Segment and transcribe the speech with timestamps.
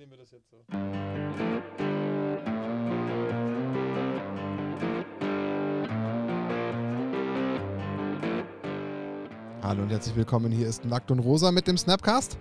[0.00, 0.56] nehmen wir das jetzt so.
[9.62, 10.52] Hallo und herzlich willkommen.
[10.52, 12.38] Hier ist Nackt und Rosa mit dem Snapcast.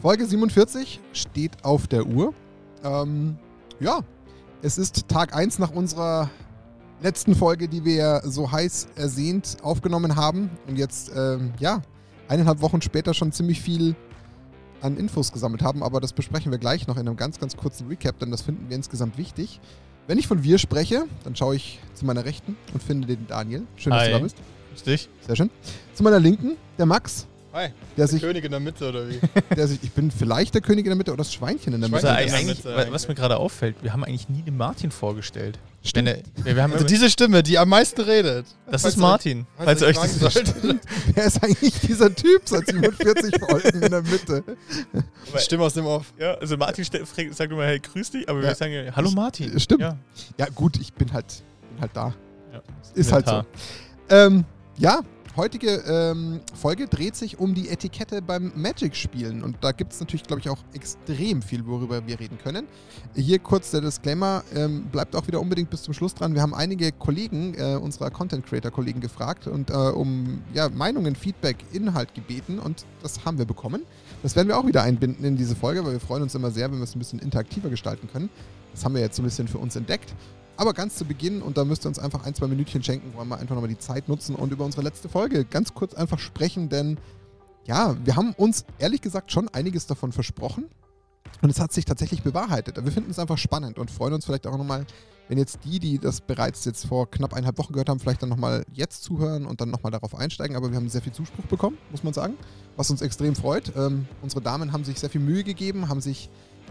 [0.00, 2.32] Folge 47 steht auf der Uhr.
[2.82, 3.36] Ähm,
[3.78, 4.00] ja,
[4.62, 6.30] es ist Tag 1 nach unserer
[7.02, 10.48] letzten Folge, die wir so heiß ersehnt aufgenommen haben.
[10.66, 11.82] Und jetzt, ähm, ja,
[12.28, 13.94] eineinhalb Wochen später schon ziemlich viel
[14.82, 15.82] an Infos gesammelt haben.
[15.82, 18.68] Aber das besprechen wir gleich noch in einem ganz, ganz kurzen Recap, denn das finden
[18.68, 19.60] wir insgesamt wichtig.
[20.06, 23.62] Wenn ich von wir spreche, dann schaue ich zu meiner Rechten und finde den Daniel.
[23.76, 24.08] Schön, dass Hi.
[24.08, 24.36] du da bist.
[24.72, 25.08] Grüß dich.
[25.26, 25.50] Sehr schön.
[25.94, 27.26] Zu meiner Linken, der Max.
[27.52, 29.18] Hi, Der der sich, König in der Mitte, oder wie?
[29.56, 31.88] der sich, ich bin vielleicht der König in der Mitte oder das Schweinchen in der
[31.88, 32.38] Schweinchen Mitte.
[32.40, 35.58] in der Mitte wa- was mir gerade auffällt, wir haben eigentlich nie den Martin vorgestellt.
[35.82, 36.08] Stimmt.
[36.36, 38.46] Wenn er- wir, Also diese Stimme, die am meisten redet.
[38.70, 40.78] das Falls ist Martin, falls ihr euch das fragen nicht sollt.
[41.14, 44.44] Wer ist eigentlich dieser Typ seit 47 Folgen in der Mitte?
[45.36, 46.12] Stimme aus dem Off.
[46.18, 48.48] Ja, also Martin sagt immer, hey, grüß dich, aber Ja.
[48.48, 49.58] wir sagen ja, hallo Martin.
[49.58, 49.80] Stimmt.
[49.80, 49.96] Ja.
[50.36, 52.14] Ja, gut, ich bin halt, bin halt da.
[52.52, 52.60] Ja,
[52.94, 53.32] Ist halt so.
[53.36, 53.46] Inventar.
[54.10, 54.44] Ähm,
[54.76, 55.00] ja,
[55.36, 59.42] heutige ähm, Folge dreht sich um die Etikette beim Magic-Spielen.
[59.42, 62.66] Und da gibt es natürlich, glaube ich, auch extrem viel, worüber wir reden können.
[63.14, 66.34] Hier kurz der Disclaimer, ähm, bleibt auch wieder unbedingt bis zum Schluss dran.
[66.34, 72.14] Wir haben einige Kollegen, äh, unserer Content-Creator-Kollegen gefragt und äh, um ja, Meinungen, Feedback, Inhalt
[72.14, 72.58] gebeten.
[72.58, 73.82] Und das haben wir bekommen.
[74.22, 76.70] Das werden wir auch wieder einbinden in diese Folge, weil wir freuen uns immer sehr,
[76.70, 78.30] wenn wir es ein bisschen interaktiver gestalten können.
[78.72, 80.14] Das haben wir jetzt so ein bisschen für uns entdeckt.
[80.60, 83.28] Aber ganz zu Beginn, und da müsst ihr uns einfach ein, zwei Minütchen schenken, wollen
[83.28, 86.68] wir einfach nochmal die Zeit nutzen und über unsere letzte Folge ganz kurz einfach sprechen,
[86.68, 86.98] denn
[87.64, 90.66] ja, wir haben uns ehrlich gesagt schon einiges davon versprochen
[91.40, 92.76] und es hat sich tatsächlich bewahrheitet.
[92.84, 94.84] Wir finden es einfach spannend und freuen uns vielleicht auch nochmal,
[95.28, 98.28] wenn jetzt die, die das bereits jetzt vor knapp eineinhalb Wochen gehört haben, vielleicht dann
[98.28, 100.56] nochmal jetzt zuhören und dann nochmal darauf einsteigen.
[100.56, 102.34] Aber wir haben sehr viel Zuspruch bekommen, muss man sagen,
[102.76, 103.72] was uns extrem freut.
[103.78, 106.28] Ähm, unsere Damen haben sich sehr viel Mühe gegeben, haben sich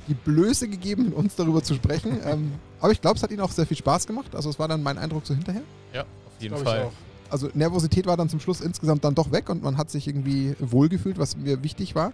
[0.10, 2.20] die Blöße gegeben, mit uns darüber zu sprechen.
[2.26, 4.36] ähm, aber ich glaube, es hat ihnen auch sehr viel Spaß gemacht.
[4.36, 5.64] Also es war dann mein Eindruck so hinterher.
[5.94, 6.84] Ja, auf jeden Fall.
[6.84, 6.92] auch.
[7.30, 10.56] Also Nervosität war dann zum Schluss insgesamt dann doch weg und man hat sich irgendwie
[10.60, 12.12] wohlgefühlt, was mir wichtig war.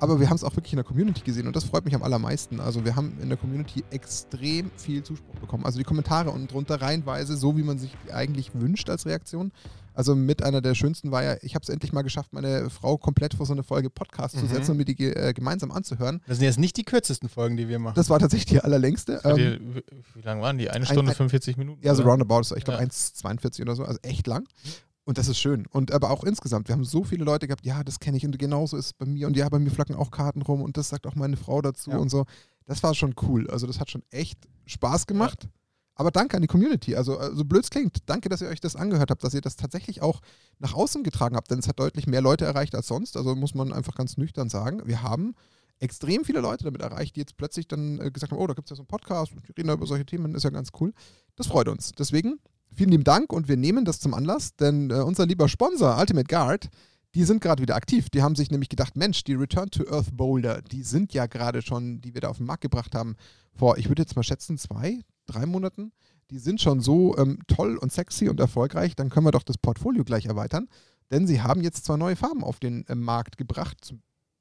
[0.00, 2.02] Aber wir haben es auch wirklich in der Community gesehen und das freut mich am
[2.02, 2.60] allermeisten.
[2.60, 5.64] Also wir haben in der Community extrem viel Zuspruch bekommen.
[5.64, 9.50] Also die Kommentare und drunter reihenweise, so wie man sich eigentlich wünscht als Reaktion.
[9.94, 12.96] Also mit einer der schönsten war ja, ich habe es endlich mal geschafft, meine Frau
[12.98, 14.48] komplett vor so eine Folge Podcast zu Mhm.
[14.50, 16.20] setzen und mir die äh, gemeinsam anzuhören.
[16.28, 17.96] Das sind jetzt nicht die kürzesten Folgen, die wir machen.
[17.96, 19.20] Das war tatsächlich die allerlängste.
[19.24, 19.82] Ähm,
[20.14, 20.70] wie, lang waren die?
[20.70, 21.80] Eine ein- Stunde, ein- 45 Minuten?
[21.84, 22.86] Ja, so roundabout, ich glaube Ja.
[22.88, 24.46] 1,42 oder so, also echt lang.
[25.08, 25.66] Und das ist schön.
[25.70, 28.38] Und aber auch insgesamt, wir haben so viele Leute gehabt, ja, das kenne ich und
[28.38, 30.90] genauso ist es bei mir und ja, bei mir flacken auch Karten rum und das
[30.90, 31.96] sagt auch meine Frau dazu Ja.
[31.96, 32.26] und so.
[32.66, 33.48] Das war schon cool.
[33.48, 35.48] Also das hat schon echt Spaß gemacht.
[35.94, 36.94] Aber danke an die Community.
[36.94, 39.56] Also, so blöd es klingt, danke, dass ihr euch das angehört habt, dass ihr das
[39.56, 40.20] tatsächlich auch
[40.58, 43.16] nach außen getragen habt, denn es hat deutlich mehr Leute erreicht als sonst.
[43.16, 44.82] Also muss man einfach ganz nüchtern sagen.
[44.84, 45.34] Wir haben
[45.78, 48.66] extrem viele Leute damit erreicht, die jetzt plötzlich dann äh, gesagt haben, oh, da gibt
[48.66, 50.68] es ja so einen Podcast und wir reden da über solche Themen, ist ja ganz
[50.78, 50.92] cool.
[51.34, 51.92] Das freut uns.
[51.98, 52.38] Deswegen
[52.74, 56.26] vielen lieben Dank und wir nehmen das zum Anlass, denn äh, unser lieber Sponsor Ultimate
[56.26, 56.68] Guard,
[57.14, 58.10] die sind gerade wieder aktiv.
[58.10, 61.62] Die haben sich nämlich gedacht, Mensch, die Return to Earth Boulder, die sind ja gerade
[61.62, 63.16] schon, die wir da auf den Markt gebracht haben,
[63.54, 65.92] vor, ich würde jetzt mal schätzen, zwei, drei Monaten.
[66.30, 69.58] Die sind schon so ähm, toll und sexy und erfolgreich, dann können wir doch das
[69.58, 70.68] Portfolio gleich erweitern.
[71.10, 73.94] Denn sie haben jetzt zwei neue Farben auf den äh, Markt gebracht.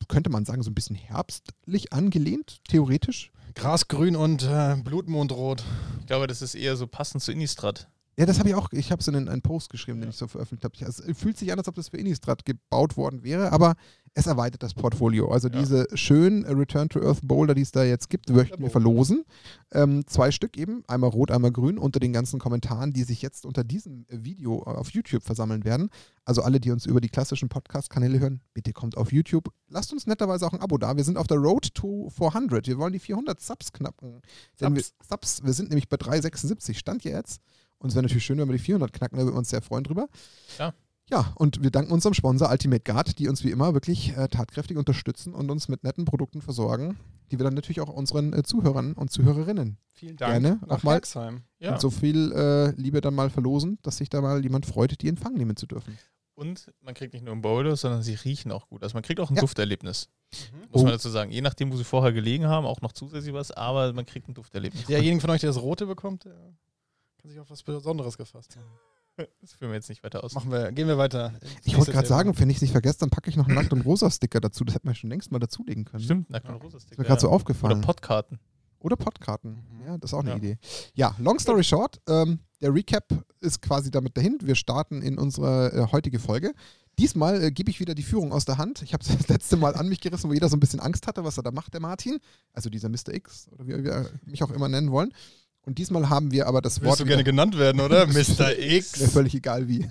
[0.10, 3.32] Könnte man sagen, so ein bisschen herbstlich angelehnt, theoretisch.
[3.56, 5.64] Grasgrün und äh, Blutmondrot.
[6.02, 7.90] Ich glaube, das ist eher so passend zu Innistrad.
[8.20, 10.28] Ja, das habe ich auch, ich habe es in einen Post geschrieben, den ich so
[10.28, 10.86] veröffentlicht habe.
[10.88, 13.76] Also, Es fühlt sich an, als ob das für Innistrad gebaut worden wäre, aber
[14.16, 15.30] es erweitert das Portfolio.
[15.30, 15.60] Also Ja.
[15.60, 19.24] diese schönen äh, Return to Earth Boulder, die es da jetzt gibt, möchten wir verlosen.
[19.72, 23.46] Ähm, zwei Stück eben, einmal rot, einmal grün, unter den ganzen Kommentaren, die sich jetzt
[23.46, 25.90] unter diesem äh, Video auf YouTube versammeln werden.
[26.26, 29.50] Also alle, die uns über die klassischen Podcast-Kanäle hören, bitte kommt auf YouTube.
[29.70, 30.98] Lasst uns netterweise auch ein Abo da.
[30.98, 32.66] Wir sind auf der Road to 400.
[32.66, 34.24] Wir wollen die 400 Subs knacken.
[34.60, 37.40] Denn wir, Subs, wir sind nämlich bei 376, stand ja jetzt.
[37.80, 39.62] Und es wäre natürlich schön, wenn wir die 400 knacken, da würden wir uns sehr
[39.62, 40.08] freuen drüber.
[40.58, 40.74] Ja.
[41.10, 44.76] Ja, und wir danken unserem Sponsor Ultimate Guard, die uns wie immer wirklich äh, tatkräftig
[44.76, 46.98] unterstützen und uns mit netten Produkten versorgen,
[47.32, 50.60] die wir dann natürlich auch unseren äh, Zuhörern und Zuhörerinnen Vielen Gerne.
[50.68, 51.01] Nach Auch mal-.
[51.60, 51.72] Ja.
[51.74, 55.07] und so viel äh, Liebe dann mal verlosen, dass sich da mal jemand freut, die
[55.07, 55.98] in Empfang nehmen zu dürfen.
[56.36, 58.84] Und man kriegt nicht nur einen Boulder, sondern sie riechen auch gut.
[58.84, 59.42] Also man kriegt auch ein Ja.
[59.42, 60.10] Dufterlebnis,
[60.51, 60.60] Mhm.
[60.72, 60.84] muss Oh.
[60.84, 61.31] man dazu sagen.
[61.31, 64.34] Je nachdem, wo sie vorher gelegen haben, auch noch zusätzlich was, aber man kriegt ein
[64.34, 64.86] Dufterlebnis.
[64.88, 66.36] Derjenige von euch, der das Rote bekommt, der
[67.27, 68.65] kann sich auf was Besonderes gefasst haben.
[69.41, 70.35] Das führen wir jetzt nicht weiter aus.
[70.35, 71.33] Machen wir, gehen wir weiter.
[71.65, 73.74] Ich wollte gerade sagen, wenn ich es nicht vergesse, dann packe ich noch einen Nackt-
[73.74, 74.63] und Rosa-Sticker dazu.
[74.63, 76.03] Das hätten wir schon längst mal dazulegen können.
[76.03, 76.62] Stimmt, nackt und Ja.
[76.62, 77.29] rosa Ist mir gerade so Sticker.
[77.29, 77.81] Oder aufgefallen.
[77.81, 78.39] Podkarten.
[78.77, 79.65] Oder Podkarten.
[79.71, 79.85] Mhm.
[79.88, 80.35] Ja, das ist auch eine Ja.
[80.35, 80.57] Idee.
[80.94, 83.06] Ja, long story short, ähm, der Recap
[83.39, 84.38] ist quasi damit dahin.
[84.44, 86.53] Wir starten in unsere äh, heutige Folge.
[87.00, 88.83] Diesmal äh, gebe ich wieder die Führung aus der Hand.
[88.83, 91.24] Ich habe das letzte Mal an mich gerissen, wo jeder so ein bisschen Angst hatte,
[91.24, 92.19] was er da macht, der Martin.
[92.53, 93.15] Also dieser Mr.
[93.15, 95.12] X oder wie wir mich auch immer nennen wollen.
[95.68, 97.00] Und diesmal haben wir aber das Willst Wort.
[97.02, 98.08] du gerne genannt werden, oder?
[98.08, 98.58] Mr.
[98.58, 99.02] X.
[99.02, 99.86] Mir völlig egal wie.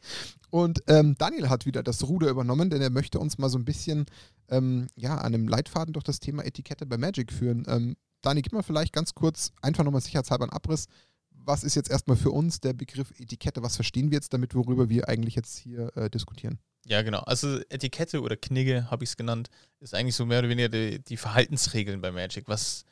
[0.50, 3.66] Und ähm, Daniel hat wieder das Ruder übernommen, denn er möchte uns mal so ein
[3.66, 4.06] bisschen
[4.48, 7.66] ähm, ja, an einem Leitfaden durch das Thema Etikette bei Magic führen.
[7.68, 10.86] Ähm, Dani, gib mal vielleicht ganz kurz einfach nochmal sicherheitshalber einen Abriss.
[11.30, 13.62] Was ist jetzt erstmal für uns der Begriff Etikette?
[13.62, 16.58] Was verstehen wir jetzt damit, worüber wir eigentlich jetzt hier äh, diskutieren?
[16.86, 17.20] Ja, genau.
[17.20, 19.50] Also Etikette oder Knigge, habe ich es genannt,
[19.80, 22.48] ist eigentlich so mehr oder weniger die, die Verhaltensregeln bei Magic.
[22.48, 22.86] Was,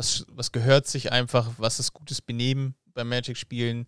[0.00, 3.84] was, was gehört sich einfach, was ist gutes Benehmen bei Magic-Spielen,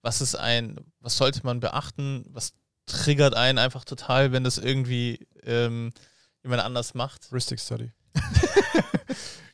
[0.00, 2.54] was ist ein, was sollte man beachten, was
[2.86, 5.90] triggert einen einfach total, wenn das irgendwie ähm,
[6.42, 7.30] jemand anders macht.
[7.30, 7.92] Heuristic Study.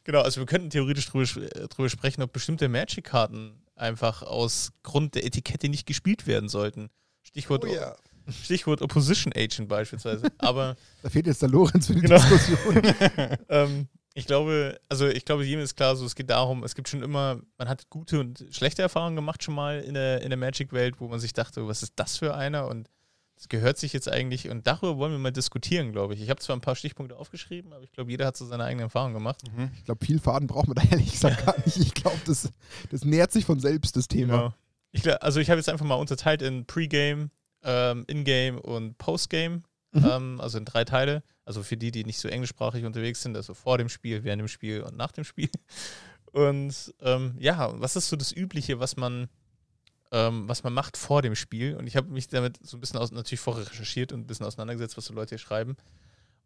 [0.05, 1.27] Genau, also wir könnten theoretisch drüber,
[1.67, 6.91] drüber sprechen, ob bestimmte Magic-Karten einfach aus Grund der Etikette nicht gespielt werden sollten.
[7.25, 7.97] Stichwort, Oh ja.
[8.45, 10.29] Stichwort Opposition Agent beispielsweise.
[10.39, 12.21] Aber Da fehlt jetzt der Lorenz für die Genau.
[12.21, 12.83] Diskussion.
[13.49, 13.89] ähm,
[14.19, 17.03] ich glaube, also ich glaube, jedem ist klar, so es geht darum, es gibt schon
[17.03, 21.01] immer, man hat gute und schlechte Erfahrungen gemacht schon mal in der, in der Magic-Welt,
[21.01, 22.67] wo man sich dachte, was ist das für einer?
[22.67, 22.89] Und
[23.37, 26.23] das gehört sich jetzt eigentlich und darüber wollen wir mal diskutieren, glaube ich.
[26.23, 28.85] Ich habe zwar ein paar Stichpunkte aufgeschrieben, aber ich glaube, jeder hat so seine eigenen
[28.87, 29.43] Erfahrungen gemacht.
[29.55, 29.71] Mhm.
[29.77, 31.77] Ich glaube, viel Faden braucht man da ehrlich gesagt gar nicht.
[31.77, 32.49] Ich glaube, das,
[32.91, 34.37] das nähert sich von selbst, das Thema.
[34.39, 34.55] Genau.
[34.93, 37.31] Ich, gla- also ich habe jetzt einfach mal unterteilt in Pre-Game,
[37.63, 39.65] ähm, In-Game und Post-Game.
[39.93, 40.05] Mhm.
[40.11, 41.23] Ähm, also in drei Teile.
[41.47, 44.49] Also für die, die nicht so englischsprachig unterwegs sind, also vor dem Spiel, während dem
[44.49, 45.49] Spiel und nach dem Spiel.
[46.33, 49.29] Und ähm, ja, was ist so das Übliche, was man,
[50.13, 51.77] ähm, was man macht vor dem Spiel?
[51.77, 54.45] Und ich habe mich damit so ein bisschen aus, natürlich vorher recherchiert und ein bisschen
[54.45, 55.79] auseinandergesetzt, was so Leute hier schreiben.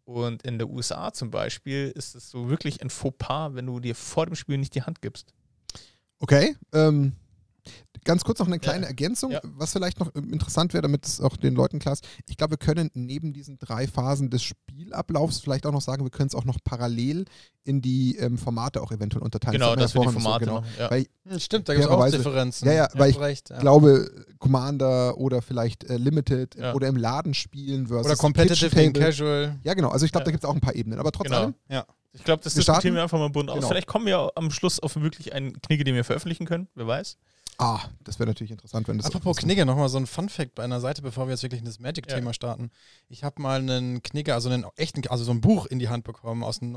[0.05, 3.97] Und in der USA zum Beispiel ist es so wirklich ein Fauxpas, wenn du dir
[3.97, 5.35] vor dem Spiel nicht die Hand gibst.
[6.21, 6.55] Okay.
[6.73, 7.15] Ähm,
[8.05, 8.89] ganz kurz noch eine kleine Ja.
[8.89, 9.41] Ergänzung, Ja.
[9.45, 12.07] was vielleicht noch interessant wäre, damit es auch den Leuten klar ist.
[12.29, 16.11] Ich glaube, wir können neben diesen drei Phasen des Spielablaufs vielleicht auch noch sagen, wir
[16.11, 17.27] können es auch noch parallel
[17.65, 19.61] in die ähm, Formate auch eventuell unterteilen.
[19.61, 20.67] Genau, Das dass wir die ja Formate so, machen.
[20.79, 20.91] Ja.
[20.91, 22.67] Weil Hm, Stimmt, da gibt es auch Fairerweise- Differenzen.
[22.67, 23.59] Ja, ja, weil ich recht, ja.
[23.59, 26.73] Glaube, Commander oder vielleicht äh, Limited Ja.
[26.75, 28.93] oder im Laden spielen versus Oder Competitive.
[28.93, 29.59] Casual.
[29.63, 29.91] Ja, genau.
[29.91, 30.25] Also ich glaube, Ja.
[30.27, 30.99] da gibt es auch ein paar Ebenen.
[30.99, 31.39] Aber trotz Genau.
[31.43, 31.55] allem,
[32.13, 32.95] Ich glaube, das Wir diskutieren starten?
[32.97, 33.57] wir einfach mal bunt aus.
[33.57, 33.69] Genau.
[33.69, 36.69] Vielleicht kommen wir am Schluss auf wirklich einen Knigge, den wir veröffentlichen können.
[36.75, 37.17] Wer weiß.
[37.59, 40.81] ah, das wäre natürlich interessant, wenn das Apropos Knigge, nochmal so ein Fun-Fact bei einer
[40.81, 42.33] Seite, bevor wir jetzt wirklich in das Magic-Thema Ja.
[42.33, 42.71] starten.
[43.09, 46.05] Ich habe mal einen Knigge, also einen echten, also so ein Buch in die Hand
[46.05, 46.75] bekommen aus den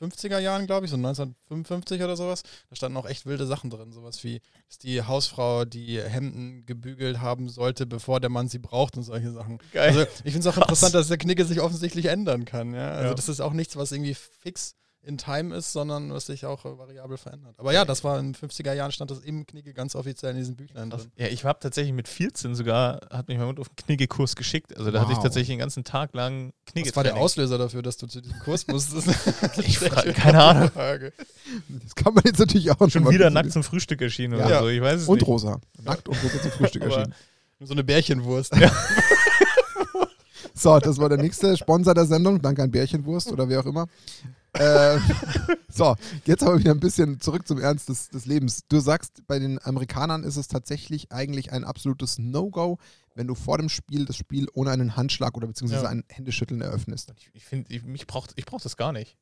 [0.00, 2.42] 1950er Jahren, glaube ich, so 1955 oder sowas.
[2.70, 3.92] Da standen auch echt wilde Sachen drin.
[3.92, 8.96] Sowas wie, dass die Hausfrau die Hemden gebügelt haben sollte, bevor der Mann sie braucht
[8.96, 9.58] und solche Sachen.
[9.72, 9.88] Geil.
[9.88, 12.74] Also ich finde es auch interessant, dass der Knigge sich offensichtlich ändern kann.
[12.74, 12.90] Ja?
[12.92, 13.14] Also Ja.
[13.14, 16.76] das ist auch nichts, was irgendwie fix in Time ist, sondern was sich auch äh,
[16.76, 17.54] variabel verändert.
[17.58, 20.36] Aber ja, das war in den 50er Jahren stand das im Knigge ganz offiziell in
[20.38, 21.10] diesen Büchlein drin.
[21.16, 24.76] Ja, ich habe tatsächlich mit 14 sogar, hat mich mein Hund auf einen Kniggekurs geschickt.
[24.76, 25.22] Also da hatte ich Wow.
[25.24, 26.88] tatsächlich den ganzen Tag lang Knigge.
[26.90, 29.08] Was war der Auslöser dafür, dass du zu diesem Kurs musstest?
[29.66, 30.70] Ich frage, keine Ahnung.
[30.72, 31.12] Frage.
[31.68, 34.46] Das kann man jetzt natürlich auch Schon mal wieder nackt zum Frühstück erschienen Ja.
[34.46, 34.68] oder so.
[34.68, 35.26] Ich weiß es Und nicht.
[35.28, 35.60] rosa.
[35.82, 37.14] Nackt und rosa zum Frühstück erschienen.
[37.60, 38.52] So eine Bärchenwurst.
[40.54, 42.42] So, das war der nächste Sponsor der Sendung.
[42.42, 43.86] Danke an Bärchenwurst oder wer auch immer.
[44.54, 44.98] Äh,
[45.68, 48.62] so, jetzt aber wieder ein bisschen zurück zum Ernst des, des Lebens.
[48.68, 52.78] Du sagst, bei den Amerikanern ist es tatsächlich eigentlich ein absolutes No-Go,
[53.14, 55.90] wenn du vor dem Spiel das Spiel ohne einen Handschlag oder beziehungsweise Ja.
[55.90, 57.12] ein Händeschütteln eröffnest.
[57.16, 59.16] Ich, ich finde, ich, mich braucht, ich brauche das gar nicht.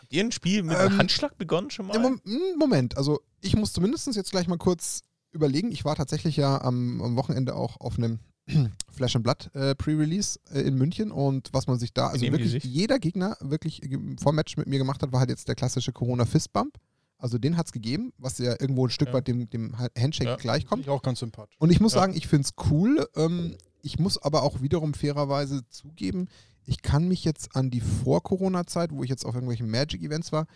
[0.00, 1.98] Habt ihr ein Spiel mit Ähm, einem Handschlag begonnen schon mal?
[1.98, 5.72] Mom- m, Moment, also ich muss zumindest jetzt gleich mal kurz überlegen.
[5.72, 8.20] Ich war tatsächlich ja am, am Wochenende auch auf einem
[8.92, 12.38] Flash and Blood äh, Pre-Release äh, in München und was man sich da, also nehmen
[12.38, 15.54] wirklich jeder Gegner wirklich äh, vor Match mit mir gemacht hat, war halt jetzt der
[15.54, 16.76] klassische Corona Fistbump.
[17.16, 19.14] Also den hat es gegeben, was ja irgendwo ein Stück Ja.
[19.14, 20.36] weit dem, dem Ha- Handshake Ja.
[20.36, 20.82] gleichkommt.
[20.82, 21.56] ich auch ganz sympathisch.
[21.58, 22.00] Und ich muss Ja.
[22.00, 23.08] sagen, ich finde es cool.
[23.16, 26.28] Ähm, ich muss aber auch wiederum fairerweise zugeben,
[26.66, 30.46] ich kann mich jetzt an die Vor-Corona-Zeit, wo ich jetzt auf irgendwelchen Magic-Events war,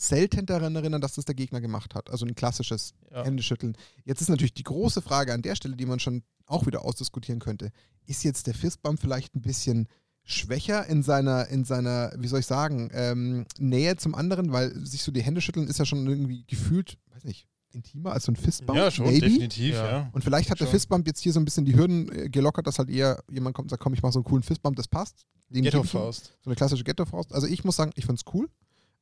[0.00, 2.08] selten daran erinnern, dass das der Gegner gemacht hat.
[2.08, 3.24] Also ein klassisches Ja.
[3.24, 3.76] Händeschütteln.
[4.04, 7.40] Jetzt ist natürlich die große Frage an der Stelle, die man schon auch wieder ausdiskutieren
[7.40, 7.70] könnte.
[8.06, 9.88] Ist jetzt der Fistbump vielleicht ein bisschen
[10.24, 15.02] schwächer in seiner, in seiner, wie soll ich sagen, ähm, Nähe zum anderen, weil sich
[15.02, 18.36] so die Hände schütteln ist ja schon irgendwie gefühlt, weiß nicht, intimer als so ein
[18.36, 18.78] Fistbump.
[18.78, 19.20] Ja, schon, maybe.
[19.28, 20.08] definitiv, Ja.
[20.12, 20.72] Und vielleicht hat der Schon.
[20.72, 23.66] Fistbump jetzt hier so ein bisschen die Hürden äh, gelockert, dass halt eher jemand kommt
[23.66, 25.26] und sagt, komm, ich mache so einen coolen Fistbump, das passt.
[25.50, 26.38] Ghetto-Faust.
[26.42, 27.32] So eine klassische Ghetto-Faust.
[27.32, 28.48] Also ich muss sagen, ich finde es cool.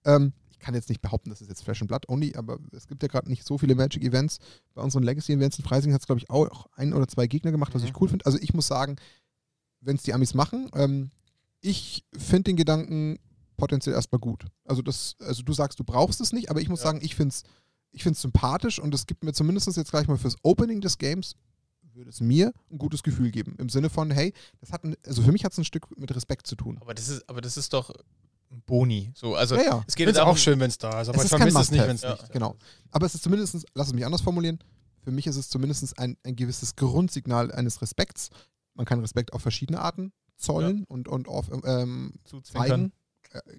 [0.04, 2.86] Ähm, ich kann jetzt nicht behaupten, das ist jetzt Flash and Blood only, aber es
[2.88, 4.38] gibt ja gerade nicht so viele Magic-Events.
[4.75, 7.75] Bei unseren Legacy-Events in Freising hat es, glaube ich, auch ein oder zwei Gegner gemacht,
[7.75, 7.88] was Mhm.
[7.88, 8.25] ich cool finde.
[8.26, 8.96] Also ich muss sagen,
[9.80, 11.10] wenn es die Amis machen, ähm,
[11.60, 13.18] ich finde den Gedanken
[13.56, 14.46] potenziell erstmal gut.
[14.64, 16.86] Also das, also du sagst, du brauchst es nicht, aber ich muss Ja.
[16.86, 17.42] sagen, ich finde es
[17.92, 21.34] ich find's sympathisch und es gibt mir zumindest jetzt gleich mal fürs Opening des Games
[21.94, 23.54] würde es mir ein gutes Gefühl geben.
[23.58, 26.14] Im Sinne von, hey, das hat ein, also für mich hat es ein Stück mit
[26.14, 26.76] Respekt zu tun.
[26.82, 27.90] Aber das ist, aber das ist doch
[28.66, 29.12] Boni.
[29.14, 29.84] So, also Ja, ja.
[29.86, 31.86] es geht darum, auch schön, wenn es da ist, aber Es ich vermisse es nicht,
[31.86, 32.10] wenn es Ja.
[32.12, 32.52] nicht da Genau.
[32.52, 32.58] ist.
[32.90, 34.58] Aber es ist zumindest, lass es mich anders formulieren,
[35.02, 38.30] für mich ist es zumindest ein, ein gewisses Grundsignal eines Respekts.
[38.74, 42.68] Man kann Respekt auf verschiedene Arten zollen und, und auf, ähm, zuzwinkern.
[42.68, 42.92] zeigen,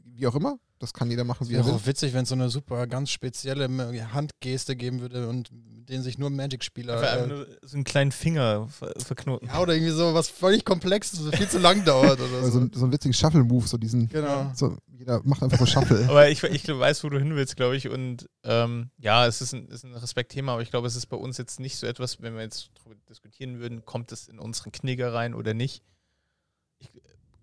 [0.06, 0.58] wie auch immer.
[0.80, 1.74] Das kann jeder machen, wie er Wäre will.
[1.74, 3.68] auch witzig, wenn es so eine super ganz spezielle
[4.14, 7.24] Handgeste geben würde und mit denen sich nur Magic-Spieler.
[7.24, 9.48] Äh, nur so einen kleinen Finger ver verknoten.
[9.48, 12.68] ja, oder irgendwie so was völlig Komplexes, so viel zu lang dauert oder Also so.
[12.72, 14.52] so einen witzigen Shuffle-Move, so diesen, Genau.
[14.56, 16.06] so, jeder macht einfach so Shuffle.
[16.10, 17.90] Aber ich, ich weiß, wo du hin willst, glaube ich.
[17.90, 21.18] Und ähm, ja, es ist ein, ist ein Respektthema, aber ich glaube, es ist bei
[21.18, 24.72] uns jetzt nicht so etwas, wenn wir jetzt darüber diskutieren würden, kommt es in unseren
[24.72, 25.82] Knigger rein oder nicht.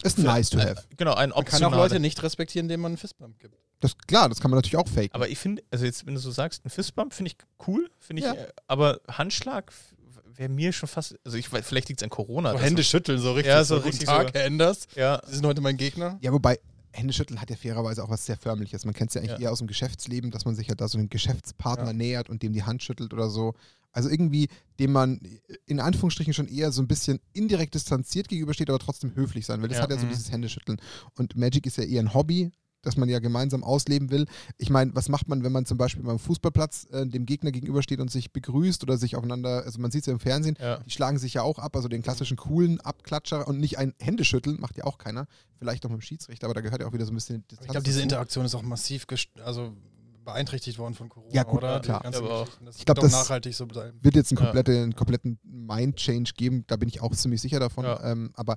[0.05, 0.83] Ist nice to have.
[0.97, 3.57] Genau, ein Man kann auch Leute nicht respektieren, denen man einen Fistbump gibt.
[3.81, 5.11] Das, klar, das kann man natürlich auch faken.
[5.13, 8.21] Aber ich finde, also jetzt, wenn du so sagst, ein Fistbump finde ich cool, finde
[8.23, 8.35] ich, Ja.
[8.35, 9.73] äh, aber Handschlag
[10.37, 12.51] wäre mir schon fast, also ich weiß, vielleicht liegt es an Corona.
[12.51, 13.53] So dass- Hände schütteln, so richtig.
[13.53, 14.35] Ja, so Guten richtig Tag, so.
[14.35, 14.87] Herr Enders.
[14.97, 16.19] Ja, Sie sind heute mein Gegner.
[16.23, 16.59] Ja, wobei
[16.95, 18.85] Händeschütteln hat ja fairerweise auch was sehr Förmliches.
[18.85, 19.39] Man kennt es ja eigentlich Ja.
[19.47, 21.93] eher aus dem Geschäftsleben, dass man sich ja da so einem Geschäftspartner Ja.
[21.93, 23.55] nähert und dem die Hand schüttelt oder so.
[23.93, 24.49] Also irgendwie,
[24.81, 25.21] dem man
[25.67, 29.69] in Anführungsstrichen schon eher so ein bisschen indirekt distanziert gegenübersteht, aber trotzdem höflich sein will.
[29.69, 29.85] Das Ja.
[29.85, 30.11] hat ja so Mhm.
[30.11, 30.81] dieses Händeschütteln.
[31.17, 32.51] Und Magic ist ja eher ein Hobby,
[32.85, 34.27] das man ja gemeinsam ausleben will.
[34.59, 38.01] Ich meine, was macht man, wenn man zum Beispiel beim Fußballplatz äh, dem Gegner gegenübersteht
[38.01, 40.79] und sich begrüßt oder sich aufeinander, also man sieht es ja im Fernsehen, ja.
[40.79, 44.61] die schlagen sich ja auch ab, also den klassischen coolen Abklatscher und nicht ein Händeschütteln,
[44.61, 45.27] macht ja auch keiner.
[45.59, 47.67] Vielleicht auch mit dem Schiedsrichter, aber da gehört ja auch wieder so ein bisschen Distanz
[47.67, 48.03] Ich glaube, diese.
[48.03, 49.07] Interaktion ist auch massiv
[49.45, 49.73] also
[50.25, 51.81] beeinträchtigt worden von Corona, Ja, gut, oder?
[51.81, 52.01] klar.
[52.03, 52.21] Das Ich
[52.85, 53.99] glaub, wird auch das- nachhaltig so bleiben.
[54.03, 54.45] Wird jetzt einen, Ja.
[54.47, 57.85] komplette, einen kompletten Mind-Change geben, da bin ich auch ziemlich sicher davon.
[57.85, 58.03] Ja.
[58.05, 58.57] Ähm, aber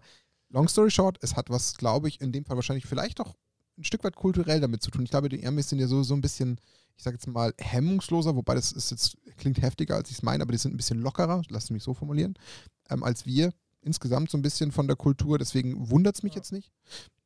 [0.49, 3.35] long story short, es hat was, glaube ich, in dem Fall wahrscheinlich vielleicht auch
[3.77, 5.03] ein Stück weit kulturell damit zu tun.
[5.03, 6.59] Ich glaube, die Amis sind ja so, so ein bisschen,
[6.95, 10.41] ich sage jetzt mal, hemmungsloser, wobei das ist jetzt, klingt heftiger, als ich es meine,
[10.41, 12.35] aber die sind ein bisschen lockerer, lass mich so formulieren,
[12.89, 15.37] ähm, als wir insgesamt so ein bisschen von der Kultur.
[15.37, 16.37] Deswegen wundert es mich Ja.
[16.39, 16.71] jetzt nicht.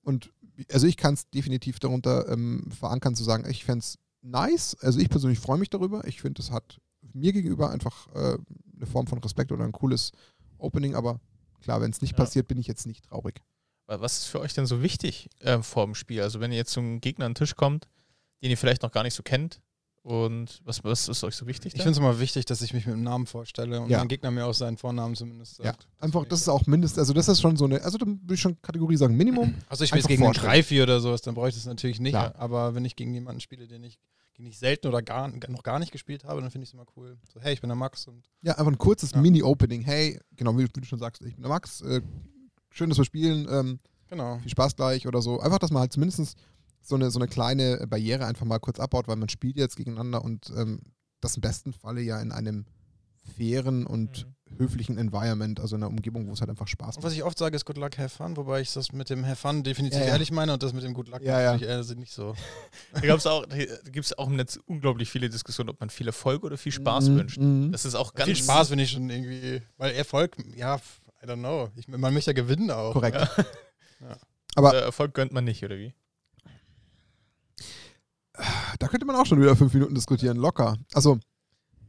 [0.04, 0.32] Und
[0.72, 4.76] also ich kann es definitiv darunter ähm, verankern, zu sagen, ich fände es nice.
[4.82, 6.06] Also ich persönlich freue mich darüber.
[6.06, 6.80] Ich finde, es hat
[7.14, 8.38] mir gegenüber einfach äh,
[8.76, 10.12] eine Form von Respekt oder ein cooles
[10.60, 11.20] Opening, aber
[11.62, 12.18] klar, wenn es nicht Ja.
[12.18, 13.42] passiert, bin ich jetzt nicht traurig.
[14.00, 16.22] Was ist für euch denn so wichtig äh, vor dem Spiel?
[16.22, 17.88] Also wenn ihr jetzt zum Gegner an den Tisch kommt,
[18.42, 19.62] den ihr vielleicht noch gar nicht so kennt,
[20.04, 21.76] und was, was ist euch so wichtig?
[21.76, 24.00] Ich finde es immer wichtig, dass ich mich mit dem Namen vorstelle und Ja.
[24.00, 25.88] mein Gegner mir auch seinen Vornamen zumindest Ja, sagt.
[26.00, 28.34] einfach, find das ist auch mindestens, also das ist schon so eine, also dann würde
[28.34, 29.54] ich schon Kategorie sagen, Minimum.
[29.70, 30.34] Also ich spiele Einfach jetzt gegen einen.
[30.34, 32.14] Dreifi oder sowas, dann bräuchte ich es natürlich nicht.
[32.14, 32.34] Klar.
[32.36, 34.00] Aber wenn ich gegen jemanden spiele, den ich,
[34.40, 36.86] den ich selten oder gar, noch gar nicht gespielt habe, dann finde ich es immer
[36.98, 37.20] cool.
[37.32, 39.22] So, hey, ich bin der Max und Ja, einfach ein kurzes Ja.
[39.22, 39.84] Mini-Opening.
[39.84, 42.02] Hey, genau, wie, wie du schon sagst, ich bin der Max, äh,
[42.72, 44.40] schön, dass wir spielen, ähm, genau.
[44.40, 45.40] viel Spaß gleich oder so.
[45.40, 46.36] Einfach, dass man halt zumindest
[46.82, 50.24] so eine, so eine kleine Barriere einfach mal kurz abbaut, weil man spielt jetzt gegeneinander
[50.24, 50.82] und ähm,
[51.20, 52.66] das im besten Falle ja in einem
[53.38, 54.26] fairen und
[54.58, 57.04] höflichen Environment, also in einer Umgebung, wo es halt einfach Spaß Und macht.
[57.06, 59.36] was ich oft sage, ist Good Luck, Have Fun, wobei ich das mit dem Have
[59.36, 60.12] Fun definitiv Ja, ja.
[60.14, 61.52] ehrlich meine und das mit dem Good Luck Ja, ja.
[61.54, 62.34] natürlich eher nicht so.
[62.94, 66.72] Da gibt es auch im Netz unglaublich viele Diskussionen, ob man viel Erfolg oder viel
[66.72, 67.38] Spaß Mhm, wünscht.
[67.40, 67.72] mhm.
[67.72, 70.80] Das ist auch ganz Viel Spaß finde ich schon irgendwie, weil Erfolg, ja,
[71.24, 71.70] I don't know.
[71.76, 72.94] Ich, man möchte ja gewinnen auch.
[72.94, 73.18] Korrekt.
[74.02, 74.18] Ja.
[74.56, 75.94] Aber- Der Erfolg gönnt man nicht, oder wie?
[78.80, 80.78] Da könnte man auch schon wieder fünf Minuten diskutieren, locker.
[80.94, 81.20] Also,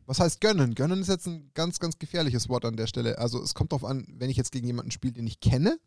[0.07, 0.75] was heißt gönnen?
[0.75, 3.19] Gönnen ist jetzt ein ganz, ganz gefährliches Wort an der Stelle.
[3.19, 5.79] Also, es kommt darauf an, wenn ich jetzt gegen jemanden spiele, den ich kenne,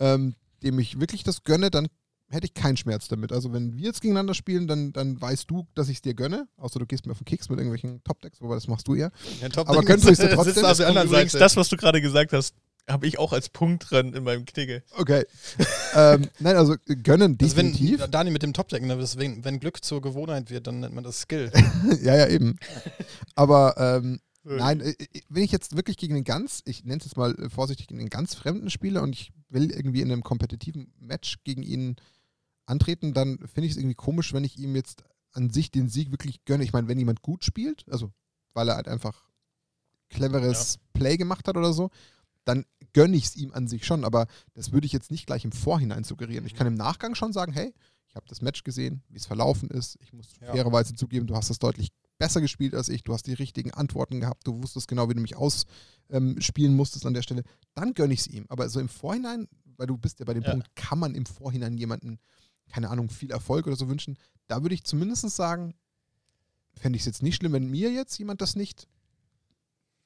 [0.00, 0.34] ähm,
[0.64, 1.86] dem ich wirklich das gönne, dann
[2.30, 3.32] hätte ich keinen Schmerz damit.
[3.32, 6.48] Also, wenn wir jetzt gegeneinander spielen, dann, dann weißt du, dass ich es dir gönne.
[6.56, 9.10] Außer du gehst mir auf den Keks mit irgendwelchen Top-Decks, wobei das machst du eher.
[9.40, 10.64] Ja, top Aber gönnst du es dir trotzdem?
[10.64, 11.44] auf der anderen übrigens, Seite.
[11.44, 12.54] das, was du gerade gesagt hast,
[12.88, 14.82] habe ich auch als Punkt dran in meinem Knigge.
[14.96, 15.24] Okay.
[15.94, 18.06] ähm, nein, also gönnen Also wenn definitiv.
[18.10, 21.20] Dani mit dem Top-Deck, ne, deswegen, wenn Glück zur Gewohnheit wird, dann nennt man das
[21.20, 21.52] Skill.
[22.02, 22.58] ja, ja, eben.
[23.34, 27.04] Aber ähm, Nein, äh, äh, wenn ich jetzt wirklich gegen einen ganz, ich nenne es
[27.04, 30.22] jetzt mal äh, vorsichtig, gegen einen ganz Fremden spiele und ich will irgendwie in einem
[30.22, 31.96] kompetitiven Match gegen ihn
[32.68, 36.10] antreten, dann finde ich es irgendwie komisch, wenn ich ihm jetzt an sich den Sieg
[36.10, 36.64] wirklich gönne.
[36.64, 38.12] Ich meine, wenn jemand gut spielt, also
[38.54, 39.28] weil er halt einfach
[40.08, 41.90] cleveres Play gemacht hat oder so,
[42.44, 45.44] dann gönne ich es ihm an sich schon, aber das würde ich jetzt nicht gleich
[45.44, 46.46] im Vorhinein suggerieren.
[46.46, 47.74] Ich kann im Nachgang schon sagen, hey,
[48.08, 49.98] ich habe das Match gesehen, wie es verlaufen ist.
[50.00, 50.52] Ich muss Ja.
[50.52, 54.18] fairerweise zugeben, du hast das deutlich besser gespielt als ich, du hast die richtigen Antworten
[54.20, 57.42] gehabt, du wusstest genau, wie du mich ausspielen musstest an der Stelle.
[57.74, 58.46] Dann gönne ich es ihm.
[58.48, 59.46] Aber so im Vorhinein,
[59.76, 60.52] weil du bist ja bei dem Ja.
[60.52, 62.18] Punkt, kann man im Vorhinein jemanden,
[62.68, 64.16] keine Ahnung, viel Erfolg oder so wünschen.
[64.46, 65.74] Da würde ich zumindest sagen,
[66.74, 68.88] fände ich es jetzt nicht schlimm, wenn mir jetzt jemand das nicht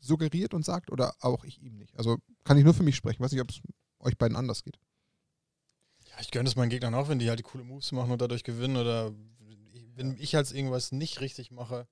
[0.01, 1.97] suggeriert und sagt oder auch ich ihm nicht.
[1.97, 3.23] Also kann ich nur für mich sprechen.
[3.23, 3.61] Weiß nicht, ob es
[4.01, 4.79] euch beiden anders geht.
[6.11, 8.21] Ja, ich gönne es meinen Gegnern auch, wenn die halt die coole Moves machen und
[8.21, 9.13] dadurch gewinnen oder
[9.95, 11.87] wenn ich halt irgendwas nicht richtig mache.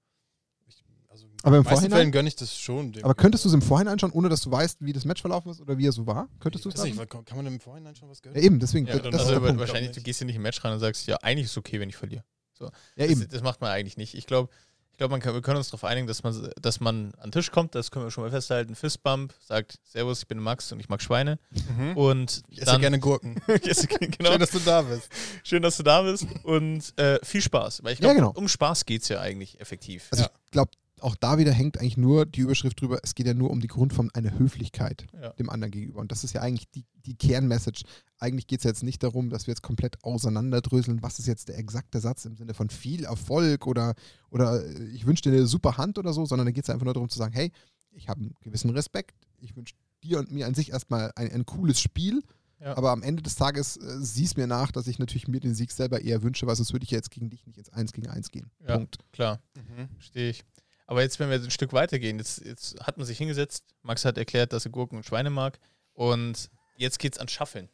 [1.12, 1.90] Also Aber im Vorhinein.
[1.98, 2.92] Fällen gönne ich das schon.
[2.92, 5.20] dem Aber könntest du es im Vorhinein schon, ohne dass du weißt, wie das Match
[5.20, 6.28] verlaufen ist oder wie er so war?
[6.38, 7.24] Könntest du es nicht, sagen?
[7.24, 8.42] kann man im Vorhinein schon was Ja, gönnen?
[8.44, 8.86] eben, deswegen.
[8.86, 9.58] Ja, das ist Also Punkt.
[9.58, 11.80] wahrscheinlich, du gehst ja nicht im Match rein und sagst, ja, eigentlich ist es okay,
[11.80, 12.24] wenn ich verliere.
[12.60, 13.26] Ja, Das, eben.
[13.28, 14.14] das macht man eigentlich nicht.
[14.14, 14.50] Ich glaube,
[14.92, 17.32] ich glaube, man kann, wir können uns darauf einigen, dass man, dass man an den
[17.32, 20.78] Tisch kommt, das können wir schon mal festhalten, Fistbump, sagt, Servus, ich bin Max und
[20.78, 21.38] ich mag Schweine.
[21.78, 21.96] Mhm.
[21.96, 23.40] Und Ich esse dann, gerne Gurken.
[23.48, 25.08] Esse- genau, Schön, dass du da bist.
[25.42, 27.82] schön, dass du da bist und äh, viel Spaß.
[27.82, 28.32] Weil ich Ja, glaube, genau.
[28.38, 30.08] um Spaß geht es ja eigentlich effektiv.
[30.10, 30.30] Also Ja.
[30.44, 30.70] ich glaube,
[31.02, 33.66] auch da wieder hängt eigentlich nur die Überschrift drüber, es geht ja nur um die
[33.68, 35.30] Grundform einer Höflichkeit Ja.
[35.30, 36.00] dem anderen gegenüber.
[36.00, 37.82] Und das ist ja eigentlich die, die Kernmessage.
[38.18, 41.58] Eigentlich geht es jetzt nicht darum, dass wir jetzt komplett auseinanderdröseln, was ist jetzt der
[41.58, 43.94] exakte Satz im Sinne von viel Erfolg oder,
[44.30, 46.84] oder äh, ich wünsche dir eine super Hand oder so, sondern da geht es einfach
[46.84, 47.52] nur darum zu sagen, hey,
[47.92, 51.44] ich habe einen gewissen Respekt, ich wünsche dir und mir an sich erstmal ein, ein
[51.46, 52.22] cooles Spiel,
[52.60, 52.76] Ja.
[52.76, 55.72] aber am Ende des Tages äh, siehst mir nach, dass ich natürlich mir den Sieg
[55.72, 58.08] selber eher wünsche, weil sonst würde ich ja jetzt gegen dich nicht ins 1 gegen
[58.08, 58.50] 1 gehen.
[58.66, 58.76] Ja.
[58.76, 58.98] Punkt.
[59.12, 59.88] Klar, Mhm.
[59.94, 60.44] verstehe ich.
[60.90, 64.18] Aber jetzt, wenn wir ein Stück weitergehen, jetzt, jetzt hat man sich hingesetzt, Max hat
[64.18, 65.60] erklärt, dass er Gurken und Schweine mag
[65.92, 67.68] und jetzt geht's an Schaffeln.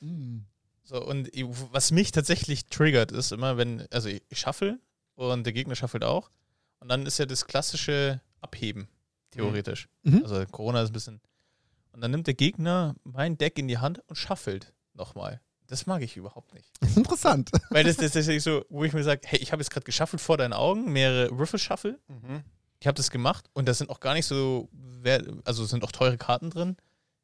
[0.00, 0.38] Mm.
[0.84, 1.28] So, und
[1.70, 4.80] was mich tatsächlich triggert, ist immer, wenn, also ich, ich schaffel
[5.16, 6.30] und der Gegner schaffelt auch.
[6.80, 8.88] Und dann ist ja das klassische Abheben,
[9.30, 9.90] theoretisch.
[10.02, 10.22] Mhm.
[10.22, 11.20] Also Corona ist ein bisschen.
[11.92, 15.42] Und dann nimmt der Gegner mein Deck in die Hand und schaffelt nochmal.
[15.66, 16.70] Das mag ich überhaupt nicht.
[16.96, 17.50] Interessant.
[17.70, 19.84] Weil das, das, das ist so, wo ich mir sage, hey, ich habe jetzt gerade
[19.84, 21.98] geschaffelt vor deinen Augen, mehrere Riffle-Shuffle.
[22.08, 22.44] Mhm.
[22.80, 24.68] Ich habe das gemacht und da sind auch gar nicht so,
[25.44, 26.76] also sind auch teure Karten drin.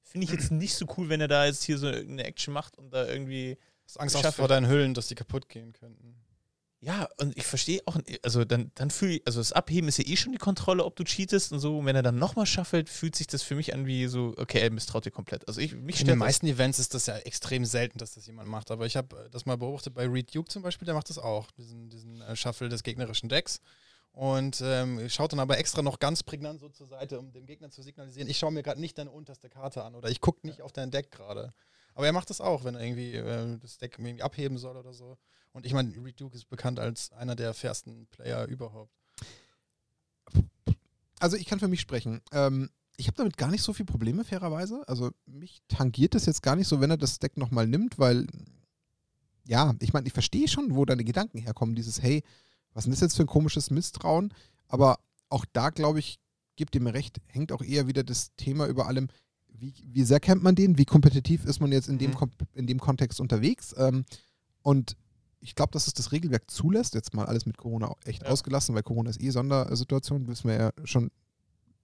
[0.02, 2.78] Finde ich jetzt nicht so cool, wenn er da jetzt hier so eine Action macht
[2.78, 6.16] und da irgendwie Hast Angst vor deinen Hüllen, dass die kaputt gehen könnten.
[6.82, 10.06] Ja, und ich verstehe auch, also dann, dann fühle ich, also das Abheben ist ja
[10.06, 11.78] eh schon die Kontrolle, ob du cheatest und so.
[11.78, 14.60] Und wenn er dann nochmal schaffelt, fühlt sich das für mich an wie so, okay,
[14.60, 15.46] er misstraut dir komplett.
[15.46, 18.48] Also ich, mich In den meisten Events ist das ja extrem selten, dass das jemand
[18.48, 18.70] macht.
[18.70, 21.50] Aber ich habe das mal beobachtet bei Reed Duke zum Beispiel, der macht das auch,
[21.50, 23.60] diesen, diesen äh, Shuffle des gegnerischen Decks.
[24.12, 27.70] Und ähm, schaut dann aber extra noch ganz prägnant so zur Seite, um dem Gegner
[27.70, 30.62] zu signalisieren, ich schaue mir gerade nicht deine unterste Karte an oder ich gucke nicht
[30.62, 31.52] auf dein Deck gerade.
[31.94, 34.94] Aber er macht das auch, wenn er irgendwie äh, das Deck irgendwie abheben soll oder
[34.94, 35.18] so.
[35.52, 38.92] Und ich meine, Reed Duke ist bekannt als einer der fairsten Player überhaupt.
[41.18, 42.20] Also ich kann für mich sprechen.
[42.32, 44.86] Ähm, ich habe damit gar nicht so viel Probleme, fairerweise.
[44.86, 48.26] Also mich tangiert es jetzt gar nicht so, wenn er das Deck nochmal nimmt, weil,
[49.44, 51.74] ja, ich meine, ich verstehe schon, wo deine Gedanken herkommen.
[51.74, 52.22] Dieses, hey,
[52.72, 54.32] was ist das jetzt für ein komisches Misstrauen?
[54.68, 56.20] Aber auch da, glaube ich,
[56.56, 59.08] gibt ihr mir recht, hängt auch eher wieder das Thema über allem,
[59.48, 62.30] wie, wie sehr kennt man den, wie kompetitiv ist man jetzt in, dem, Mhm.
[62.54, 63.74] In dem Kontext unterwegs.
[63.76, 64.04] Ähm,
[64.62, 64.96] und
[65.40, 68.28] ich glaube, dass es das Regelwerk zulässt, jetzt mal alles mit Corona echt Ja.
[68.28, 71.10] ausgelassen, weil Corona ist eh Sondersituation, wissen wir ja schon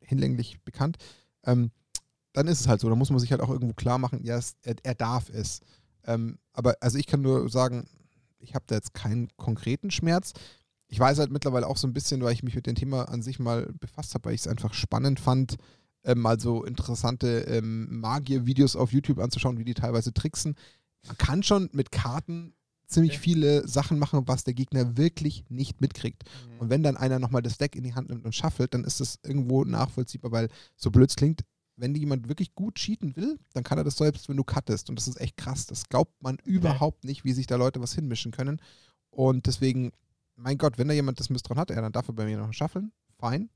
[0.01, 0.99] hinlänglich bekannt.
[1.45, 1.71] Ähm,
[2.33, 4.37] dann ist es halt so, da muss man sich halt auch irgendwo klar machen, ja,
[4.37, 5.61] es, er, er darf es.
[6.05, 7.89] Ähm, aber also ich kann nur sagen,
[8.39, 10.33] ich habe da jetzt keinen konkreten Schmerz.
[10.89, 13.23] Ich weiß halt mittlerweile auch so ein bisschen, weil ich mich mit dem Thema an
[13.23, 15.57] sich mal befasst habe, weil ich es einfach spannend fand,
[16.05, 20.55] ähm, mal so interessante ähm, Magier-Videos auf YouTube anzuschauen, wie die teilweise tricksen.
[21.07, 22.53] Man kann schon mit Karten
[22.87, 23.21] ziemlich Okay.
[23.21, 26.25] viele Sachen machen, was der Gegner wirklich nicht mitkriegt.
[26.25, 26.61] Mhm.
[26.61, 29.01] Und wenn dann einer nochmal das Deck in die Hand nimmt und schaffelt, dann ist
[29.01, 31.43] das irgendwo nachvollziehbar, weil so blöd es klingt,
[31.77, 34.89] wenn jemand wirklich gut cheaten will, dann kann er das selbst, wenn du cuttest.
[34.89, 35.67] Und das ist echt krass.
[35.67, 38.61] Das glaubt man überhaupt nicht, wie sich da Leute was hinmischen können.
[39.11, 39.93] Und deswegen,
[40.37, 42.53] mein Gott, wenn da jemand das Misstrauen hat, ja, dann darf er bei mir noch
[42.53, 42.93] schaffeln.
[43.19, 43.51] Fein.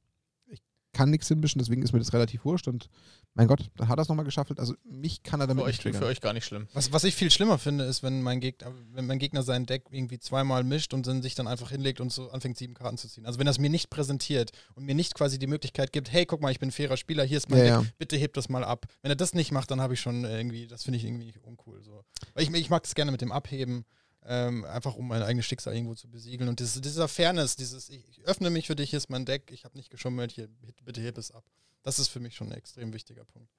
[1.00, 2.68] Ich kann nichts hinmischen, deswegen ist mir das relativ wurscht.
[2.68, 2.90] Und
[3.32, 4.60] mein Gott, dann hat er es nochmal geschaffelt.
[4.60, 6.02] Also mich kann er damit Für euch, nicht triggern.
[6.02, 6.68] für euch gar nicht schlimm.
[6.74, 9.84] Was, was ich viel schlimmer finde, ist, wenn mein Gegner, wenn mein Gegner sein Deck
[9.90, 13.08] irgendwie zweimal mischt und dann sich dann einfach hinlegt und so anfängt, sieben Karten zu
[13.08, 13.24] ziehen.
[13.24, 16.26] Also wenn er es mir nicht präsentiert und mir nicht quasi die Möglichkeit gibt, hey,
[16.26, 17.92] guck mal, ich bin ein fairer Spieler, hier ist mein Ja, Deck, ja.
[17.96, 18.84] bitte heb das mal ab.
[19.00, 21.82] Wenn er das nicht macht, dann habe ich schon irgendwie, das finde ich irgendwie uncool.
[21.82, 22.04] So.
[22.34, 23.86] Weil ich, ich mag das gerne mit dem Abheben,
[24.24, 26.48] ähm, einfach um mein eigenes Schicksal irgendwo zu besiegeln.
[26.48, 29.50] Und dieses, dieser Fairness, dieses, ich, ich öffne mich für dich, hier ist mein Deck,
[29.50, 30.48] ich habe nicht geschummelt, hier,
[30.84, 31.44] bitte heb es ab.
[31.82, 33.50] Das ist für mich schon ein extrem wichtiger Punkt.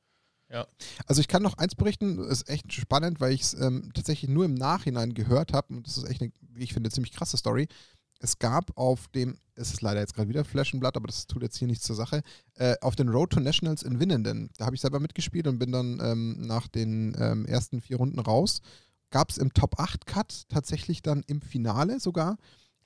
[1.07, 4.45] Also ich kann noch eins berichten, ist echt spannend, weil ich es ähm, tatsächlich nur
[4.45, 7.67] im Nachhinein gehört habe und das ist echt eine, wie ich finde, ziemlich krasse Story.
[8.19, 11.25] Es gab auf dem, es ist leider jetzt gerade wieder Flash and Blood, aber das
[11.25, 12.21] tut jetzt hier nichts zur Sache,
[12.55, 14.51] äh, auf den Road to Nationals in Winnenden.
[14.57, 18.19] Da habe ich selber mitgespielt und bin dann ähm, nach den ähm, ersten vier Runden
[18.19, 18.61] raus.
[19.11, 22.37] Gab es im Top 8 Cut tatsächlich dann im Finale sogar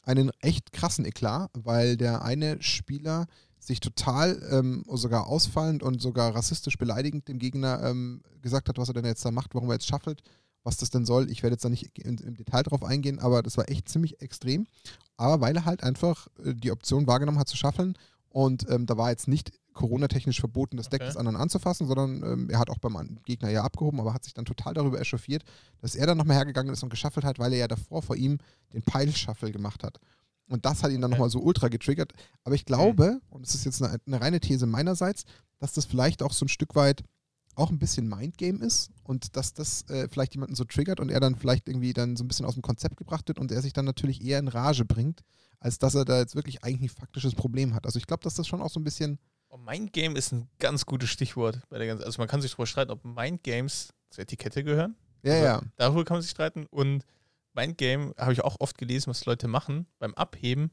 [0.02, 3.28] einen echt krassen Eklat, weil der eine Spieler
[3.60, 8.90] sich total ähm, sogar ausfallend und sogar rassistisch beleidigend dem Gegner ähm, gesagt hat, was
[8.90, 10.22] er denn jetzt da macht, warum er jetzt schaffelt,
[10.64, 11.32] was das denn soll.
[11.32, 14.22] Ich werde jetzt da nicht in, im Detail drauf eingehen, aber das war echt ziemlich
[14.22, 14.68] extrem.
[15.18, 17.98] Aber weil er halt einfach äh, die Option wahrgenommen hat zu schaffeln
[18.30, 21.10] und ähm, da war jetzt nicht Corona-technisch verboten, das Deck Okay.
[21.10, 24.34] des anderen anzufassen, sondern ähm, er hat auch beim Gegner ja abgehoben, aber hat sich
[24.34, 25.44] dann total darüber echauffiert,
[25.82, 28.40] dass er dann nochmal hergegangen ist und geschaffelt hat, weil er ja davor vor ihm
[28.74, 30.00] den Pile-Shuffle gemacht hat.
[30.48, 31.18] Und das hat ihn dann Ja.
[31.18, 32.14] nochmal so ultra getriggert.
[32.44, 35.26] Aber ich glaube, und das ist jetzt eine, eine reine These meinerseits,
[35.60, 37.04] dass das vielleicht auch so ein Stück weit
[37.56, 41.20] auch ein bisschen Mindgame ist und dass das äh, vielleicht jemanden so triggert und er
[41.22, 43.72] dann vielleicht irgendwie dann so ein bisschen aus dem Konzept gebracht wird und er sich
[43.74, 45.22] dann natürlich eher in Rage bringt,
[45.62, 47.86] als dass er da jetzt wirklich eigentlich ein faktisches Problem hat.
[47.86, 49.20] Also ich glaube, dass das schon auch so ein bisschen
[49.58, 52.04] Mindgame ist ein ganz gutes Stichwort bei der ganzen.
[52.04, 54.96] Also man kann sich darüber streiten, ob Mindgames zur Etikette gehören.
[55.24, 55.62] Ja, Also ja.
[55.76, 56.66] Darüber kann man sich streiten.
[56.68, 57.06] Und
[57.54, 60.72] Mindgame habe ich auch oft gelesen, was Leute machen beim Abheben,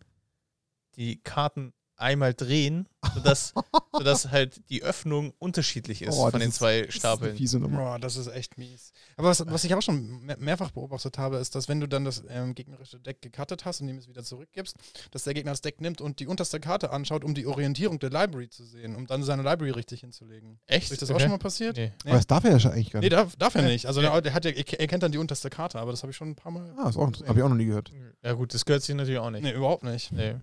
[0.97, 3.55] die Karten einmal drehen, sodass,
[3.93, 7.15] sodass halt die Öffnung unterschiedlich ist Oh, von das den ist- zwei Das ist eine
[7.17, 7.37] Stapeln.
[7.37, 7.79] fiese Nummer.
[7.79, 8.93] Boah, das ist echt mies.
[9.17, 12.05] Aber was, was ich auch schon mehr- mehrfach beobachtet habe, ist, dass wenn du dann
[12.05, 14.77] das ähm, gegnerische Deck gecuttet hast und ihm es wieder zurückgibst,
[15.11, 18.11] dass der Gegner das Deck nimmt und die unterste Karte anschaut, um die Orientierung der
[18.11, 20.59] Library zu sehen, um dann seine Library richtig hinzulegen.
[20.67, 20.91] Echt?
[20.91, 21.23] Ist das auch Okay.
[21.25, 21.77] schon mal passiert?
[21.77, 21.93] Nee.
[22.05, 22.11] Nee.
[22.11, 23.13] Aber das darf er ja schon eigentlich gar Nee, nicht.
[23.17, 23.69] darf, darf er Ja.
[23.69, 23.87] nicht.
[23.87, 26.17] Also der, der hat ja, er kennt dann die unterste Karte, aber das habe ich
[26.17, 26.73] schon ein paar Mal.
[26.77, 27.93] ah, das habe ich auch noch nie gehört.
[28.25, 29.43] Ja gut, das gehört sich natürlich auch nicht.
[29.43, 30.13] Nee, überhaupt nicht.
[30.13, 30.37] Nee.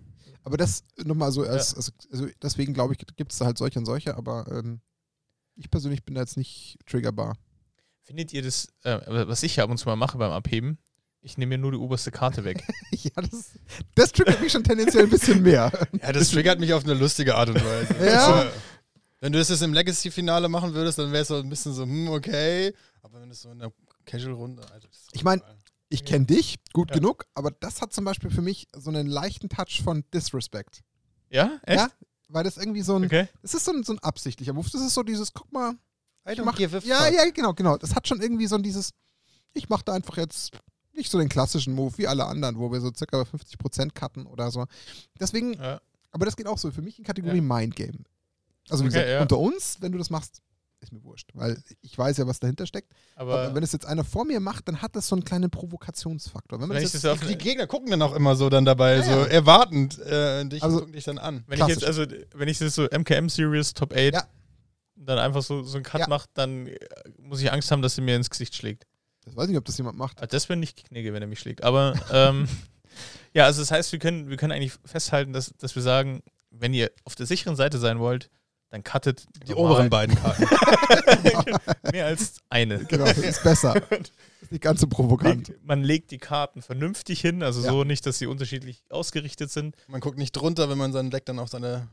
[0.43, 3.79] Aber das nochmal so, als, also, also deswegen glaube ich, gibt es da halt solche
[3.79, 4.81] und solche, aber ähm,
[5.55, 7.37] ich persönlich bin da jetzt nicht triggerbar.
[8.03, 10.79] Findet ihr das, äh, was ich ab und zu mal mache beim Abheben?
[11.21, 12.63] Ich nehme mir nur die oberste Karte weg.
[12.91, 13.51] ja, das,
[13.93, 15.71] das triggert mich schon tendenziell ein bisschen mehr.
[16.01, 17.93] Ja, das triggert mich auf eine lustige Art und Weise.
[18.05, 18.25] Ja.
[18.25, 18.49] Also,
[19.19, 21.83] wenn du das jetzt im Legacy-Finale machen würdest, dann wäre es so ein bisschen so,
[21.83, 22.73] hm, okay.
[23.01, 23.73] Aber wenn du es so in der
[24.05, 24.63] Casual-Runde.
[24.73, 25.57] Also, das ist Ich mein, egal.
[25.89, 26.97] Ich kenne dich gut Ja.
[26.97, 30.81] genug, aber das hat zum Beispiel für mich so einen leichten Touch von Disrespect.
[31.29, 31.59] Ja?
[31.63, 31.79] Echt?
[31.79, 31.89] Ja,
[32.27, 33.27] weil das irgendwie so ein, Okay.
[33.41, 34.69] das ist so ein, so ein absichtlicher Move.
[34.71, 35.71] Das ist so dieses, guck mal,
[36.27, 37.13] I don't mach, give ja, fuck.
[37.13, 37.77] ja, genau, genau.
[37.77, 38.91] Das hat schon irgendwie so ein dieses,
[39.53, 40.51] ich mache da einfach jetzt
[40.93, 44.51] nicht so den klassischen Move wie alle anderen, wo wir so circa 50% cutten oder
[44.51, 44.65] so.
[45.19, 45.81] Deswegen, Ja.
[46.11, 47.41] aber das geht auch so für mich in Kategorie Ja.
[47.41, 48.03] Mindgame.
[48.69, 49.21] Also wie Okay, gesagt, ja.
[49.21, 50.41] unter uns, wenn du das machst,
[50.81, 52.93] ist mir wurscht, weil ich weiß ja, was dahinter steckt.
[53.15, 55.49] Aber, Aber wenn es jetzt einer vor mir macht, dann hat das so einen kleinen
[55.49, 56.59] Provokationsfaktor.
[56.61, 59.03] Wenn man das jetzt, auf Die Gegner gucken dann auch immer so dann dabei, Ja,
[59.03, 59.25] so ja.
[59.25, 61.43] erwartend äh, dich Also- gucken dich dann an.
[61.47, 64.23] Wenn ich jetzt, also, wenn ich das so MKM Series Top 8 Ja.
[64.95, 66.07] dann einfach so, so einen Cut Ja.
[66.07, 66.77] mache, dann äh,
[67.21, 68.85] muss ich Angst haben, dass er mir ins Gesicht schlägt.
[69.25, 70.21] das weiß ich nicht, ob das jemand macht.
[70.21, 71.63] Ah, Das wäre nicht Knigge, wenn er mich schlägt.
[71.63, 72.47] Aber ähm,
[73.33, 76.73] ja, also das heißt, wir können, wir können eigentlich festhalten, dass, dass wir sagen, wenn
[76.73, 78.29] ihr auf der sicheren Seite sein wollt,
[78.69, 80.43] dann cuttet Die normal oberen beiden Karten.
[81.91, 82.85] mehr als eine.
[82.85, 83.73] Genau, das ist besser.
[84.41, 85.53] Das ist nicht ganz so provokant.
[85.63, 87.69] Man legt die Karten vernünftig hin, also Ja.
[87.69, 89.75] so nicht, dass sie unterschiedlich ausgerichtet sind.
[89.87, 91.87] Man guckt nicht drunter, wenn man sein Deck dann auf seine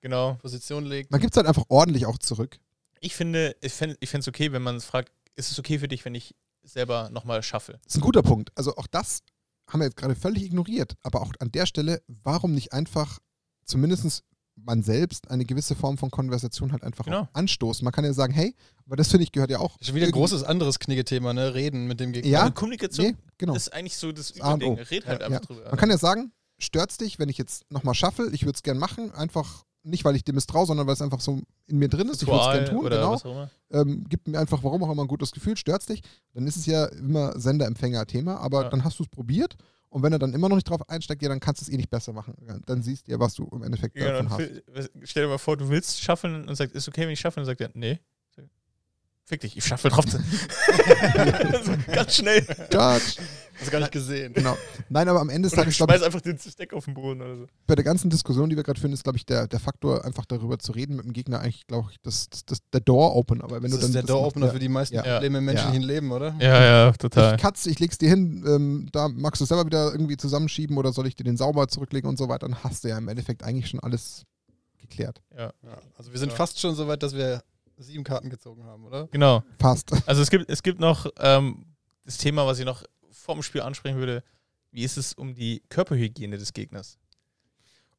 [0.00, 0.34] Genau.
[0.34, 1.10] Position legt.
[1.10, 2.58] Man gibt es halt einfach ordentlich auch zurück.
[3.00, 6.14] Ich finde, ich fände es okay, wenn man fragt, ist es okay für dich, wenn
[6.14, 7.72] ich selber nochmal schaffe?
[7.84, 8.50] Das ist ein guter Punkt.
[8.54, 9.20] Also auch das
[9.68, 10.94] haben wir jetzt gerade völlig ignoriert.
[11.02, 13.18] Aber auch an der Stelle, warum nicht einfach
[13.64, 14.22] zumindest
[14.64, 17.28] man selbst eine gewisse Form von Konversation halt einfach Genau.
[17.32, 17.84] anstoßen.
[17.84, 18.54] Man kann ja sagen, hey,
[18.86, 19.76] aber das finde ich gehört ja auch.
[19.80, 21.54] Schon wieder ein großes anderes Knigge-Thema, ne?
[21.54, 22.30] Reden mit dem Gegner.
[22.30, 23.54] Ja, Also Kommunikation Nee, genau.
[23.54, 24.30] ist eigentlich so das.
[24.32, 24.74] Überding.
[24.78, 25.46] Red halt Ja, einfach ja.
[25.46, 25.64] drüber.
[25.70, 28.28] Man kann ja sagen, stört's dich, wenn ich jetzt nochmal schaffe?
[28.32, 29.12] Ich würde es gern machen.
[29.12, 32.20] Einfach nicht, weil ich dir misstraue, sondern weil es einfach so in mir drin ist.
[32.22, 33.12] Ich würde es gern Ritual tun, oder genau.
[33.12, 33.50] was auch immer.
[33.70, 36.02] ähm, gibt mir einfach, warum auch immer, ein gutes Gefühl, stört's dich,
[36.34, 38.68] dann ist es ja immer Sender-Empfänger-Thema, aber Ja.
[38.68, 39.56] dann hast du es probiert
[39.90, 41.76] und wenn er dann immer noch nicht drauf einsteigt, ja, dann kannst du es eh
[41.76, 42.34] nicht besser machen.
[42.66, 44.88] Dann siehst du ja, was du im Endeffekt Ja, davon hast.
[45.02, 47.40] stell dir mal vor, du willst schaffeln und sagt, ist okay, wenn ich schaffe?
[47.40, 47.98] Und dann sagt er, nee.
[49.30, 50.04] Fick dich, ich schaffe drauf.
[50.10, 50.20] so,
[51.92, 52.40] ganz schnell.
[52.72, 53.22] Judge.
[53.60, 54.32] Hast du gar nicht gesehen.
[54.32, 54.56] Genau.
[54.88, 57.20] Nein, aber am Ende des Tages, ich glaube ich, einfach den Stack auf den Boden
[57.22, 57.46] oder so.
[57.68, 60.24] bei der ganzen Diskussion, die wir gerade führen, ist, glaube ich, der, der Faktor, einfach
[60.24, 63.44] darüber zu reden mit dem Gegner, eigentlich, glaube ich, das, das, das, der Door-Opener.
[63.44, 65.02] Aber wenn das du dann ist der Door-Opener für die meisten Ja.
[65.02, 66.34] Probleme im menschlichen Leben, oder?
[66.40, 67.36] Ja, ja, ja, total.
[67.36, 70.76] ich katze, ich leg's dir hin, ähm, da magst du es selber wieder irgendwie zusammenschieben
[70.76, 73.06] oder soll ich dir den sauber zurücklegen und so weiter, dann hast du ja im
[73.06, 74.24] Endeffekt eigentlich schon alles
[74.80, 75.20] geklärt.
[75.36, 75.78] Ja, Ja.
[75.96, 76.36] Also wir sind Ja.
[76.36, 77.42] fast schon so weit, dass wir
[77.82, 79.08] sieben Karten gezogen haben, oder?
[79.08, 79.42] genau.
[79.58, 79.92] Fast.
[80.06, 81.66] Also es gibt, es gibt noch ähm,
[82.04, 84.22] das Thema, was ich noch vor dem Spiel ansprechen würde.
[84.70, 86.98] Wie ist es um die Körperhygiene des Gegners?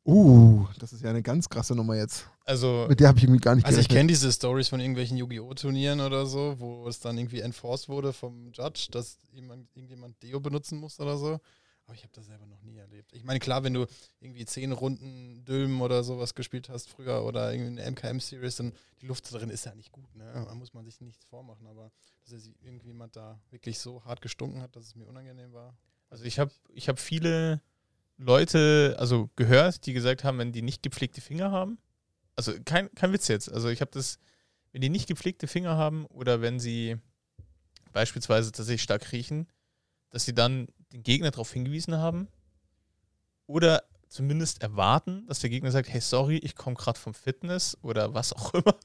[0.04, 2.26] Uh, das ist ja eine ganz krasse Nummer jetzt.
[2.46, 4.00] Also, Mit der habe ich irgendwie gar nicht Also ich gerechnet.
[4.00, 5.54] kenne diese Stories von irgendwelchen Yu-Gi-Oh!
[5.54, 10.39] Turnieren oder so, wo es dann irgendwie enforced wurde vom Judge, dass jemand, irgendjemand Deo
[10.39, 11.39] benutzen muss oder so.
[11.91, 13.12] Aber ich habe das selber noch nie erlebt.
[13.12, 13.86] Ich meine, klar, wenn du
[14.21, 19.08] irgendwie zehn Runden Dülmen oder sowas gespielt hast früher oder irgendwie eine MKM-Series, dann die
[19.08, 20.32] Luft drin ist ja nicht gut, ne?
[20.34, 21.91] Da muss man sich nichts vormachen, aber
[22.23, 25.77] dass jetzt irgendjemand da wirklich so hart gestunken hat, dass es mir unangenehm war.
[26.10, 27.62] also ich habe ich hab viele
[28.15, 31.77] Leute also gehört, die gesagt haben, wenn die nicht gepflegte Finger haben,
[32.38, 34.17] also kein, kein Witz jetzt, also ich habe das,
[34.71, 36.95] wenn die nicht gepflegte Finger haben oder wenn sie
[37.91, 39.49] beispielsweise tatsächlich stark riechen,
[40.10, 42.27] dass sie dann den Gegner darauf hingewiesen haben
[43.47, 48.13] oder zumindest erwarten, dass der Gegner sagt, hey, sorry, ich komme gerade vom Fitness oder
[48.13, 48.75] was auch immer.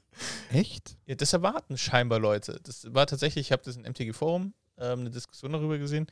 [0.51, 0.95] Echt?
[1.05, 2.59] Ja, das erwarten scheinbar Leute.
[2.63, 6.07] Das war tatsächlich, ich habe das in MTG Forum ähm, eine Diskussion darüber gesehen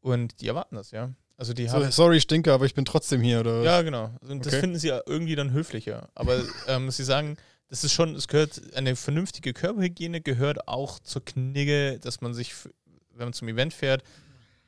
[0.00, 1.10] und die erwarten das, ja.
[1.36, 1.90] Also die So, haben.
[1.90, 3.62] sorry, ich stinke, aber ich bin trotzdem hier, oder?
[3.62, 4.12] Ja, genau.
[4.20, 4.60] Und das Okay.
[4.60, 6.08] finden sie ja irgendwie dann höflicher.
[6.14, 7.36] Aber ähm, sie sagen,
[7.68, 12.54] das ist schon, es gehört, eine vernünftige Körperhygiene gehört auch zur Knigge, dass man sich,
[13.14, 14.04] wenn man zum Event fährt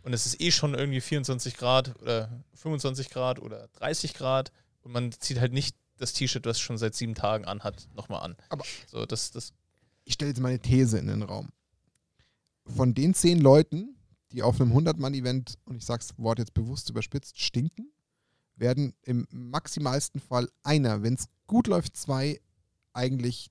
[0.07, 4.93] und es ist eh schon irgendwie 24 Grad oder 25 Grad oder 30 Grad und
[4.93, 8.37] man zieht halt nicht das T-Shirt, das schon seit sieben Tagen anhat, nochmal an.
[8.49, 9.53] Aber- so, das, das,
[10.05, 11.49] Ich stelle jetzt meine These in den Raum.
[12.67, 13.97] Von den zehn Leuten,
[14.31, 17.91] die auf einem 100-Mann-Event, und ich sag's Wort jetzt bewusst überspitzt, stinken,
[18.55, 22.41] werden im maximalsten Fall einer, wenn es gut läuft, zwei
[22.93, 23.51] eigentlich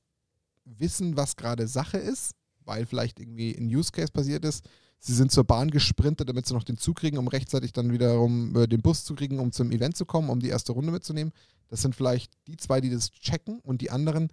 [0.63, 4.63] wissen, was gerade Sache ist, weil vielleicht irgendwie ein Use Case passiert ist.
[5.05, 8.55] Sie sind zur Bahn gesprintet, damit sie noch den Zug kriegen, um rechtzeitig dann wiederum
[8.55, 11.31] äh, den Bus zu kriegen, um zum Event zu kommen, um die erste Runde mitzunehmen.
[11.69, 14.29] Das sind vielleicht die zwei, die das checken und die anderen,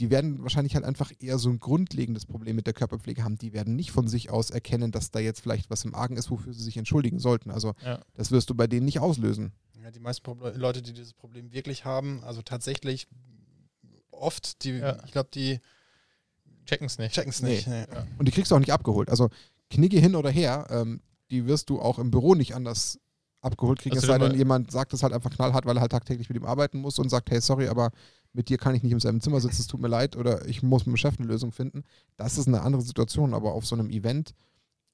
[0.00, 3.36] die werden wahrscheinlich halt einfach eher so ein grundlegendes Problem mit der Körperpflege haben.
[3.36, 6.30] Die werden nicht von sich aus erkennen, dass da jetzt vielleicht was im Argen ist,
[6.30, 7.50] wofür sie sich entschuldigen sollten.
[7.50, 8.00] Also Ja.
[8.14, 9.52] das wirst du bei denen nicht auslösen.
[9.82, 13.06] Ja, die meisten Proble Leute, die dieses Problem wirklich haben, also tatsächlich
[14.10, 15.02] oft, die, Ja.
[15.04, 15.60] ich glaube, die
[16.64, 17.14] checken es nicht.
[17.14, 17.66] checken es nicht.
[17.66, 17.84] Nee.
[18.18, 19.10] Und die kriegst du auch nicht abgeholt.
[19.10, 19.28] Also
[19.70, 21.00] Knigge hin oder her, ähm,
[21.30, 22.98] die wirst du auch im Büro nicht anders
[23.40, 23.96] abgeholt kriegen.
[23.96, 26.36] Hast es sei denn jemand sagt es halt einfach knallhart, weil er halt tagtäglich mit
[26.36, 27.90] ihm arbeiten muss und sagt, hey, sorry, aber
[28.32, 30.62] mit dir kann ich nicht im selben Zimmer sitzen, es tut mir leid oder ich
[30.62, 31.84] muss mit dem Chef eine Lösung finden.
[32.16, 34.34] Das ist eine andere Situation, aber auf so einem Event,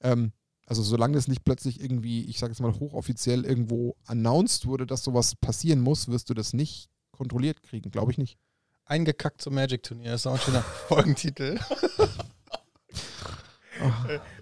[0.01, 0.31] ähm,
[0.65, 5.03] also solange es nicht plötzlich irgendwie, ich sage jetzt mal hochoffiziell irgendwo announced wurde, dass
[5.03, 8.37] sowas passieren muss, wirst du das nicht kontrolliert kriegen, glaube ich nicht.
[8.85, 11.59] Eingekackt zum Magic-Turnier ist auch ein schöner Folgentitel.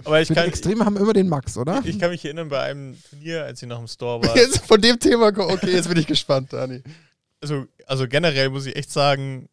[0.04, 1.82] Aber ich kann, Extreme haben immer den Max, oder?
[1.86, 4.82] ich kann mich erinnern, bei einem Turnier, als ich noch im Store war, Jetzt von
[4.82, 6.82] dem Thema, okay, jetzt bin ich gespannt, Dani.
[7.42, 9.50] also, also generell muss ich echt sagen,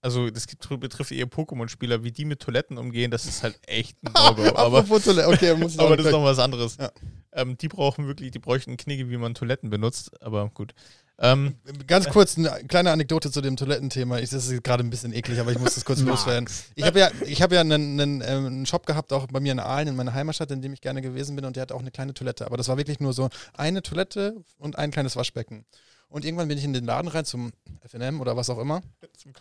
[0.00, 4.12] also das betrifft eher Pokémon-Spieler, wie die mit Toiletten umgehen, das ist halt echt ein
[4.36, 4.56] No-Go.
[4.56, 6.76] aber okay, muss aber das ist noch was anderes.
[6.76, 6.90] Ja.
[7.32, 10.74] Ähm, die brauchen wirklich, die bräuchten Knigge, wie man Toiletten benutzt, aber gut.
[11.20, 11.56] Ähm,
[11.88, 14.18] Ganz kurz eine kleine Anekdote zu dem Toilettenthema.
[14.18, 16.48] Ich, das ist gerade ein bisschen eklig, aber ich muss das kurz loswerden.
[16.76, 19.52] Ich habe ja, ich hab ja einen, einen, ähm, einen Shop gehabt, auch bei mir
[19.52, 21.80] in Aalen, in meiner Heimatstadt, in dem ich gerne gewesen bin, und der hat auch
[21.80, 22.46] eine kleine Toilette.
[22.46, 25.64] Aber das war wirklich nur so eine Toilette und ein kleines Waschbecken.
[26.10, 27.52] Und irgendwann bin ich in den Laden rein zum
[27.86, 28.80] FNM oder was auch immer.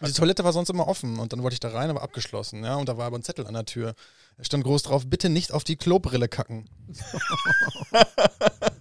[0.05, 2.63] Die Toilette war sonst immer offen und dann wollte ich da rein, aber abgeschlossen.
[2.63, 3.93] Ja, und da war aber ein Zettel an der Tür.
[4.37, 6.69] Da stand groß drauf: bitte nicht auf die Klobrille kacken.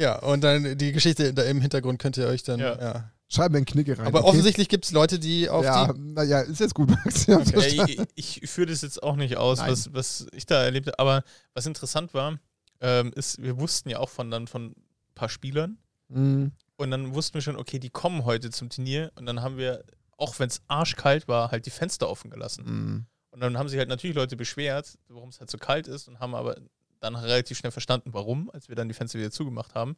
[0.00, 2.60] ja, und dann die Geschichte da im Hintergrund könnt ihr euch dann.
[2.60, 2.80] Ja.
[2.80, 3.10] ja.
[3.28, 4.06] Schreiben wir einen Knigge rein.
[4.06, 4.28] Aber okay?
[4.28, 6.00] offensichtlich gibt es Leute, die auf ja, die.
[6.00, 7.24] naja, ist jetzt gut, Max.
[7.26, 8.06] Verstanden.
[8.16, 9.70] ich, ich führe das jetzt auch nicht aus, Nein.
[9.70, 10.98] was, was ich da erlebt habe.
[10.98, 11.22] Aber
[11.54, 12.40] was interessant war,
[12.80, 14.74] ähm, ist, wir wussten ja auch von dann von ein
[15.14, 15.78] paar Spielern
[16.10, 16.52] Mhm.
[16.76, 19.84] und dann wussten wir schon, okay, die kommen heute zum Turnier und dann haben wir,
[20.16, 22.64] auch wenn es arschkalt war, halt die Fenster offen gelassen.
[22.64, 23.06] Mhm.
[23.30, 26.18] Und dann haben sich halt natürlich Leute beschwert, warum es halt so kalt ist und
[26.18, 26.56] haben aber
[27.00, 29.96] dann relativ schnell verstanden, warum, als wir dann die Fenster wieder zugemacht haben.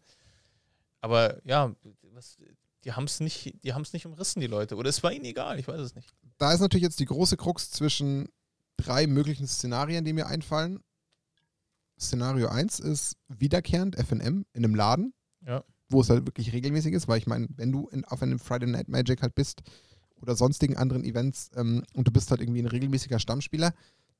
[1.00, 1.74] Aber ja,
[2.14, 2.38] was,
[2.84, 4.76] die haben es nicht, die haben es nicht umrissen, die Leute.
[4.76, 6.14] Oder es war ihnen egal, ich weiß es nicht.
[6.38, 8.28] Da ist natürlich jetzt die große Krux zwischen
[8.76, 10.80] drei möglichen Szenarien, die mir einfallen.
[11.98, 15.12] Szenario 1 ist wiederkehrend FNM in einem Laden,
[15.46, 15.62] Ja.
[15.88, 18.68] wo es halt wirklich regelmäßig ist, weil ich meine, wenn du in, auf einem Friday
[18.68, 19.62] Night Magic halt bist
[20.20, 23.72] oder sonstigen anderen Events ähm, und du bist halt irgendwie ein regelmäßiger Stammspieler,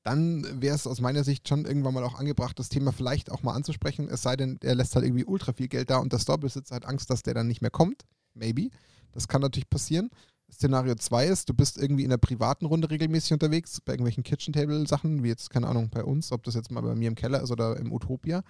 [0.03, 3.43] dann wäre es aus meiner Sicht schon irgendwann mal auch angebracht, das Thema vielleicht auch
[3.43, 6.19] mal anzusprechen, es sei denn, er lässt halt irgendwie ultra viel Geld da und der
[6.19, 8.03] Storebesitzer hat Angst, dass der dann nicht mehr kommt.
[8.33, 8.69] Maybe.
[9.11, 10.09] Das kann natürlich passieren.
[10.51, 15.23] Szenario 2 ist, du bist irgendwie in einer privaten Runde regelmäßig unterwegs, bei irgendwelchen Kitchen-Table-Sachen,
[15.23, 17.51] wie jetzt, keine Ahnung, bei uns, ob das jetzt mal bei mir im Keller ist
[17.51, 18.43] oder im Utopia.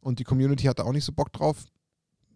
[0.00, 1.64] Und die Community hat da auch nicht so Bock drauf.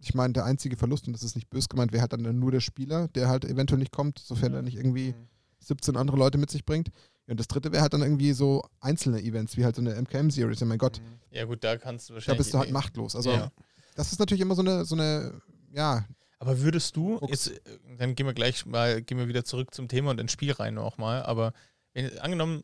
[0.00, 2.50] Ich meine, der einzige Verlust, und das ist nicht böse gemeint, wäre halt dann nur
[2.50, 5.14] der Spieler, der halt eventuell nicht kommt, sofern er nicht irgendwie
[5.60, 6.90] 17 andere Leute mit sich bringt.
[7.26, 9.94] Ja, und das dritte wäre halt dann irgendwie so einzelne Events, wie halt so eine
[10.00, 10.60] MKM-Series.
[10.60, 12.38] Ja, mein Gott, Ja, gut, da kannst du da wahrscheinlich.
[12.38, 13.16] bist du halt machtlos.
[13.16, 13.50] Also, Ja.
[13.96, 15.40] das ist natürlich immer so eine, so eine,
[15.72, 16.04] ja,
[16.38, 17.60] Aber würdest du, jetzt, äh,
[17.98, 20.74] dann gehen wir gleich mal, gehen wir wieder zurück zum Thema und ins Spiel rein
[20.74, 21.52] nochmal, aber
[21.94, 22.62] wenn, angenommen,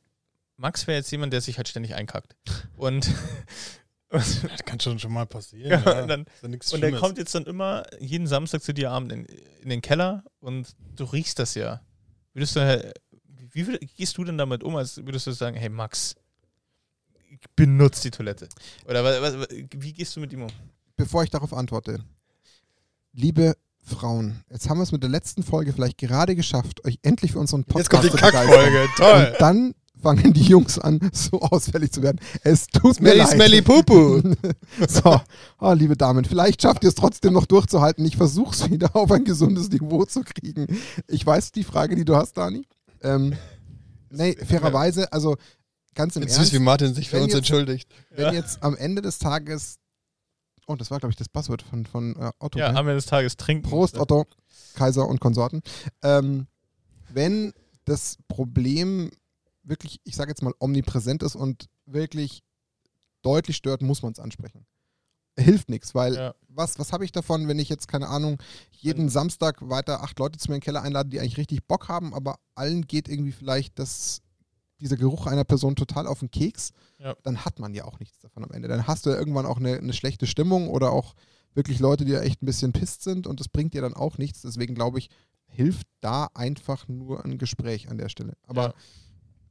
[0.58, 2.36] Max wäre jetzt jemand, der sich halt ständig einkackt.
[2.76, 3.08] Und,
[4.10, 5.70] und, Das kann schon, schon mal passieren.
[5.70, 7.00] Ja, Ja, und dann- ist ja und der Schlimmes.
[7.00, 9.24] kommt jetzt dann immer jeden Samstag zu dir Abend in,
[9.62, 11.80] in den Keller und du riechst das ja.
[12.34, 12.92] Würdest du, äh,
[13.52, 16.14] wie würd, gehst du denn damit um, als würdest du sagen, hey Max,
[17.56, 18.48] benutzt die Toilette?
[18.86, 20.50] Oder was, was, wie gehst du mit ihm um?
[21.02, 21.98] bevor ich darauf antworte,
[23.12, 27.32] liebe Frauen, jetzt haben wir es mit der letzten Folge vielleicht gerade geschafft, euch endlich
[27.32, 28.46] für unseren Podcast Jetzt kommt die zu begeistern.
[28.46, 28.88] Kackfolge.
[28.96, 29.32] Toll.
[29.32, 32.20] Und dann fangen die Jungs an, so ausfällig zu werden.
[32.44, 33.30] Es tut mir Smelly, leid.
[33.30, 34.22] smelly Pupu.
[34.88, 35.20] so,
[35.58, 38.04] oh, liebe Damen, vielleicht schafft ihr es trotzdem noch durchzuhalten.
[38.04, 40.66] Ich versuche es wieder auf ein gesundes Niveau zu kriegen.
[41.08, 42.64] Ich weiß die Frage, die du hast, Dani.
[43.02, 43.36] Ähm,
[44.10, 45.36] nee, fairerweise, also
[45.94, 47.88] ganz im Jetzt Ernst, süß, wie Martin sich für wenn uns jetzt- entschuldigt.
[48.10, 49.78] wenn jetzt am Ende des Tages
[50.68, 52.56] Oh, das war, glaube ich, das Passwort von, von äh, Otto.
[52.58, 52.76] Ja, gell?
[52.76, 53.68] am Ende des Tages trinken.
[53.68, 54.26] Prost, Otto,
[54.74, 55.60] Kaiser und Konsorten.
[56.02, 56.46] Ähm,
[57.08, 57.52] wenn
[57.84, 59.10] das Problem
[59.64, 62.42] wirklich, ich sage jetzt mal, omnipräsent ist und wirklich
[63.22, 64.64] deutlich stört, muss man es ansprechen.
[65.38, 66.34] Hilft nichts, weil Ja.
[66.48, 68.38] was, was habe ich davon, wenn ich jetzt, keine Ahnung,
[68.70, 71.88] jeden Samstag weiter acht Leute zu mir in den Keller einlade, die eigentlich richtig Bock
[71.88, 74.20] haben, aber allen geht irgendwie vielleicht das,
[74.80, 77.14] dieser Geruch einer Person total auf den Keks, Ja.
[77.22, 78.68] dann hat man ja auch nichts davon am Ende.
[78.68, 81.14] Dann hast du ja irgendwann auch eine, eine schlechte Stimmung oder auch
[81.54, 84.18] wirklich Leute, die ja echt ein bisschen pisst sind und das bringt dir dann auch
[84.18, 84.42] nichts.
[84.42, 85.08] Deswegen glaube ich,
[85.46, 88.34] hilft da einfach nur ein Gespräch an der Stelle.
[88.46, 88.74] Aber Ja.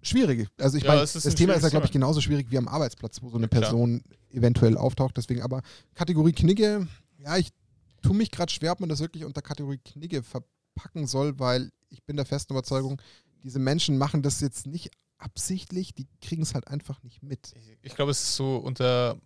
[0.01, 0.47] Schwierig.
[0.57, 3.21] Also ich Ja, meine, das Thema ist ja, glaube ich, genauso schwierig wie am Arbeitsplatz,
[3.21, 3.49] wo so eine Ja.
[3.49, 5.17] Person eventuell auftaucht.
[5.17, 5.61] Deswegen aber
[5.95, 6.87] Kategorie Knigge,
[7.19, 7.49] ja, ich
[8.01, 12.03] tue mich gerade schwer, ob man das wirklich unter Kategorie Knigge verpacken soll, weil ich
[12.03, 13.01] bin der festen Überzeugung,
[13.43, 17.53] diese Menschen machen das jetzt nicht absichtlich, die kriegen es halt einfach nicht mit.
[17.55, 19.17] Ich, ich glaube, es ist so unter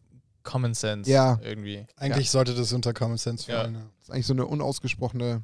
[0.43, 1.39] Common Sense Ja.
[1.41, 1.85] irgendwie.
[1.95, 3.61] Eigentlich sollte das unter Common Sense Ja.
[3.61, 3.75] fallen.
[3.75, 3.79] Ja.
[3.97, 5.41] Das ist eigentlich so eine unausgesprochene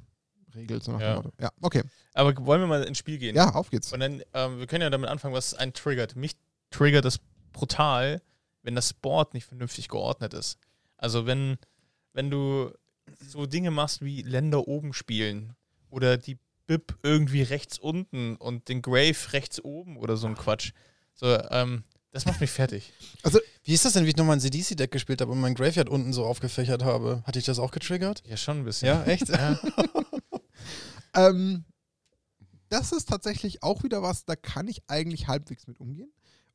[0.52, 0.82] Regel.
[0.82, 1.14] So nach Ja.
[1.14, 1.32] dem Motto.
[1.40, 1.84] ja, okay.
[2.14, 3.36] Aber wollen wir mal ins Spiel gehen?
[3.36, 3.92] Ja, auf geht's.
[3.94, 6.16] Und dann, ähm, wir können ja damit anfangen, was einen triggert.
[6.16, 6.34] Mich
[6.70, 7.20] triggert es
[7.54, 8.22] brutal,
[8.64, 10.58] wenn das Board nicht vernünftig geordnet ist.
[10.98, 11.58] Also wenn,
[12.14, 12.72] wenn du
[13.28, 15.56] so Dinge machst wie Länder oben spielen
[15.90, 16.38] oder die
[16.68, 20.72] Bib irgendwie rechts unten und den Grave rechts oben oder so ein Quatsch.
[21.14, 22.94] So, ähm, das macht mich fertig.
[23.64, 26.14] Wie ist das denn, wie ich nochmal ein CDC-Deck gespielt habe und mein Graveyard unten
[26.14, 27.22] so aufgefächert habe?
[27.26, 28.24] Hatte ich das auch getriggert?
[28.26, 28.88] Ja, schon ein bisschen.
[28.88, 29.30] Ja, echt?
[29.30, 29.60] Ja.
[31.16, 31.66] Ähm,
[32.70, 36.12] das ist tatsächlich auch wieder was, da kann ich eigentlich halbwegs mit umgehen.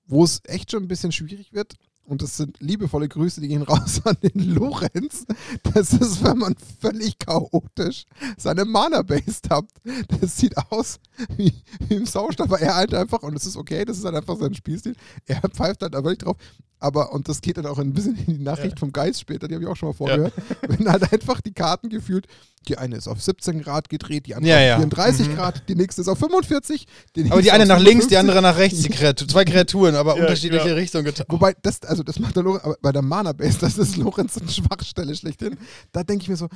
[0.06, 3.62] Wo es echt schon ein bisschen schwierig wird, und das sind liebevolle Grüße, die gehen
[3.64, 5.26] raus an den Lorenz.
[5.74, 8.04] Das ist, wenn man völlig chaotisch
[8.38, 9.72] seine Mana-Base tappt.
[10.20, 11.00] Das sieht aus
[11.36, 11.52] wie,
[11.88, 14.38] wie im Saustab, aber er halt einfach, und das ist okay, das ist halt einfach
[14.38, 14.94] sein Spielstil.
[15.26, 16.36] Er pfeift halt da wirklich drauf.
[16.78, 18.78] Aber, und das geht dann auch ein bisschen in die Nachricht Ja.
[18.78, 20.34] vom Geist später, die habe ich auch schon mal vorgehört.
[20.68, 22.28] Wenn halt einfach die Karten gefühlt,
[22.68, 24.76] die eine ist auf 17 Grad gedreht, die andere Ja, auf ja.
[24.88, 25.34] 34 Mhm.
[25.34, 26.86] Grad, die nächste ist auf 45.
[27.14, 28.18] Die Aber die eine nach links, die 57.
[28.18, 30.74] andere nach rechts, die Kreatur zwei Kreaturen, aber Ja, unterschiedliche ja.
[30.74, 31.26] Richtungen getan.
[31.28, 34.50] Wobei, das, also das macht der Lorenz, aber bei der Mana-Base, das ist Lorenz eine
[34.50, 35.56] Schwachstelle schlechthin.
[35.92, 36.48] Da denke ich mir so,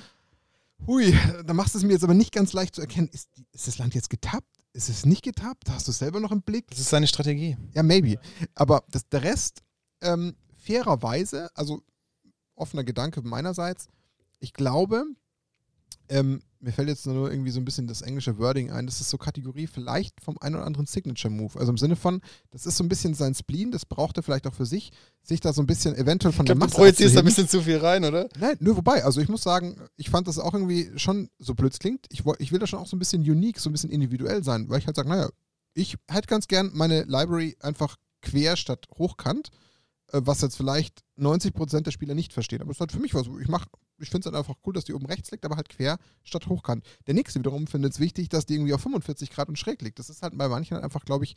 [0.87, 1.15] hui,
[1.47, 3.09] da machst du es mir jetzt aber nicht ganz leicht zu erkennen.
[3.13, 4.47] Ist, ist das Land jetzt getappt?
[4.73, 5.69] Ist es nicht getappt?
[5.71, 6.67] Hast du es selber noch im Blick?
[6.71, 7.57] Das ist seine Strategie.
[7.75, 8.19] Ja, maybe.
[8.55, 9.63] Aber das, der Rest,
[10.01, 11.83] ähm, fairerweise, also
[12.55, 13.89] offener Gedanke meinerseits,
[14.39, 15.05] ich glaube,
[16.11, 19.09] ähm, mir fällt jetzt nur irgendwie so ein bisschen das englische Wording ein, das ist
[19.09, 21.59] so Kategorie vielleicht vom einen oder anderen Signature-Move.
[21.59, 22.21] Also im Sinne von,
[22.51, 24.93] das ist so ein bisschen sein Spleen, das braucht er vielleicht auch für sich,
[25.23, 27.25] sich da so ein bisschen eventuell von Ich glaube, der du Masse projizierst da ein
[27.25, 28.29] bisschen zu viel rein, oder?
[28.39, 31.79] Nein, nur wobei, also ich muss sagen, ich fand das auch irgendwie schon, so blöd
[31.79, 34.45] klingt, ich, ich will da schon auch so ein bisschen unique, so ein bisschen individuell
[34.45, 35.31] sein, weil ich halt sage, naja,
[35.73, 39.51] ich hätte ganz gern meine Library einfach quer statt hochkant,
[40.13, 42.61] äh, was jetzt vielleicht 90% der Spieler nicht verstehen.
[42.61, 43.67] Aber es ist halt für mich was, ich mach,
[44.01, 46.47] ich finde es halt einfach cool, dass die oben rechts liegt, aber halt quer statt
[46.49, 46.85] hochkant.
[47.07, 49.99] Der nächste wiederum findet es wichtig, dass die irgendwie auf 45 Grad und schräg liegt.
[49.99, 51.35] Das ist halt bei manchen halt einfach, glaube ich,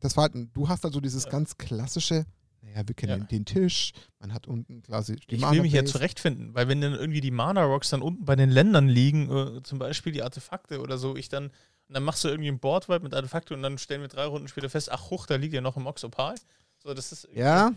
[0.00, 0.50] das Verhalten.
[0.52, 1.30] Du hast also dieses Ja.
[1.30, 2.26] ganz klassische,
[2.62, 3.26] naja, wir kennen Ja.
[3.26, 6.94] den Tisch, man hat unten quasi die Ich will mich ja zurechtfinden, weil wenn dann
[6.94, 10.98] irgendwie die Mana-Rocks dann unten bei den Ländern liegen, äh, zum Beispiel die Artefakte oder
[10.98, 14.00] so, ich dann, und dann machst du irgendwie ein Boardwipe mit Artefakte und dann stellen
[14.00, 16.34] wir drei Runden später fest, ach hoch, da liegt ja noch im Oxopal.
[16.82, 17.72] So, das ist Ja,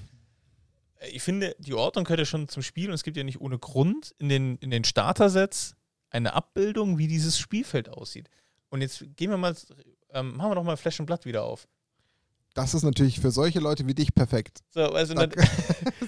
[1.12, 3.60] ich finde, die Ordnung gehört ja schon zum Spiel und es gibt ja nicht ohne
[3.60, 5.76] Grund in den, in den Starter-Sets
[6.10, 8.30] eine Abbildung, wie dieses Spielfeld aussieht.
[8.70, 9.56] Und jetzt gehen wir mal,
[10.12, 11.68] ähm, machen wir doch mal Flash and Blood wieder auf.
[12.54, 14.62] Das ist natürlich für solche Leute wie dich perfekt.
[14.72, 15.28] So, also Da-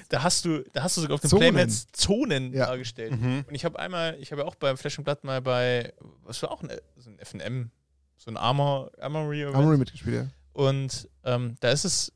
[0.10, 1.54] da, hast du, da hast du sogar auf den Zonen.
[1.54, 2.66] Playmats Zonen Ja.
[2.66, 3.12] dargestellt.
[3.20, 3.46] Mhm.
[3.48, 6.42] Und ich habe einmal, ich habe ja auch beim Flash and Blood mal bei, was
[6.42, 7.70] war auch ein, so ein FNM,
[8.18, 9.46] so ein Armor, Armory.
[9.46, 10.28] Armory mitgespielt, ja.
[10.54, 12.12] Und ähm, da ist es,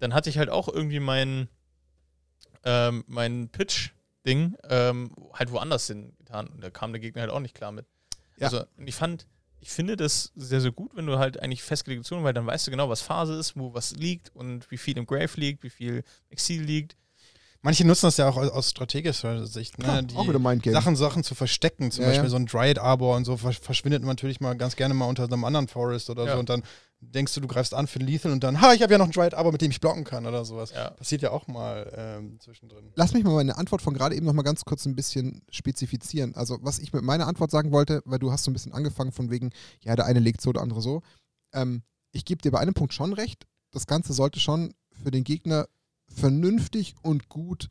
[0.00, 1.48] dann hatte ich halt auch irgendwie mein,
[2.66, 6.48] ähm, mein Pitch-Ding ähm, halt woanders hingetan.
[6.48, 7.86] Und da kam der Gegner halt auch nicht klar mit.
[8.38, 8.48] Ja.
[8.48, 9.26] Also, und ich fand,
[9.60, 12.66] ich finde das sehr, sehr gut, wenn du halt eigentlich festgelegte Zonen, weil dann weißt
[12.66, 15.70] du genau, was Phase ist, wo was liegt und wie viel im Grave liegt, wie
[15.70, 16.96] viel im Exil liegt.
[17.62, 20.06] Manche nutzen das ja auch aus, strategischer Sicht, Klar, ne?
[20.08, 20.74] die auch wieder Mindgame.
[20.76, 21.90] Sachen, Sachen zu verstecken.
[21.90, 22.30] Zum Ja, Beispiel ja.
[22.30, 25.24] so ein Dryad Arbor und so versch- verschwindet man natürlich mal ganz gerne mal unter
[25.24, 26.34] einem anderen Forest oder Ja.
[26.34, 26.62] so und dann
[27.00, 29.12] denkst du, du greifst an für Lethal und dann, ha, ich habe ja noch ein
[29.12, 30.72] Dryad Arbor, mit dem ich blocken kann oder sowas.
[30.72, 30.90] Ja.
[30.90, 32.90] Passiert ja auch mal ähm, zwischendrin.
[32.94, 36.34] Lass mich mal meine Antwort von gerade eben noch mal ganz kurz ein bisschen spezifizieren.
[36.34, 39.12] Also, was ich mit meiner Antwort sagen wollte, weil du hast so ein bisschen angefangen
[39.12, 39.50] von wegen,
[39.82, 41.02] ja, der eine legt so, der andere so.
[41.52, 43.46] Ähm, ich gebe dir bei einem Punkt schon recht.
[43.72, 45.68] Das Ganze sollte schon für den Gegner
[46.08, 47.68] vernünftig und gut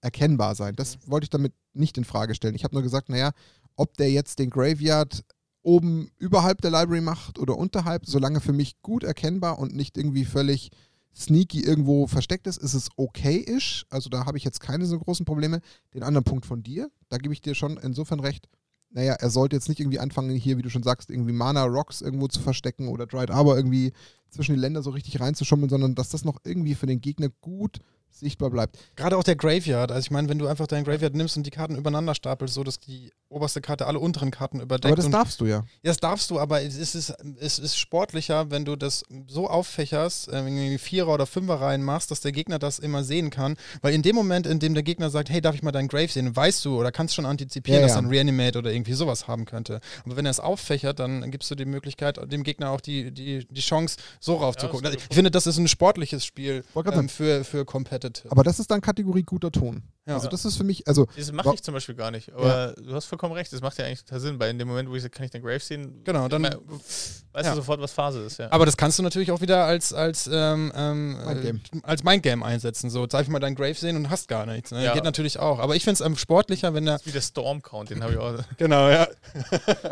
[0.00, 0.74] erkennbar sein.
[0.76, 2.54] Das wollte ich damit nicht in Frage stellen.
[2.54, 3.32] Ich habe nur gesagt, naja,
[3.76, 5.24] ob der jetzt den Graveyard
[5.62, 10.24] oben überhalb der Library macht oder unterhalb, solange für mich gut erkennbar und nicht irgendwie
[10.24, 10.70] völlig
[11.14, 13.84] sneaky irgendwo versteckt ist, ist es okay-ish.
[13.90, 15.60] Also da habe ich jetzt keine so großen Probleme.
[15.92, 18.48] Den anderen Punkt von dir, da gebe ich dir schon insofern recht.
[18.92, 22.00] Naja, er sollte jetzt nicht irgendwie anfangen, hier, wie du schon sagst, irgendwie Mana Rocks
[22.00, 23.92] irgendwo zu verstecken oder Dried Arbor irgendwie
[24.30, 27.78] zwischen die Länder so richtig reinzuschummeln, sondern dass das noch irgendwie für den Gegner gut
[28.10, 28.78] sichtbar bleibt.
[28.96, 29.92] Gerade auch der Graveyard.
[29.92, 32.64] Also ich meine, wenn du einfach deinen Graveyard nimmst und die Karten übereinander stapelst, so
[32.64, 34.92] dass die oberste Karte alle unteren Karten überdeckt.
[34.92, 35.58] Aber das darfst du ja.
[35.58, 40.28] Ja, das darfst du, aber es ist, es ist sportlicher, wenn du das so auffächerst,
[40.28, 43.56] äh, irgendwie Vierer- oder Fünfer reinmachst, dass der Gegner das immer sehen kann.
[43.82, 46.08] Weil in dem Moment, in dem der Gegner sagt, hey, darf ich mal deinen Grave
[46.08, 48.00] sehen, weißt du oder kannst schon antizipieren, Ja, dass ja.
[48.00, 49.80] er ein Reanimate oder irgendwie sowas haben könnte.
[50.04, 53.46] Aber wenn er es auffächert, dann gibst du die Möglichkeit, dem Gegner auch die, die,
[53.48, 54.86] die Chance, so raufzugucken.
[54.86, 57.64] ist Also ich finde, das ist ein sportliches Spiel ähm, für, für
[58.00, 58.32] Competitive.
[58.32, 59.82] Aber das ist dann Kategorie guter Ton.
[60.06, 60.14] Ja.
[60.14, 62.32] Also das ist für mich, also Das mache ich zum Beispiel gar nicht.
[62.32, 64.88] Aber du hast vollkommen recht, das macht ja eigentlich total Sinn, weil in dem Moment,
[64.90, 67.50] wo ich sage, kann ich den Grave sehen, Genau, dann- weißt ja.
[67.50, 68.38] du sofort, was Phase ist.
[68.38, 68.50] Ja.
[68.50, 71.60] Aber das kannst du natürlich auch wieder als, als, ähm, ähm, Mindgame.
[71.74, 72.90] äh, als Mindgame einsetzen.
[72.90, 74.70] So, darf ich mal deinen Grave sehen und hast gar nichts.
[74.72, 74.84] Ne?
[74.84, 74.94] Ja.
[74.94, 75.58] Geht natürlich auch.
[75.60, 77.00] Aber ich finde es ähm, sportlicher, wenn der.
[77.04, 78.34] wie der Storm-Count, den habe ich auch.
[78.56, 79.06] Genau, ja.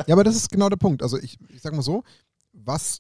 [0.07, 1.03] Ja, aber das ist genau der Punkt.
[1.03, 2.03] Also ich, ich sag mal so,
[2.53, 2.99] was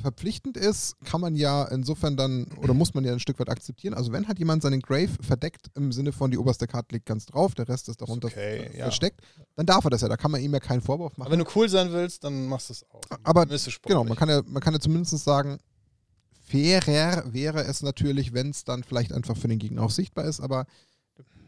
[0.00, 3.94] verpflichtend ist, kann man ja insofern dann, oder muss man ja ein Stück weit akzeptieren.
[3.94, 7.26] Also wenn halt jemand seinen Grave verdeckt, im Sinne von die oberste Karte liegt ganz
[7.26, 8.84] drauf, der Rest ist darunter okay, ja.
[8.84, 9.20] versteckt,
[9.56, 10.08] dann darf er das ja.
[10.08, 11.32] Da kann man ihm ja keinen Vorwurf Aber machen.
[11.32, 13.00] wenn du cool sein willst, dann machst du es auch.
[13.22, 13.46] Aber.
[13.46, 15.58] Genau, man kann ja, man kann ja zumindest sagen,
[16.46, 20.40] fairer wäre es natürlich, wenn es dann vielleicht einfach für den Gegner auch sichtbar ist,
[20.40, 20.66] aber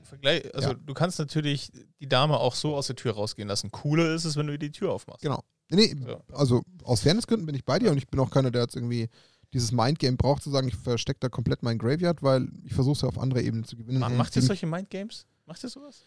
[0.07, 0.75] Vergleich, also Ja.
[0.75, 3.73] du kannst natürlich die Dame auch so aus der Tür rausgehen lassen.
[3.73, 5.21] Cooler ist es, wenn du die Tür aufmachst.
[5.21, 5.43] genau.
[5.71, 6.21] Nee, Ja.
[6.33, 9.09] also aus Fairnessgründen bin ich bei dir und ich bin auch keiner, der jetzt irgendwie
[9.53, 13.01] dieses Mindgame braucht, zu sagen, ich verstecke da komplett meinen Graveyard, weil ich versuche es
[13.03, 13.99] ja auf andere Ebenen zu gewinnen.
[14.01, 15.27] Ma- Und Macht ihr solche Mindgames?
[15.47, 16.05] Macht ihr sowas?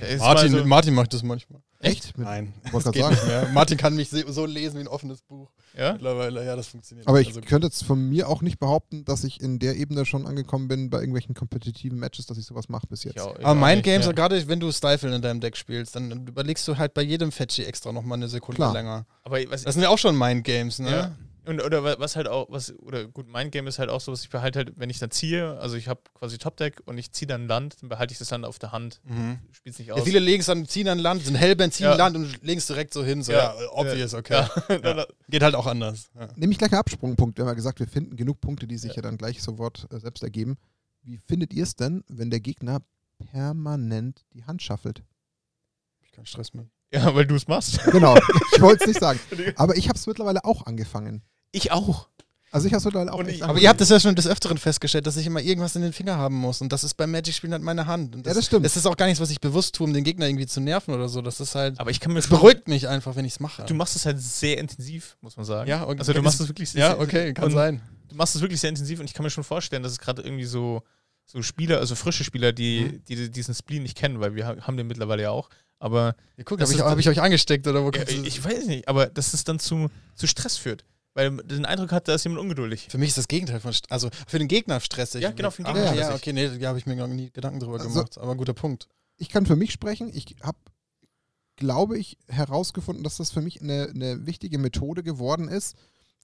[0.00, 1.60] Ist Martin, so- Martin macht das manchmal.
[1.82, 2.16] Echt?
[2.18, 3.14] Mit, Nein, das geht sagen.
[3.14, 3.48] nicht mehr.
[3.54, 5.50] Martin kann mich so lesen wie ein offenes Buch.
[5.74, 5.94] ja?
[5.94, 7.08] Mittlerweile, ja, das funktioniert.
[7.08, 10.04] aber ich Also, könnte jetzt von mir auch nicht behaupten, dass ich in der Ebene
[10.04, 13.16] schon angekommen bin bei irgendwelchen kompetitiven Matches, dass ich sowas mache bis jetzt.
[13.16, 14.12] Ich auch- ich aber auch Mind nicht, Games, ja.
[14.12, 17.64] gerade wenn du Stifle in deinem Deck spielst, dann überlegst du halt bei jedem Fetchy
[17.64, 18.72] extra nochmal eine Sekunde Klar.
[18.74, 19.06] länger.
[19.24, 20.90] Aber was, Das sind ja auch schon Mind Games, ne?
[20.90, 21.16] Ja.
[21.46, 24.12] Und, oder wa- was halt auch, was, oder gut, mein Game ist halt auch so,
[24.12, 27.12] was ich behalte halt, wenn ich dann ziehe, also ich habe quasi Top-Deck und ich
[27.12, 29.00] ziehe dann ein Land, dann behalte ich das Land auf der Hand.
[29.04, 29.38] Mhm.
[29.52, 30.04] Spiel's nicht Ja, aus.
[30.04, 31.94] viele legen es dann, ziehen dann Land, sind Hellband, ziehen Ja.
[31.94, 33.22] Land und legen es direkt so hin.
[33.22, 33.68] So, ja, Ja.
[33.72, 34.44] obvious, okay.
[34.68, 34.96] Ja.
[34.96, 35.06] Ja.
[35.28, 36.10] Geht halt auch anders.
[36.14, 36.28] Ja.
[36.36, 37.38] Nehme ich gleich einen Absprungpunkt.
[37.38, 39.98] Wir haben ja gesagt, wir finden genug Punkte, die sich ja, dann gleich sofort äh,
[39.98, 40.56] selbst ergeben.
[41.02, 42.80] Wie findet ihr es denn, wenn der Gegner
[43.30, 45.02] permanent die Hand schaffelt?
[46.02, 46.66] Ich keinen Stress mit.
[46.92, 47.80] ja, weil du es machst.
[47.90, 48.16] Genau,
[48.54, 49.18] ich wollte es nicht sagen.
[49.56, 51.22] Aber ich habe es mittlerweile auch angefangen.
[51.52, 52.08] Ich auch.
[52.52, 53.62] Also ich habe es mittlerweile auch echt ich- Aber angefangen.
[53.62, 56.16] ihr habt es ja schon des Öfteren festgestellt, dass ich immer irgendwas in den Finger
[56.16, 56.60] haben muss.
[56.60, 58.16] Und das ist beim Magic-Spielen halt meine Hand.
[58.16, 58.64] Und Ja, das stimmt.
[58.64, 60.92] Das ist auch gar nichts, was ich bewusst tue, um den Gegner irgendwie zu nerven
[60.92, 61.22] oder so.
[61.22, 61.78] Das ist halt.
[61.78, 63.64] Aber ich kann mir Es beruhigt mich einfach, wenn ich es mache.
[63.66, 65.70] Du machst es halt sehr intensiv, muss man sagen.
[65.70, 66.00] Ja, okay.
[66.00, 67.80] Also du machst es wirklich sehr ja, okay, kann sein.
[68.08, 70.22] Du machst es wirklich sehr intensiv und ich kann mir schon vorstellen, dass es gerade
[70.22, 70.82] irgendwie so,
[71.26, 73.04] so Spieler, also frische Spieler, die, Mhm.
[73.08, 75.50] die diesen Spleen nicht kennen, weil wir ha- haben den mittlerweile ja auch.
[75.80, 78.86] Aber Ja, guck, habe ich, hab ich euch angesteckt oder wo ja, ich weiß nicht,
[78.86, 80.84] aber dass es dann zu, zu Stress führt.
[81.14, 82.86] Weil man den Eindruck hat, da ist jemand ungeduldig.
[82.88, 83.72] Für mich ist das Gegenteil von.
[83.72, 85.22] St- Also für den Gegner stressig.
[85.22, 86.14] Ja, genau, für den Ah, Gegner Ja, stressig.
[86.22, 88.16] okay, nee, da habe ich mir noch nie Gedanken drüber Also- gemacht.
[88.18, 88.86] Aber guter Punkt.
[89.16, 90.10] ich kann für mich sprechen.
[90.14, 90.58] Ich habe,
[91.56, 95.76] glaube ich, herausgefunden, dass das für mich eine, eine wichtige Methode geworden ist,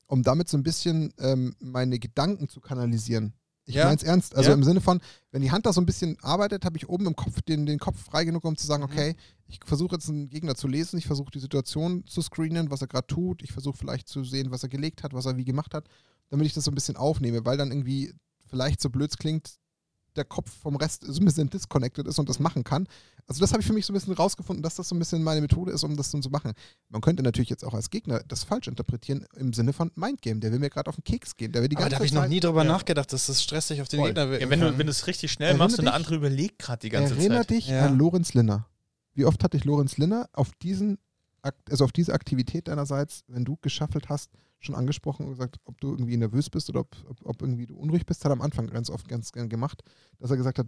[0.07, 3.33] um damit so ein bisschen ähm, meine Gedanken zu kanalisieren.
[3.69, 3.85] Ich Ja.
[3.87, 4.35] meine es ernst.
[4.37, 4.55] Also Ja.
[4.55, 5.01] im Sinne von,
[5.33, 7.79] wenn die Hand da so ein bisschen arbeitet, habe ich oben im Kopf den, den
[7.81, 8.91] Kopf frei genug, um zu sagen, Mhm.
[8.91, 9.17] okay,
[9.49, 12.87] ich versuche jetzt einen Gegner zu lesen, ich versuche die Situation zu screenen, was er
[12.87, 15.75] gerade tut, ich versuche vielleicht zu sehen, was er gelegt hat, was er wie gemacht
[15.75, 15.89] hat,
[16.31, 18.15] damit ich das so ein bisschen aufnehme, weil dann irgendwie
[18.49, 19.57] vielleicht so blöd klingt,
[20.15, 22.87] der Kopf vom Rest so ein bisschen disconnected ist und das machen kann.
[23.29, 25.23] Also das habe ich für mich so ein bisschen rausgefunden, dass das so ein bisschen
[25.23, 26.53] meine Methode ist, um das so zu machen.
[26.91, 30.39] Man könnte natürlich jetzt auch als Gegner das falsch interpretieren im Sinne von Mindgame.
[30.41, 31.51] Der will mir gerade auf den Keks gehen.
[31.51, 32.71] Der will die Aber ganze da habe ich noch nie drüber Ja.
[32.71, 34.11] nachgedacht, dass das stressig auf den Voll.
[34.11, 35.97] Gegner wirken Ja, wenn, du, wenn du es richtig schnell Erinnere machst und der dich-
[35.97, 37.51] andere überlegt gerade die ganze Erinner Zeit.
[37.51, 37.87] dich Ja.
[37.87, 38.69] an Lorenz Linner.
[39.15, 40.99] Wie oft hatte ich Lorenz Linner auf diesen
[41.71, 45.91] also auf diese Aktivität deinerseits, wenn du geschaffelt hast, schon angesprochen und gesagt, ob du
[45.93, 48.67] irgendwie nervös bist oder ob, ob, ob irgendwie du unruhig bist, hat er am Anfang
[48.69, 49.83] ganz oft ganz gern gemacht,
[50.19, 50.67] dass er gesagt hat,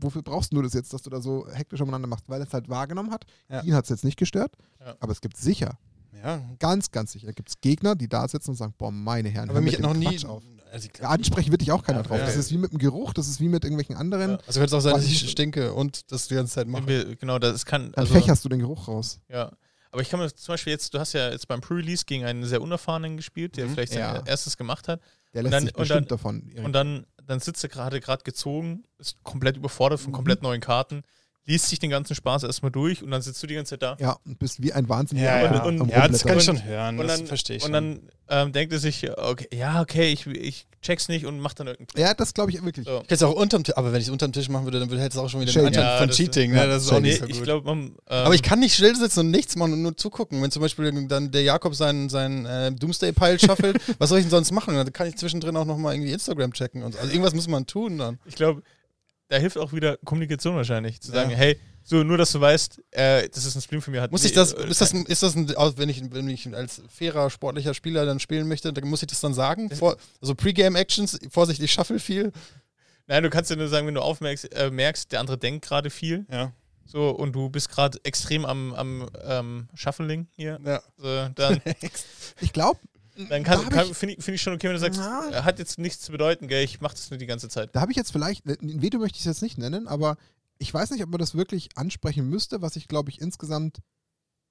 [0.00, 2.52] wofür brauchst du das jetzt, dass du da so hektisch umeinander machst, weil er es
[2.54, 3.24] halt wahrgenommen hat.
[3.50, 3.60] Ja.
[3.62, 4.94] Ihn hat es jetzt nicht gestört, Ja.
[5.00, 5.78] aber es gibt sicher,
[6.22, 6.40] ja.
[6.58, 9.58] ganz, ganz sicher, gibt es Gegner, die da sitzen und sagen, boah, meine Herren, Aber
[9.58, 10.16] hör mich mit hat dem noch nie.
[10.16, 10.42] Quatsch auf.
[10.72, 12.18] Also, ich Ja, ansprechen wird dich auch keiner Ja, drauf.
[12.18, 12.40] ja, das ja.
[12.40, 14.32] ist wie mit dem Geruch, das ist wie mit irgendwelchen anderen.
[14.32, 14.36] Ja.
[14.46, 17.14] also könnte es auch sein, dass ich stinke und das die ganze Zeit mache.
[17.16, 17.92] Genau, das kann.
[17.92, 19.20] Dann Also, fächerst du den Geruch raus.
[19.28, 19.52] ja.
[19.94, 22.44] Aber ich kann mir zum Beispiel jetzt, du hast ja jetzt beim Pre-Release gegen einen
[22.44, 23.74] sehr unerfahrenen gespielt, der Mhm.
[23.74, 24.22] vielleicht sein Ja.
[24.26, 25.00] erstes gemacht hat.
[25.32, 26.52] Der Und lässt dann- sich und bestimmt dann- davon.
[26.64, 30.14] Und dann, dann sitzt er gerade gerade gezogen, ist komplett überfordert von Mhm.
[30.16, 31.04] komplett neuen Karten,
[31.46, 33.96] liest sich den ganzen Spaß erstmal durch und dann sitzt du die ganze Zeit da.
[34.00, 35.26] Ja, und bist wie ein Wahnsinniger.
[35.26, 35.62] Ja, ja.
[35.64, 36.98] Und- am Ja, das kann ich schon hören.
[36.98, 40.26] Und das dann, verstehe ich und dann ähm, denkt er sich, okay, ja, okay, ich,
[40.26, 42.86] ich check's nicht und macht dann irgendeinen Ja, das glaube ich wirklich.
[42.86, 42.96] So.
[42.96, 44.88] Ich hätte es auch unterm Tisch, aber wenn ich es unterm Tisch machen würde, dann
[44.88, 45.66] hätte es auch schon wieder Shady.
[45.72, 46.52] den Anteil Ja, von das- Cheating.
[46.52, 46.66] ne?
[46.66, 47.34] Das ist auch nicht so gut.
[47.36, 47.78] ich glaube, man.
[47.88, 50.40] Ähm, aber ich kann nicht still sitzen und nichts machen und nur zugucken.
[50.42, 54.30] Wenn zum Beispiel dann der Jakob seinen, seinen äh, Doomsday-Pile shuffelt, was soll ich denn
[54.30, 54.74] sonst machen?
[54.74, 56.98] Dann kann ich zwischendrin auch nochmal irgendwie Instagram checken und so.
[57.00, 58.18] Also irgendwas muss man tun dann.
[58.24, 58.62] Ich glaube,
[59.34, 61.00] da hilft auch wieder Kommunikation wahrscheinlich.
[61.00, 61.36] Zu sagen, Ja.
[61.36, 64.00] hey, so nur, dass du weißt, äh, das ist ein Stream mir.
[64.00, 66.28] Hat Muss ich das, äh, ist das, ein, ist das ein, auch wenn ich, wenn
[66.28, 69.70] ich als fairer sportlicher Spieler dann spielen möchte, dann muss ich das dann sagen?
[69.70, 72.30] Vor, also Pre-Game-Actions, vorsichtig shuffle viel.
[73.08, 75.90] Nein, du kannst ja nur sagen, wenn du aufmerkst, äh, merkst, der andere denkt gerade
[75.90, 76.24] viel.
[76.30, 76.52] Ja.
[76.86, 80.60] So, und du bist gerade extrem am, am ähm, Shuffling hier.
[80.64, 80.80] ja.
[80.96, 81.60] So, dann
[82.40, 82.78] Ich glaube,
[83.16, 85.30] dann Da kann, hab kann, finde ich, find ich schon okay, wenn du sagst, Ja.
[85.30, 87.74] äh, hat jetzt nichts zu bedeuten, gell, ich mach das nur die ganze Zeit.
[87.74, 90.16] da habe ich jetzt vielleicht, ein Veto möchte ich es jetzt nicht nennen, aber
[90.58, 92.62] ich weiß nicht, ob man das wirklich ansprechen müsste.
[92.62, 93.78] Was ich, glaube ich, insgesamt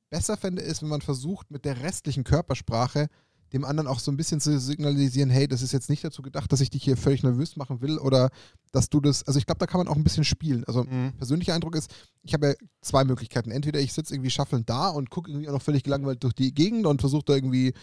[0.10, 3.08] besser fände, ist, wenn man versucht, mit der restlichen Körpersprache
[3.52, 6.52] dem anderen auch so ein bisschen zu signalisieren, hey, das ist jetzt nicht dazu gedacht,
[6.52, 8.32] dass ich dich hier völlig nervös machen will oder
[8.72, 10.64] dass du das, also ich glaube, da kann man auch ein bisschen spielen.
[10.66, 11.14] Also Mhm.
[11.18, 11.94] persönlicher Eindruck ist,
[12.24, 13.52] ich habe ja zwei Möglichkeiten.
[13.52, 16.52] Entweder ich sitze irgendwie schaffelnd da und gucke irgendwie auch noch völlig gelangweilt durch die
[16.52, 17.74] Gegend und versuche da irgendwie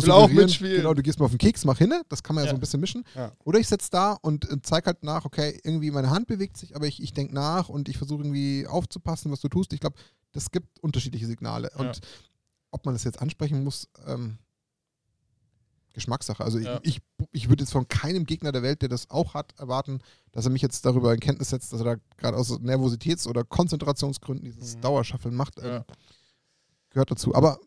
[0.00, 0.76] zu will auch mitspielen.
[0.78, 1.92] Genau, du gehst mal auf den Keks, mach hin.
[2.08, 2.58] Das kann man ja, so Ja.
[2.58, 3.04] ein bisschen mischen.
[3.14, 3.32] Ja.
[3.44, 6.74] Oder ich sitze da und äh, zeig halt nach, okay, irgendwie meine Hand bewegt sich,
[6.76, 9.72] aber ich, ich denke nach und ich versuche irgendwie aufzupassen, was du tust.
[9.72, 9.96] Ich glaube,
[10.32, 11.70] das gibt unterschiedliche Signale.
[11.74, 11.80] Ja.
[11.80, 12.00] Und
[12.70, 14.38] ob man das jetzt ansprechen muss, ähm,
[15.94, 16.42] Geschmackssache.
[16.42, 19.52] Also ich, ich, ich würde jetzt von keinem Gegner der Welt, der das auch hat,
[19.58, 20.00] erwarten,
[20.32, 23.44] dass er mich jetzt darüber in Kenntnis setzt, dass er da gerade aus Nervositäts- oder
[23.44, 24.80] Konzentrationsgründen dieses Mhm.
[24.80, 25.58] Dauerschaffeln macht.
[25.58, 25.84] Äh, Ja.
[26.88, 27.34] Gehört dazu.
[27.34, 27.58] Aber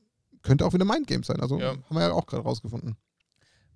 [0.45, 1.39] könnte auch wieder Mindgame sein.
[1.41, 1.69] Also Ja.
[1.71, 2.95] haben wir ja auch gerade rausgefunden.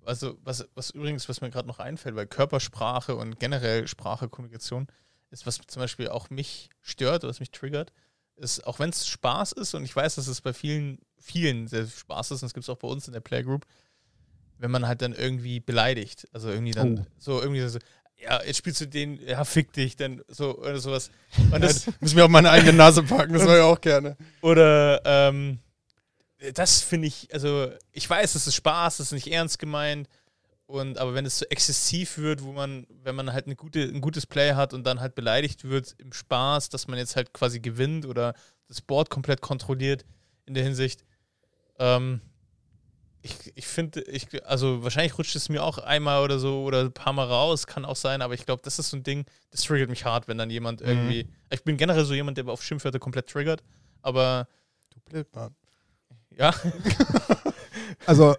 [0.04, 4.86] Also, was, was übrigens, was mir gerade noch einfällt, weil Körpersprache und generell Sprache, Kommunikation
[5.30, 7.92] ist, was zum Beispiel auch mich stört oder was mich triggert,
[8.36, 11.86] ist, auch wenn es Spaß ist und ich weiß, dass es bei vielen, vielen sehr
[11.86, 13.66] Spaß ist und das gibt es auch bei uns in der Playgroup,
[14.58, 16.26] wenn man halt dann irgendwie beleidigt.
[16.32, 17.06] Also irgendwie dann Oh.
[17.18, 17.78] so irgendwie so,
[18.16, 21.10] ja, jetzt spielst du den, ja, fick dich, dann so oder sowas.
[21.52, 24.16] Und das, Müssen wir auf meine eigene Nase packen, das mache ich auch gerne.
[24.40, 25.58] oder ähm,
[26.54, 30.08] das finde ich, also ich weiß, es ist Spaß, es ist nicht ernst gemeint.
[30.66, 34.00] Und aber wenn es so exzessiv wird, wo man, wenn man halt eine gute, ein
[34.00, 37.58] gutes Play hat und dann halt beleidigt wird im Spaß, dass man jetzt halt quasi
[37.58, 38.34] gewinnt oder
[38.68, 40.04] das Board komplett kontrolliert
[40.46, 41.04] in der Hinsicht.
[41.78, 42.20] Ähm,
[43.22, 46.92] ich, ich finde, ich, also wahrscheinlich rutscht es mir auch einmal oder so oder ein
[46.92, 49.62] paar Mal raus, kann auch sein, aber ich glaube, das ist so ein Ding, das
[49.62, 50.86] triggert mich hart, wenn dann jemand Mhm.
[50.86, 51.28] irgendwie.
[51.50, 53.62] Ich bin generell so jemand, der auf Schimpfwörter komplett triggert,
[54.02, 54.46] aber
[54.90, 55.54] Du Blödmann.
[56.36, 56.54] Ja,
[58.06, 58.34] Also,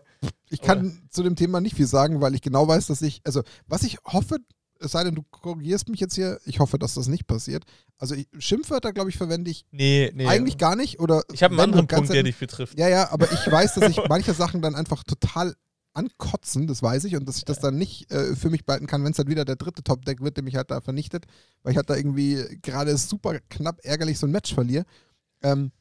[0.49, 3.41] ich kann zu dem Thema nicht viel sagen, weil ich genau weiß, dass ich, also,
[3.67, 4.37] was ich hoffe,
[4.79, 7.63] es sei denn, du korrigierst mich jetzt hier, ich hoffe, dass das nicht passiert.
[7.97, 10.27] Also, ich, Schimpfwörter, glaube ich, verwende ich nee, nee.
[10.27, 10.99] eigentlich gar nicht.
[10.99, 12.25] Oder Ich habe einen anderen Punkt, der selten.
[12.25, 12.79] dich betrifft.
[12.79, 15.55] Ja, ja, aber ich weiß, dass ich manche Sachen dann einfach total
[15.93, 19.03] ankotzen, das weiß ich, und dass ich das dann nicht äh, für mich behalten kann,
[19.03, 21.25] wenn es halt wieder der dritte Top-Deck wird, der mich halt da vernichtet,
[21.63, 24.85] weil ich halt da irgendwie gerade super knapp ärgerlich so ein Match verliere.
[25.43, 25.71] Ähm,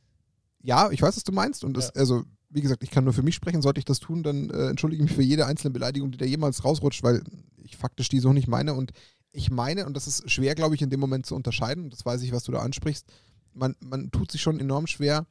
[0.62, 3.22] ja, ich weiß, was du meinst, und das, also, wie gesagt, ich kann nur für
[3.22, 6.10] mich sprechen, sollte ich das tun, dann äh, entschuldige ich mich für jede einzelne Beleidigung,
[6.10, 7.22] die da jemals rausrutscht, weil
[7.62, 8.92] ich faktisch die so nicht meine und
[9.32, 12.22] ich meine, und das ist schwer, glaube ich, in dem Moment zu unterscheiden, das weiß
[12.22, 13.06] ich, was du da ansprichst,
[13.52, 15.26] man, man tut sich schon enorm schwer,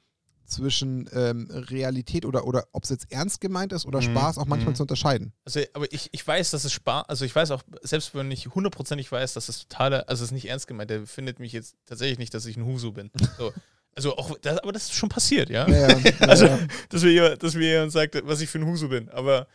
[0.49, 4.05] zwischen ähm, Realität oder, oder ob es jetzt ernst gemeint ist oder Mhm.
[4.05, 4.77] Spaß auch manchmal Mhm.
[4.77, 5.33] zu unterscheiden.
[5.45, 8.47] Also, aber ich, ich weiß, dass es Spaß, also ich weiß auch, selbst wenn ich
[8.47, 11.75] hundertprozentig weiß, dass es totale, also es ist nicht ernst gemeint, der findet mich jetzt
[11.85, 13.11] tatsächlich nicht, dass ich ein Huso bin.
[13.37, 13.53] So.
[13.95, 15.67] Also auch, das, aber das ist schon passiert, ja?
[15.67, 16.59] Ja, ja, Also-.
[16.89, 19.09] Dass mir jemand, dass mir jemand sagt, was ich für ein Huso bin.
[19.09, 19.47] Aber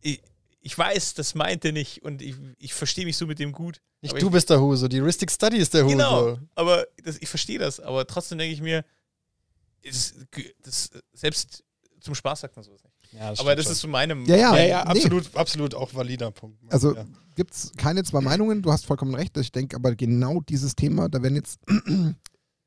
[0.00, 0.20] ich,
[0.60, 3.80] ich weiß, das meint er nicht und ich, ich verstehe mich so mit dem gut.
[4.00, 5.96] Nicht du ich, bist der Huso, die Heuristic Study ist der Huso.
[5.96, 8.84] Genau, aber das, ich verstehe das, aber trotzdem denke ich mir,
[9.82, 10.16] ist,
[10.64, 11.64] das, selbst
[12.00, 13.12] zum Spaß sagt man sowas nicht.
[13.12, 14.56] Ja, aber das ist so meine Ja, ja.
[14.56, 14.90] ja, ja, nee.
[14.90, 16.58] absolut, absolut auch valider Punkt.
[16.72, 17.04] Also ja.
[17.36, 19.36] gibt es keine zwei Meinungen, du hast vollkommen recht.
[19.36, 21.60] Ich denke aber genau dieses Thema, da werden jetzt,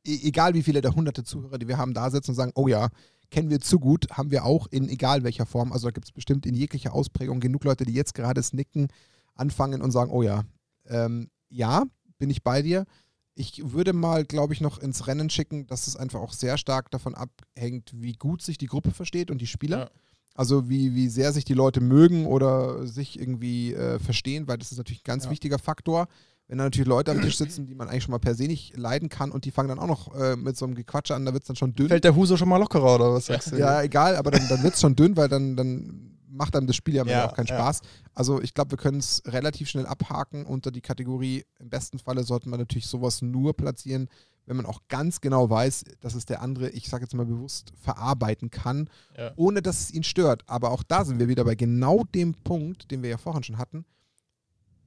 [0.05, 2.89] egal wie viele der hunderte Zuhörer, die wir haben, da sitzen und sagen, oh ja,
[3.31, 5.71] kennen wir zu gut, haben wir auch in egal welcher Form.
[5.71, 8.87] Also da gibt es bestimmt in jeglicher Ausprägung genug Leute, die jetzt gerade snicken,
[9.33, 10.43] anfangen und sagen, oh ja,
[10.87, 11.83] ähm, ja,
[12.17, 12.85] bin ich bei dir.
[13.33, 16.89] Ich würde mal, glaube ich, noch ins Rennen schicken, dass es einfach auch sehr stark
[16.91, 19.77] davon abhängt, wie gut sich die Gruppe versteht und die Spieler.
[19.79, 19.89] Ja.
[20.35, 24.71] Also wie, wie sehr sich die Leute mögen oder sich irgendwie äh, verstehen, weil das
[24.71, 25.31] ist natürlich ein ganz Ja.
[25.31, 26.07] wichtiger Faktor.
[26.47, 28.77] Wenn da natürlich Leute am Tisch sitzen, die man eigentlich schon mal per se nicht
[28.77, 31.33] leiden kann und die fangen dann auch noch äh, mit so einem Gequatsche an, da
[31.33, 31.87] wird es dann schon dünn.
[31.87, 33.57] Fällt der Huso schon mal lockerer oder was sagst du?
[33.57, 36.75] Ja, egal, aber dann, dann wird es schon dünn, weil dann, dann macht einem das
[36.75, 37.55] Spiel ja, Ja, auch keinen ja.
[37.55, 37.81] Spaß.
[38.13, 41.45] Also ich glaube, wir können es relativ schnell abhaken unter die Kategorie.
[41.59, 44.07] Im besten Falle sollte man natürlich sowas nur platzieren,
[44.45, 47.73] wenn man auch ganz genau weiß, dass es der andere, ich sage jetzt mal bewusst,
[47.81, 49.31] verarbeiten kann, Ja.
[49.35, 50.43] ohne dass es ihn stört.
[50.45, 53.57] Aber auch da sind wir wieder bei genau dem Punkt, den wir ja vorhin schon
[53.57, 53.85] hatten.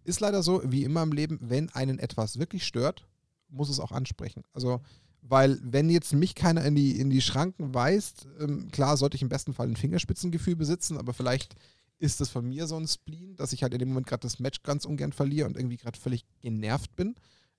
[0.08, 3.06] Ist leider so, wie immer im Leben, wenn einen etwas wirklich stört,
[3.50, 4.42] muss es auch ansprechen.
[4.54, 4.80] Also,
[5.20, 9.22] weil wenn jetzt mich keiner in die, in die Schranken weist, ähm, klar sollte ich
[9.22, 11.56] im besten Fall ein Fingerspitzengefühl besitzen, aber vielleicht
[11.98, 14.38] ist das von mir so ein Spleen, dass ich halt in dem Moment gerade das
[14.38, 17.14] Match ganz ungern verliere und irgendwie gerade völlig genervt bin.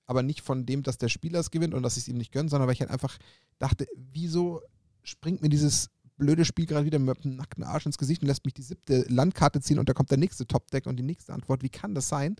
[0.06, 2.32] Aber nicht von dem, dass der Spieler es gewinnt und dass ich es ihm nicht
[2.32, 3.16] gönne, sondern weil ich halt einfach
[3.60, 4.60] dachte, wieso
[5.04, 5.88] springt mir dieses
[6.20, 9.04] blöde Spiel gerade wieder mit einem nackten Arsch ins Gesicht und lässt mich die siebte
[9.08, 11.62] Landkarte ziehen und da kommt der nächste Top-Deck und die nächste Antwort.
[11.62, 12.36] Wie kann das sein?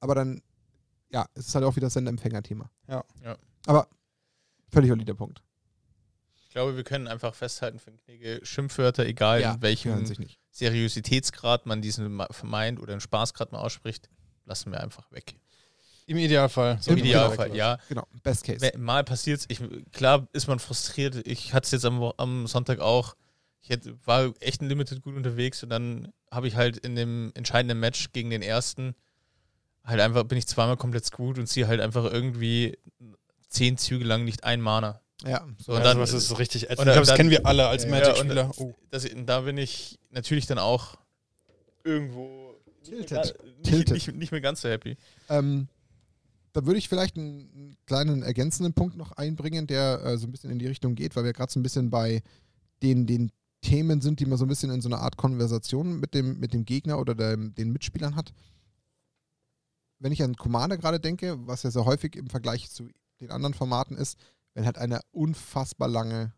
[0.00, 0.42] Aber dann,
[1.10, 2.70] ja, es ist halt auch wieder das Sender-Empfänger-Thema.
[2.88, 3.04] Ja.
[3.22, 3.36] Ja.
[3.66, 3.88] Aber
[4.68, 5.42] völlig valider Punkt.
[6.34, 10.04] Ich glaube, wir können einfach festhalten für Knigge Schimpfwörter, egal Ja, in welchem.
[10.50, 14.10] Seriositätsgrad man diesen vermeint oder einen Spaßgrad mal ausspricht,
[14.44, 15.36] lassen wir einfach weg.
[16.06, 16.78] Im Idealfall.
[16.86, 17.78] Im Im Idealfall, ja.
[17.88, 18.72] Genau, Best Case.
[18.76, 19.58] Mal passiert es,
[19.92, 21.26] klar ist man frustriert.
[21.26, 23.14] Ich hatte es jetzt am, am Sonntag auch.
[23.60, 27.30] Ich hätte, war echt ein Limited gut unterwegs und dann habe ich halt in dem
[27.34, 28.94] entscheidenden Match gegen den ersten
[29.84, 32.76] halt einfach, bin ich zweimal komplett screwed und ziehe halt einfach irgendwie
[33.48, 35.00] zehn Züge lang nicht ein Mana.
[35.24, 36.80] Ja, So, Ja, und dann, sowas ist so richtig ätzend.
[36.80, 38.46] und Ich glaube, das kennen wir alle als Ja, Magic-Spieler.
[38.46, 38.74] und- oh.
[38.90, 40.96] das, da bin ich natürlich dann auch
[41.84, 43.18] irgendwo Tilted.
[43.18, 43.94] Nicht, Tilted.
[43.94, 44.96] nicht, nicht mehr ganz so happy.
[45.28, 45.68] Ähm,
[46.52, 50.32] da würde ich vielleicht einen, einen kleinen ergänzenden Punkt noch einbringen, der äh, so ein
[50.32, 52.22] bisschen in die Richtung geht, weil wir gerade so ein bisschen bei
[52.82, 53.30] den, den
[53.62, 56.52] Themen sind, die man so ein bisschen in so einer Art Konversation mit dem, mit
[56.52, 58.32] dem Gegner oder dem, den Mitspielern hat.
[59.98, 62.88] Wenn ich an Commander gerade denke, was ja sehr häufig im Vergleich zu
[63.20, 64.18] den anderen Formaten ist,
[64.54, 66.32] wenn halt einer unfassbar lange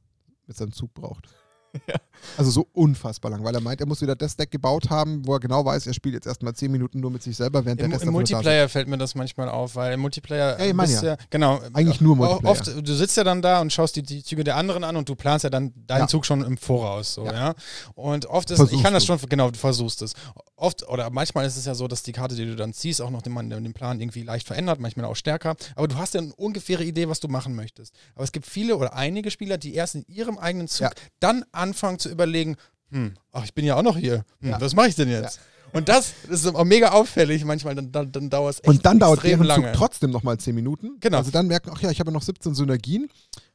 [0.47, 1.29] mit seinem Zug braucht.
[1.87, 1.97] Ja.
[2.39, 5.35] Also so unfassbar lang, weil er meint, er muss wieder das Deck gebaut haben, wo
[5.35, 7.91] er genau weiß, er spielt jetzt erstmal 10 Minuten nur mit sich selber, während Im,
[7.91, 8.13] der Rest Im.
[8.15, 11.17] Multiplayer fällt mir das manchmal auf, weil im Multiplayer Ja, ich meine bist ja.
[11.29, 12.51] genau Eigentlich nur Multiplayer.
[12.51, 15.07] Oft, du sitzt ja dann da und schaust die, die Züge der anderen an und
[15.09, 16.07] du planst ja dann deinen Ja.
[16.09, 17.33] Zug schon im Voraus, so, Ja.
[17.35, 17.55] ja.
[17.95, 20.15] Und oft ist, Versuchst ich kann das schon, genau, du versuchst es.
[20.57, 23.11] Oft oder manchmal ist es ja so, dass die Karte, die du dann ziehst, auch
[23.11, 25.57] noch den, den Plan irgendwie leicht verändert, manchmal auch stärker.
[25.77, 27.93] Aber du hast ja eine ungefähre Idee, was du machen möchtest.
[28.15, 30.91] Aber es gibt viele oder einige Spieler, die erst in ihrem eigenen Zug Ja.
[31.21, 32.57] dann anfangen zu überlegen,
[32.91, 34.25] hm, ach, ich bin ja auch noch hier.
[34.41, 34.61] Hm, Ja.
[34.61, 35.41] Was mache ich denn jetzt?
[35.73, 39.01] Und das, ist auch mega auffällig manchmal, dann, dann, dann dauert es echt Und dann
[39.01, 39.73] dauert deren lange.
[39.73, 40.99] Zug trotzdem nochmal 10 Minuten.
[41.01, 41.17] Genau.
[41.19, 43.09] Also dann merken, ach ja, ich habe ja noch 17 Synergien.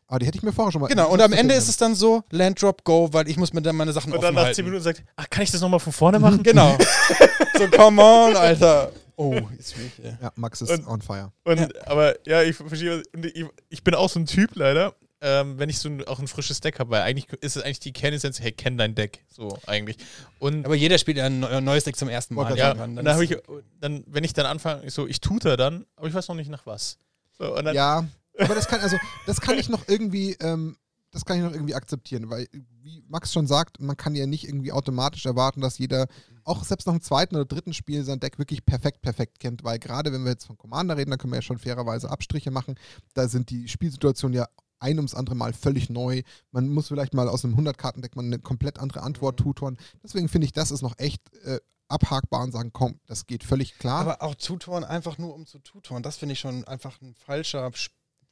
[0.07, 0.88] Aber die hätte ich mir vorher schon mal.
[0.88, 3.62] Genau, und am Ende ist es dann so, Land Drop Go, weil ich muss mir
[3.62, 4.55] dann meine Sachen Und dann nach halten.
[4.55, 6.41] 10 Minuten sagt, ach, kann ich das nochmal von vorne machen?
[6.43, 6.76] Genau.
[7.57, 8.91] so, come on, Alter.
[9.16, 10.18] Oh, jetzt bin ich, ey.
[10.22, 11.32] Ja, Max ist Und- on fire.
[11.45, 13.03] Und, Aber ja, ich verstehe,
[13.34, 16.28] ich, ich bin auch so ein Typ leider, ähm, wenn ich so ein, auch ein
[16.28, 19.57] frisches Deck habe, weil eigentlich ist es eigentlich die Kernessenz, hey, kenn dein Deck, so
[19.67, 19.97] eigentlich.
[20.39, 22.55] Und Aber jeder spielt ja ein neu- neues Deck zum ersten Mal.
[22.57, 23.38] Ja, Dann dann habe ich,
[23.80, 26.49] dann, wenn ich dann anfange, ich so, ich tuter dann, aber ich weiß noch nicht
[26.49, 26.97] nach was.
[27.38, 28.07] So, und dann, Ja,
[28.38, 30.78] aber das kann, also, das kann ich noch irgendwie, ähm,
[31.11, 32.47] das kann ich noch irgendwie akzeptieren, weil,
[32.84, 36.07] wie Max schon sagt, man kann ja nicht irgendwie automatisch erwarten, dass jeder
[36.43, 39.80] auch selbst nach dem zweiten oder dritten Spiel sein Deck wirklich perfekt, perfekt kennt, weil
[39.80, 42.76] gerade wenn wir jetzt von Commander reden, da können wir ja schon fairerweise Abstriche machen,
[43.13, 44.47] da sind die Spielsituationen ja
[44.80, 46.21] ein ums andere Mal völlig neu.
[46.51, 49.77] Man muss vielleicht mal aus einem 100-Karten-Deck mal eine komplett andere Antwort tutoren.
[50.03, 53.77] Deswegen finde ich, das ist noch echt äh, abhakbar und sagen, komm, das geht völlig
[53.77, 54.01] klar.
[54.01, 57.71] Aber auch tutoren einfach nur um zu tutoren, das finde ich schon einfach ein falscher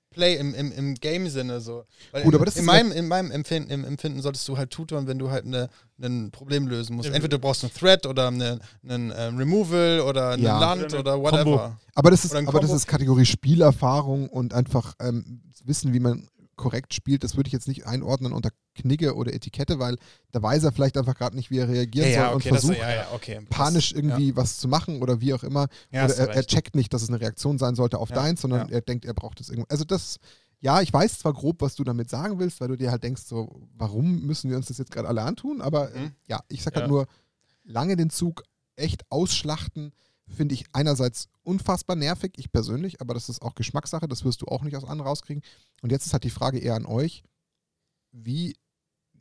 [0.09, 1.83] Play im, im, im Game-Sinne so.
[2.11, 4.57] Weil Gut, in, aber das in, ist meinem, in meinem Empfinden, im Empfinden solltest du
[4.57, 5.69] halt tutoren, wenn du halt eine,
[6.01, 7.09] ein Problem lösen musst.
[7.09, 10.59] Entweder du brauchst einen Thread oder eine, einen ähm, Removal oder ein Ja.
[10.59, 11.79] Land Oder oder whatever.
[11.93, 16.27] Aber das ist, aber das ist Kategorie Spielerfahrung und einfach ähm, wissen, wie man
[16.58, 17.24] korrekt spielt.
[17.24, 19.97] Das würde ich jetzt nicht einordnen unter Knigge oder Etikette, weil
[20.32, 22.93] da weiß er vielleicht einfach gerade nicht, wie er reagieren soll und das, versucht ja,
[22.95, 23.39] ja, okay.
[23.49, 25.68] panisch Das- irgendwie was zu machen oder wie auch immer.
[25.91, 28.41] Ja, oder er, er checkt nicht, dass es eine Reaktion sein sollte auf Ja, deins,
[28.41, 28.76] sondern ja.
[28.76, 29.68] er denkt, er braucht es irgendwo.
[29.70, 30.18] Also das,
[30.60, 33.22] ja, ich weiß zwar grob, was du damit sagen willst, weil du dir halt denkst,
[33.24, 35.62] so, warum müssen wir uns das jetzt gerade alle antun?
[35.62, 36.12] Aber äh, Mhm.
[36.28, 36.82] ja, ich sag Ja.
[36.82, 37.05] halt nur,
[37.64, 38.43] lange den Zug
[38.76, 39.91] echt ausschlachten,
[40.28, 44.45] finde ich einerseits unfassbar nervig, ich persönlich, aber das ist auch Geschmackssache, das wirst du
[44.45, 45.43] auch nicht aus anderen rauskriegen.
[45.82, 47.23] Und jetzt ist halt die Frage eher an euch,
[48.11, 48.55] wie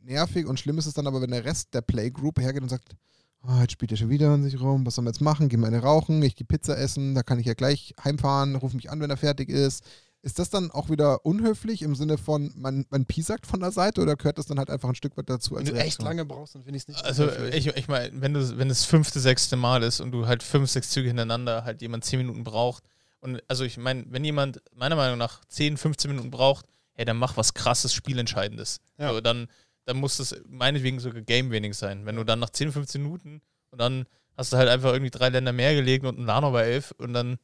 [0.01, 2.95] nervig und schlimm ist es dann aber, wenn der Rest der Playgroup hergeht und sagt,
[3.43, 5.49] oh, jetzt spielt er schon wieder an sich rum, was sollen wir jetzt machen?
[5.49, 8.73] Gehen wir eine rauchen, ich gehe Pizza essen, da kann ich ja gleich heimfahren, ruf
[8.73, 9.83] mich an, wenn er fertig ist.
[10.27, 14.01] Ist das dann auch wieder unhöflich im Sinne von, man, man piesackt von der Seite
[14.01, 15.55] oder gehört das dann halt einfach ein Stück weit dazu?
[15.55, 18.33] Wenn du echt lange brauchst, dann finde ich es nicht Also ich, ich meine, wenn
[18.33, 21.81] du wenn es fünfte, sechste Mal ist und du halt fünf, sechs Züge hintereinander halt
[21.81, 22.83] jemand zehn Minuten braucht
[23.19, 27.17] und also ich meine, wenn jemand meiner Meinung nach 10, 15 Minuten braucht, hey, dann
[27.17, 28.79] mach was krasses, Spielentscheidendes.
[28.97, 29.13] Ja.
[29.13, 29.47] So, dann,
[29.85, 32.05] dann muss das meinetwegen sogar Game-Winning sein.
[32.05, 34.05] Wenn du dann nach 10, 15 Minuten und dann
[34.35, 37.13] hast du halt einfach irgendwie drei Länder mehr gelegt und ein Nano bei 11 und
[37.13, 37.37] dann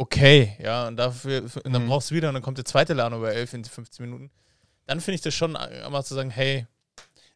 [0.00, 1.88] okay, ja, und dafür, und dann Mhm.
[1.88, 4.30] brauchst du wieder und dann kommt der zweite Lano bei 11 in 15 Minuten.
[4.86, 6.66] Dann finde ich das schon einmal zu sagen, hey,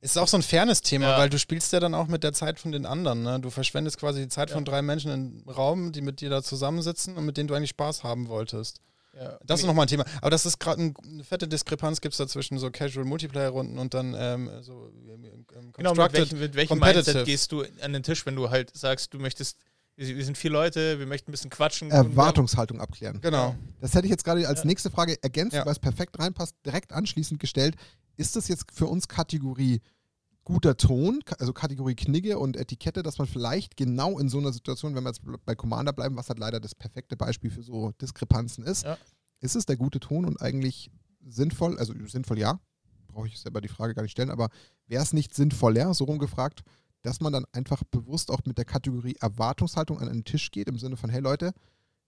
[0.01, 1.19] Ist auch so ein Fairness-Thema, Ja.
[1.19, 3.23] weil du spielst ja dann auch mit der Zeit von den anderen.
[3.23, 3.41] Ne?
[3.41, 4.55] Du verschwendest quasi die Zeit Ja.
[4.57, 7.71] von drei Menschen im Raum, die mit dir da zusammensitzen und mit denen du eigentlich
[7.71, 8.81] Spaß haben wolltest.
[9.19, 10.05] ja, Das ist nochmal ein Thema.
[10.21, 13.95] Aber das ist gerade ein, eine fette Diskrepanz gibt es da zwischen so Casual-Multiplayer-Runden und
[13.95, 16.79] dann ähm, so ähm, ähm, Genau, mit welchem, mit welchem.
[16.81, 19.57] Mindset gehst du an den Tisch, wenn du halt sagst, du möchtest,
[19.97, 21.91] wir sind vier Leute, wir möchten ein bisschen quatschen.
[21.91, 23.21] Erwartungshaltung abklären.
[23.21, 23.55] Genau.
[23.81, 24.67] Das hätte ich jetzt gerade als Ja.
[24.67, 25.65] nächste Frage ergänzt, Ja.
[25.65, 27.77] weil es perfekt reinpasst, direkt anschließend gestellt.
[28.17, 29.81] Ist das jetzt für uns Kategorie
[30.45, 34.95] guter Ton, also Kategorie Knigge und Etikette, dass man vielleicht genau in so einer Situation,
[34.95, 38.65] wenn wir jetzt bei Commander bleiben, was halt leider das perfekte Beispiel für so Diskrepanzen
[38.65, 38.99] ist, Ja.
[39.41, 40.91] ist es der gute Ton und eigentlich
[41.27, 42.61] sinnvoll, also sinnvoll ja,
[43.09, 44.51] brauche ich selber die Frage gar nicht stellen, aber
[44.87, 46.63] wäre es nicht sinnvoller, so rumgefragt,
[47.05, 50.79] dass man dann einfach bewusst auch mit der Kategorie Erwartungshaltung an einen Tisch geht, im
[50.79, 51.53] Sinne von, hey Leute,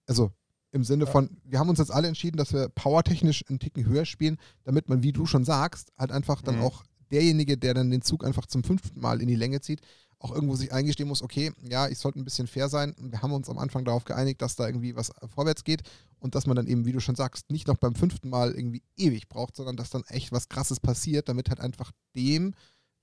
[0.07, 0.31] also
[0.71, 1.11] im Sinne Ja.
[1.11, 4.89] von, wir haben uns jetzt alle entschieden, dass wir powertechnisch einen Ticken höher spielen, damit
[4.89, 6.61] man, wie du schon sagst, halt einfach dann Mhm.
[6.61, 9.81] auch derjenige, der dann den Zug einfach zum fünften Mal in die Länge zieht,
[10.19, 12.95] auch irgendwo sich eingestehen muss, okay, ja, ich sollte ein bisschen fair sein.
[12.99, 15.83] Wir haben uns am Anfang darauf geeinigt, dass da irgendwie was vorwärts geht
[16.19, 18.81] und dass man dann eben, wie du schon sagst, nicht noch beim fünften Mal irgendwie
[18.97, 22.55] ewig braucht, sondern dass dann echt was Krasses passiert, damit halt einfach dem,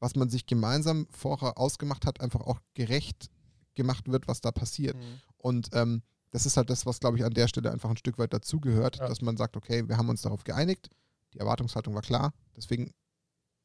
[0.05, 3.31] was man sich gemeinsam vorher ausgemacht hat, einfach auch gerecht
[3.75, 4.97] gemacht wird, was da passiert.
[4.97, 5.21] Mhm.
[5.39, 8.19] Und ähm, das ist halt das, was, glaube ich, an der Stelle einfach ein Stück
[8.19, 9.09] weit dazugehört, Ja.
[9.09, 10.91] dass man sagt, okay, wir haben uns darauf geeinigt,
[11.33, 12.93] die Erwartungshaltung war klar, deswegen,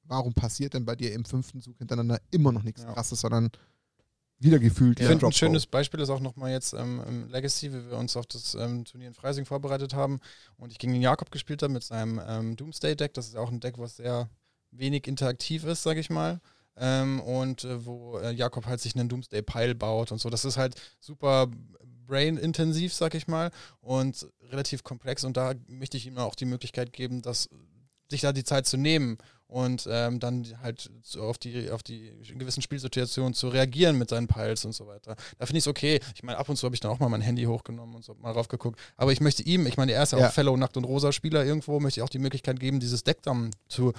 [0.03, 2.93] warum passiert denn bei dir im fünften Zug hintereinander immer noch nichts Ja.
[2.93, 3.49] Krasses, sondern
[4.37, 7.97] wieder gefühlt Ich finde, ein schönes Beispiel ist auch nochmal jetzt ähm, Legacy, wie wir
[7.97, 10.21] uns auf das ähm, Turnier in Freising vorbereitet haben
[10.55, 13.13] und ich gegen den Jakob gespielt habe mit seinem ähm, Doomsday-Deck.
[13.13, 14.29] Das ist auch ein Deck, was sehr
[14.71, 16.39] wenig interaktiv ist, sage ich mal.
[16.77, 20.29] Ähm, und äh, wo äh, Jakob halt sich einen Doomsday-Pile baut und so.
[20.29, 21.47] Das ist halt super
[22.07, 23.51] brain-intensiv, sag ich mal,
[23.81, 25.23] und relativ komplex.
[25.23, 27.49] Und da möchte ich ihm auch die Möglichkeit geben, dass
[28.09, 32.11] sich da die Zeit zu nehmen und ähm, dann halt so auf die auf die
[32.37, 35.15] gewissen Spielsituationen zu reagieren mit seinen Piles und so weiter.
[35.37, 35.99] Da finde ich es okay.
[36.15, 38.15] Ich meine, ab und zu habe ich dann auch mal mein Handy hochgenommen und so
[38.15, 38.79] mal rauf geguckt.
[38.95, 40.27] Aber ich möchte ihm, ich meine, er ist ja Ja.
[40.27, 43.21] auch Fellow Nackt und Rosa Spieler irgendwo, möchte ich auch die Möglichkeit geben, dieses Deck
[43.21, 43.93] dann zu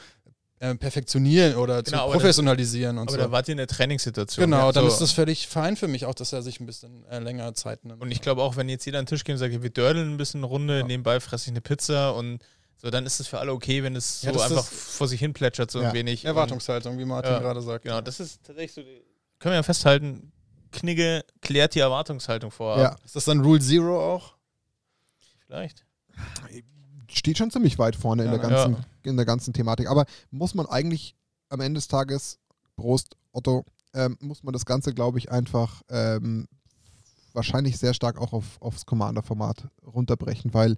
[0.60, 3.16] äh, perfektionieren oder Genau, zu aber professionalisieren und Aber so.
[3.18, 4.44] da wart ihr in der Trainingssituation.
[4.44, 4.90] Genau, ja, dann so.
[4.92, 7.84] ist das völlig fein für mich auch, dass er sich ein bisschen äh, länger Zeit
[7.84, 8.00] nimmt.
[8.02, 10.12] Und ich glaube auch, wenn jetzt jeder an den Tisch geht und sagt, wir dördeln
[10.12, 10.86] ein bisschen eine Runde, Ja.
[10.86, 12.40] nebenbei fresse ich eine Pizza und
[12.76, 15.18] so, dann ist es für alle okay, wenn es Ja, so das einfach vor sich
[15.20, 15.88] hin plätschert, so Ja.
[15.88, 16.24] ein wenig.
[16.24, 17.84] Erwartungshaltung, wie Martin Ja, gerade sagt.
[17.84, 18.82] Genau, das ist tatsächlich so,
[19.38, 20.30] können wir ja festhalten,
[20.72, 22.78] Knigge klärt die Erwartungshaltung vor.
[22.78, 24.34] Ja, Ist das dann Rule Zero auch?
[25.46, 25.84] Vielleicht.
[27.12, 28.80] Steht schon ziemlich weit vorne in, Ja, der ganzen, Ja.
[29.10, 29.88] in der ganzen Thematik.
[29.88, 31.14] Aber muss man eigentlich
[31.48, 32.38] am Ende des Tages,
[32.76, 36.46] Prost, Otto, ähm, muss man das Ganze, glaube ich, einfach ähm,
[37.32, 40.76] wahrscheinlich sehr stark auch auf, aufs Commander-Format runterbrechen, weil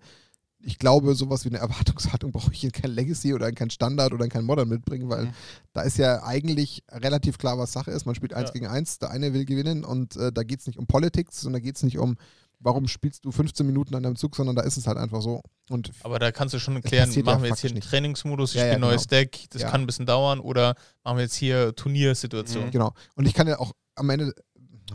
[0.65, 4.13] ich glaube, sowas wie eine Erwartungshaltung brauche ich in kein Legacy oder in kein Standard
[4.13, 5.33] oder in kein Modern mitbringen, weil Mhm.
[5.73, 8.07] da ist ja eigentlich relativ klar, was Sache ist.
[8.07, 8.53] Man spielt eins Ja.
[8.53, 11.53] gegen eins, der eine will gewinnen und äh, da geht es nicht um Politics und
[11.53, 12.17] da geht es nicht um,
[12.63, 15.43] warum spielst du 15 Minuten an deinem Zug, sondern da ist es halt einfach so.
[15.69, 16.81] Und Aber da kannst du schon ja
[17.25, 17.81] machen wir jetzt hier einen.
[17.81, 19.21] Trainingsmodus, ich Ja, ja, spiele ein neues genau.
[19.21, 19.71] Deck, das Ja.
[19.71, 22.67] kann ein bisschen dauern, oder machen wir jetzt hier Turniersituation.
[22.67, 22.71] Mhm.
[22.71, 22.93] Genau.
[23.15, 24.33] Und ich kann ja auch am Ende,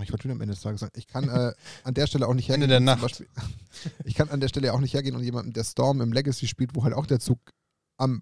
[0.02, 1.54] ich wollte am Ende des Tages sagen, ich kann äh,
[1.84, 2.86] an der Stelle auch nicht Ende hergehen.
[2.86, 3.20] der und zum Nacht.
[3.20, 6.48] Beispiel- ich kann an der Stelle auch nicht hergehen und jemandem, der Storm im Legacy
[6.48, 7.40] spielt, wo halt auch der Zug
[7.98, 8.22] am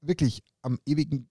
[0.00, 1.28] wirklich am ewigen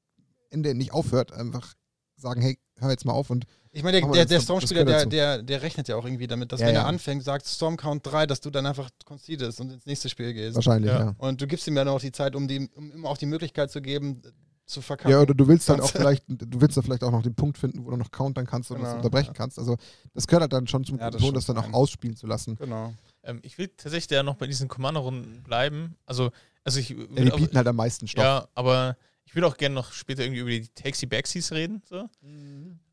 [0.49, 1.73] Ende nicht aufhört, einfach
[2.15, 4.85] sagen, hey, hör jetzt mal auf und Ich meine, der, der, das, der das Stormspieler,
[4.85, 6.81] der, der, der rechnet ja auch irgendwie damit, dass Ja, wenn ja.
[6.81, 10.33] er anfängt, sagt Storm Count 3, dass du dann einfach concedest und ins nächste Spiel
[10.33, 10.55] gehst.
[10.55, 10.99] wahrscheinlich, Ja.
[10.99, 11.15] ja.
[11.17, 13.71] Und du gibst ihm dann auch die Zeit, um, die, um ihm auch die Möglichkeit
[13.71, 14.29] zu geben, äh,
[14.65, 15.11] zu verkacken.
[15.11, 17.57] Ja, oder du willst halt auch vielleicht, du willst da vielleicht auch noch den Punkt
[17.57, 19.33] finden, wo du noch countern kannst oder das Genau, unterbrechen ja.
[19.33, 19.59] kannst.
[19.59, 19.77] Also
[20.13, 22.27] das gehört halt dann schon zum Ja, guten das Ton, das dann auch ausspielen zu
[22.27, 22.55] lassen.
[22.55, 22.93] Genau.
[23.23, 25.95] Ähm, ich will tatsächlich ja noch bei diesen Commander-Runden bleiben.
[26.05, 26.31] Also,
[26.63, 28.23] also ich Ja, die will auch- bieten halt am meisten Stoff.
[28.23, 28.95] Ja, aber
[29.33, 31.81] ich würde auch gerne noch später irgendwie über die Taxi-Backsies reden.
[31.89, 32.07] So.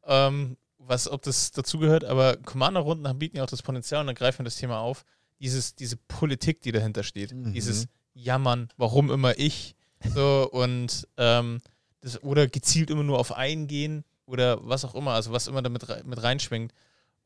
[0.07, 4.15] Ähm, was, ob das dazugehört, aber Commander-Runden haben- bieten ja auch das Potenzial und dann
[4.15, 5.05] greifen wir das Thema auf.
[5.39, 7.35] Dieses, diese Politik, die dahinter steht.
[7.35, 7.53] Mhm.
[7.53, 9.75] Dieses Jammern, warum immer ich.
[10.15, 11.61] So und ähm,
[12.01, 15.61] das, oder gezielt immer nur auf einen gehen oder was auch immer, also was immer
[15.61, 16.73] damit rei- mit reinschwingt.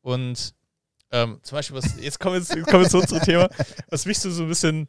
[0.00, 0.54] Und
[1.12, 3.48] ähm, zum Beispiel, was, jetzt kommen wir, jetzt kommen wir zu unserem Thema,
[3.90, 4.88] was mich so, so ein bisschen,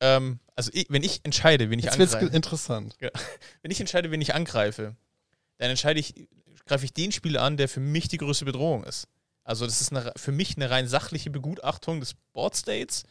[0.00, 2.96] ähm, also ich, wenn ich entscheide, wen ich Jetzt wird es angreife, interessant.
[3.62, 4.96] wenn ich entscheide, wen ich angreife,
[5.58, 6.14] dann entscheide ich,
[6.66, 9.06] greife ich den Spieler an, der für mich die größte Bedrohung ist.
[9.44, 13.04] Also das ist eine, für mich eine rein sachliche Begutachtung des Board States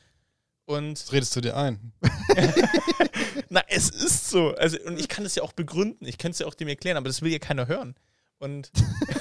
[0.65, 1.91] Und Das redest du dir ein.
[3.49, 4.53] na, es ist so.
[4.55, 6.05] Also, und ich kann das ja auch begründen.
[6.05, 7.95] Ich kann es ja auch dem erklären, aber das will ja keiner hören.
[8.37, 8.71] Und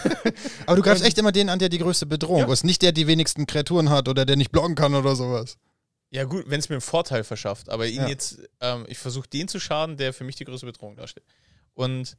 [0.66, 2.52] Aber du greifst echt immer den an, der die größte Bedrohung Ja.
[2.52, 2.64] ist.
[2.64, 5.56] Nicht der, die wenigsten Kreaturen hat oder der nicht blocken kann oder sowas.
[6.10, 8.08] Ja, gut, wenn es mir einen Vorteil verschafft, aber ihn Ja.
[8.08, 11.26] jetzt, ähm, ich versuche den zu schaden, der für mich die größte Bedrohung darstellt.
[11.74, 12.16] Und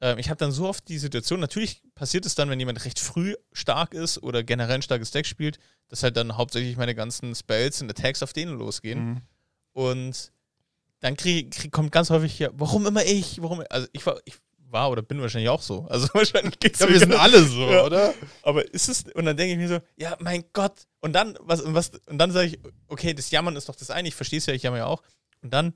[0.00, 3.00] ähm, ich habe dann so oft die Situation, natürlich passiert es dann, wenn jemand recht
[3.00, 5.58] früh stark ist oder generell ein starkes Deck spielt,
[5.88, 9.04] dass halt dann hauptsächlich meine ganzen Spells und Attacks auf denen losgehen.
[9.04, 9.22] Mhm.
[9.72, 10.32] Und
[11.00, 13.42] dann krieg, krieg, kommt ganz häufig hier, warum immer ich?
[13.42, 13.62] Warum?
[13.70, 14.34] Also ich war, ich
[14.70, 15.86] war oder bin wahrscheinlich auch so.
[15.88, 17.84] Also wahrscheinlich geht's mir genau- alle so, Ja.
[17.84, 18.14] oder?
[18.42, 20.86] Aber ist es, und dann denke ich mir so, ja, mein Gott.
[21.00, 22.58] Und dann, was, was, und dann sage ich,
[22.88, 25.02] okay, das Jammern ist doch das eine, ich verstehe es ja, ich jammer ja auch.
[25.42, 25.74] Und dann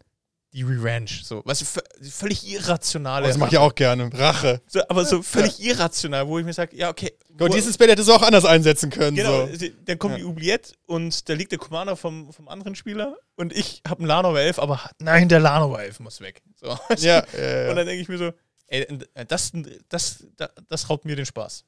[0.54, 1.08] die Revenge.
[1.24, 1.64] So, was
[2.10, 3.24] völlig irrationale.
[3.24, 4.10] Oh, das mach ich auch gerne.
[4.12, 4.60] Rache.
[4.66, 7.14] so, aber so völlig irrational, wo ich mir sage, ja, okay.
[7.30, 9.16] Wo- dieses Spell hättest du auch anders einsetzen können.
[9.16, 9.66] Genau, So.
[9.86, 10.18] dann kommt Ja.
[10.18, 14.08] die Oubliette und da liegt der Commander vom, vom anderen Spieler und ich habe einen
[14.08, 16.42] Lanover 11, aber nein, der Lanover 11 muss weg.
[16.60, 16.66] So.
[16.98, 17.70] Ja, ja, ja.
[17.70, 18.32] Und dann denke ich mir so,
[19.28, 19.52] das,
[19.88, 21.64] das, das, das raubt mir den Spaß.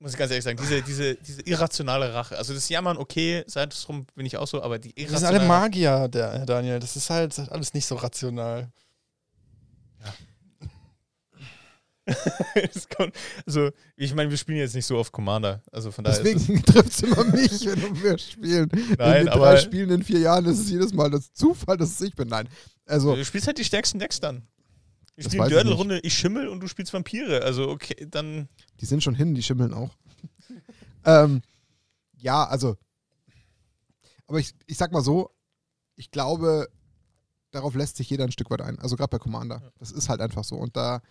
[0.00, 2.36] Muss ich ganz ehrlich sagen, diese, diese, diese irrationale Rache.
[2.36, 5.10] Also das Jammern, okay, sei es drum, bin ich auch so, aber die Wir sind
[5.12, 6.78] irrationale alle Magier, der, Herr Daniel.
[6.78, 8.70] Das ist halt alles nicht so rational.
[12.54, 13.14] Das kommt-
[13.46, 15.62] also, ich meine, wir spielen jetzt nicht so oft Commander.
[15.72, 18.68] Also von daher Deswegen trifft es immer mich, wenn wir spielen.
[18.72, 21.78] in Nein, den aber- drei Spielen in vier Jahren ist es jedes Mal das Zufall,
[21.78, 22.28] dass es ich bin.
[22.28, 22.46] Nein.
[22.84, 24.46] Also, Du spielst halt die stärksten Decks dann.
[25.16, 27.42] Das spielen weiß ich Dördel-Runde, ich schimmel und du spielst Vampire.
[27.42, 28.48] Also, okay, dann.
[28.80, 29.96] die sind schon hin, die schimmeln auch.
[31.04, 31.42] ähm,
[32.16, 32.76] ja, also.
[34.26, 35.30] Aber ich, ich sag mal so,
[35.96, 36.68] ich glaube,
[37.50, 38.78] darauf lässt sich jeder ein Stück weit ein.
[38.78, 39.72] Also gerade bei Commander.
[39.78, 40.56] Das ist halt einfach so.
[40.56, 41.02] Und da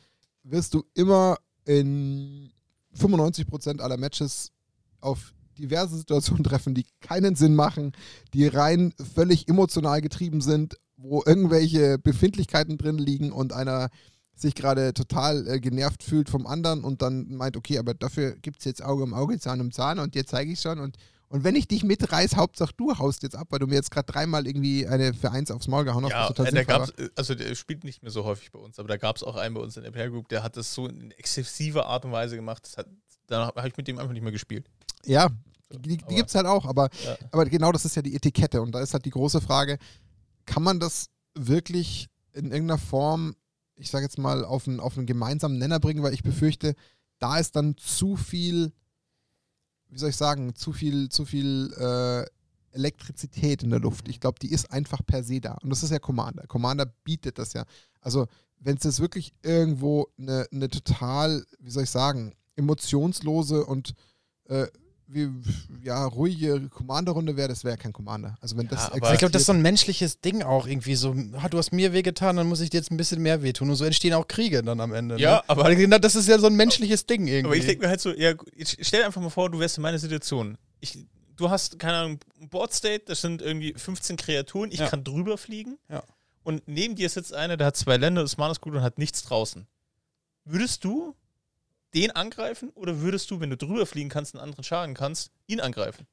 [0.43, 2.51] wirst du immer in
[2.97, 4.51] 95% aller Matches
[4.99, 7.93] auf diverse Situationen treffen, die keinen Sinn machen,
[8.33, 13.89] die rein völlig emotional getrieben sind, wo irgendwelche Befindlichkeiten drin liegen und einer
[14.35, 18.59] sich gerade total äh, genervt fühlt vom anderen und dann meint, okay, aber dafür gibt
[18.59, 20.97] es jetzt Auge um Auge, Zahn um Zahn und dir zeige ich schon und
[21.29, 24.05] und wenn ich dich mitreiß, Hauptsache du haust jetzt ab, weil du mir jetzt gerade
[24.05, 26.11] dreimal irgendwie eine für eins aufs Maul gehauen hast.
[26.11, 28.87] Ja, total äh, da äh, also der spielt nicht mehr so häufig bei uns, aber
[28.87, 30.87] da gab es auch einen bei uns in der Player Group, der hat das so
[30.87, 32.63] in exzessiver Art und Weise gemacht.
[32.65, 32.85] Das hat,
[33.25, 34.69] danach habe ich mit dem einfach nicht mehr gespielt.
[35.05, 35.27] Ja,
[35.71, 37.17] die, die gibt es halt auch, aber, Ja.
[37.31, 39.79] aber genau das ist ja die Etikette und da ist halt die große Frage,
[40.45, 43.35] kann man das wirklich in irgendeiner Form,
[43.75, 46.75] ich sage jetzt mal, auf einen, auf einen gemeinsamen Nenner bringen, weil ich befürchte,
[47.19, 48.73] da ist dann zu viel,
[49.89, 52.25] wie soll ich sagen, zu viel, zu viel äh,
[52.75, 54.07] Elektrizität in der Luft.
[54.07, 55.53] Ich glaube, die ist einfach per se da.
[55.61, 56.47] Und das ist ja Commander.
[56.47, 57.65] Commander bietet das ja.
[58.01, 58.27] Also,
[58.59, 63.93] wenn es jetzt wirklich irgendwo eine, eine total, wie soll ich sagen, emotionslose und
[64.45, 64.67] äh,
[65.07, 65.29] wie,
[65.83, 68.35] ja, ruhige Commander-Runde wäre, das wäre kein Commander.
[68.41, 70.65] Also wenn das Ja, aber Aber ich glaube, das ist so ein menschliches Ding auch
[70.65, 71.15] irgendwie so.
[71.33, 73.69] ah, Du hast mir wehgetan, dann muss ich dir jetzt ein bisschen mehr wehtun.
[73.69, 75.19] Und so entstehen auch Kriege dann am Ende.
[75.19, 75.43] Ja, ne?
[75.49, 77.45] aber- Weil genau das ist ja so ein menschliches Ding irgendwie.
[77.47, 78.33] Aber ich denke mir halt so, ja,
[78.63, 80.57] stell dir einfach mal vor, du wärst in meiner Situation.
[80.79, 80.97] Ich,
[81.35, 84.87] du hast, keine Ahnung, ein Board State, das sind irgendwie 15 Kreaturen, ich Ja.
[84.89, 85.77] kann drüber fliegen.
[85.89, 86.01] Ja.
[86.43, 89.23] Und neben dir sitzt einer, der hat zwei Länder, ist Manus gut und hat nichts
[89.23, 89.65] draußen.
[90.45, 91.15] Würdest du
[91.93, 95.59] den angreifen oder würdest du, wenn du drüber fliegen kannst, einen anderen schaden kannst, ihn
[95.59, 96.07] angreifen?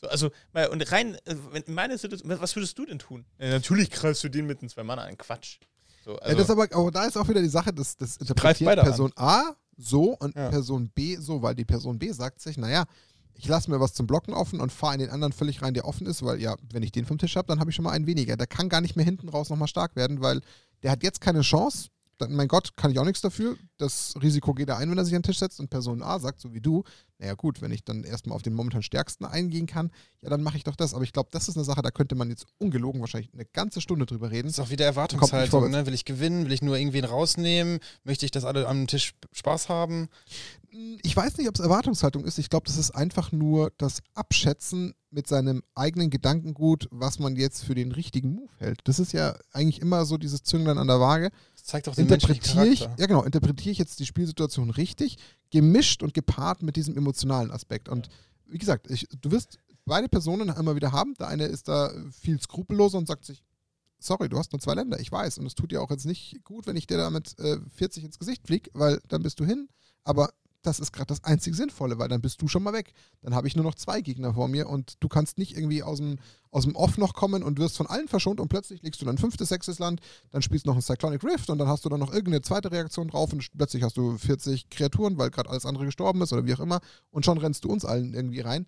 [0.00, 1.18] So, also, mal- und rein,
[1.52, 3.26] wenn in meiner Situation, was würdest du denn tun?
[3.38, 5.16] Ja, natürlich greifst du den mit den zwei Mann an.
[5.18, 5.58] Quatsch.
[6.04, 8.18] So, also, ja, das ist aber, aber da ist auch wieder die Sache, dass das
[8.18, 8.86] greift interpretiert beide an.
[8.86, 10.48] Person A so und Ja.
[10.48, 12.86] Person B so, weil die Person B sagt sich, naja,
[13.34, 15.86] ich lasse mir was zum Blocken offen und fahre in den anderen völlig rein, der
[15.86, 17.92] offen ist, weil ja, wenn ich den vom Tisch habe, dann habe ich schon mal
[17.92, 18.36] einen weniger.
[18.36, 20.40] Der kann gar nicht mehr hinten raus nochmal stark werden, weil
[20.82, 21.88] der hat jetzt keine Chance.
[22.20, 23.56] Dann, mein Gott, kann ich auch nichts dafür.
[23.78, 26.18] Das Risiko geht er ein, wenn er sich an den Tisch setzt und Person A
[26.18, 26.84] sagt, so wie du,
[27.20, 29.90] naja gut, wenn ich dann erstmal auf den momentan stärksten eingehen kann,
[30.22, 30.94] ja, dann mache ich doch das.
[30.94, 33.82] Aber ich glaube, das ist eine Sache, da könnte man jetzt ungelogen wahrscheinlich eine ganze
[33.82, 34.48] Stunde drüber reden.
[34.48, 35.70] Das ist auch wieder Erwartungshaltung.
[35.70, 35.84] Ne?
[35.84, 36.46] Will ich gewinnen?
[36.46, 37.80] Will ich nur irgendwen rausnehmen?
[38.04, 40.08] Möchte ich, dass alle am Tisch Spaß haben?
[41.02, 42.38] Ich weiß nicht, ob es Erwartungshaltung ist.
[42.38, 47.64] Ich glaube, das ist einfach nur das Abschätzen mit seinem eigenen Gedankengut, was man jetzt
[47.64, 48.80] für den richtigen Move hält.
[48.84, 51.30] Das ist ja eigentlich immer so dieses Zünglein an der Waage.
[51.56, 55.18] Das zeigt auch den Interpretiere ich, ja genau, interpretiere ich jetzt die Spielsituation richtig,
[55.50, 57.88] gemischt und gepaart mit diesem emotionalen Aspekt.
[57.88, 58.08] Und
[58.46, 61.14] wie gesagt, ich, du wirst beide Personen immer wieder haben.
[61.14, 63.42] Der eine ist da viel skrupelloser und sagt sich,
[63.98, 65.38] sorry, du hast nur zwei Länder, ich weiß.
[65.38, 68.18] Und es tut dir auch jetzt nicht gut, wenn ich dir damit äh, 40 ins
[68.18, 69.68] Gesicht fliege, weil dann bist du hin.
[70.04, 70.30] Aber
[70.62, 72.92] das ist gerade das einzig Sinnvolle, weil dann bist du schon mal weg.
[73.22, 75.98] Dann habe ich nur noch zwei Gegner vor mir und du kannst nicht irgendwie aus
[75.98, 76.18] dem,
[76.50, 79.18] aus dem Off noch kommen und wirst von allen verschont und plötzlich legst du dann
[79.18, 80.00] fünftes, sechstes Land,
[80.30, 82.70] dann spielst du noch ein Cyclonic Rift und dann hast du dann noch irgendeine zweite
[82.70, 86.44] Reaktion drauf und plötzlich hast du 40 Kreaturen, weil gerade alles andere gestorben ist oder
[86.46, 86.80] wie auch immer
[87.10, 88.66] und schon rennst du uns allen irgendwie rein.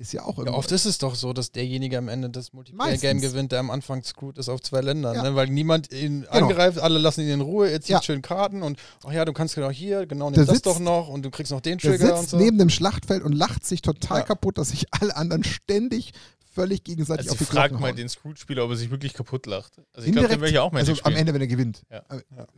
[0.00, 0.58] Ist ja auch Ja, irgendwo.
[0.58, 4.02] oft ist es doch so, dass derjenige am Ende das Multiplayer-Game gewinnt, der am Anfang
[4.02, 5.14] screwed ist auf zwei Ländern.
[5.14, 5.22] Ja.
[5.22, 5.34] Ne?
[5.34, 6.48] Weil niemand ihn Genau.
[6.48, 8.02] angreift, alle lassen ihn in Ruhe, er zieht Ja.
[8.02, 10.78] schön Karten und ach ja, du kannst genau hier, genau, Der nimm das sitzt- doch
[10.80, 12.36] noch und du kriegst noch den der Trigger und sitzt so.
[12.38, 14.24] neben dem Schlachtfeld und lacht sich total Ja.
[14.24, 16.12] kaputt, dass sich alle anderen ständig
[16.52, 17.96] völlig gegenseitig Also auf die ich frage Glocken mal hauen.
[17.96, 19.80] den Scrooge-Spieler, ob er sich wirklich kaputt lacht.
[19.92, 21.14] Also ich glaube, den will ich auch Magic also am.
[21.14, 21.82] Ende, wenn er gewinnt.
[21.90, 22.02] Ja.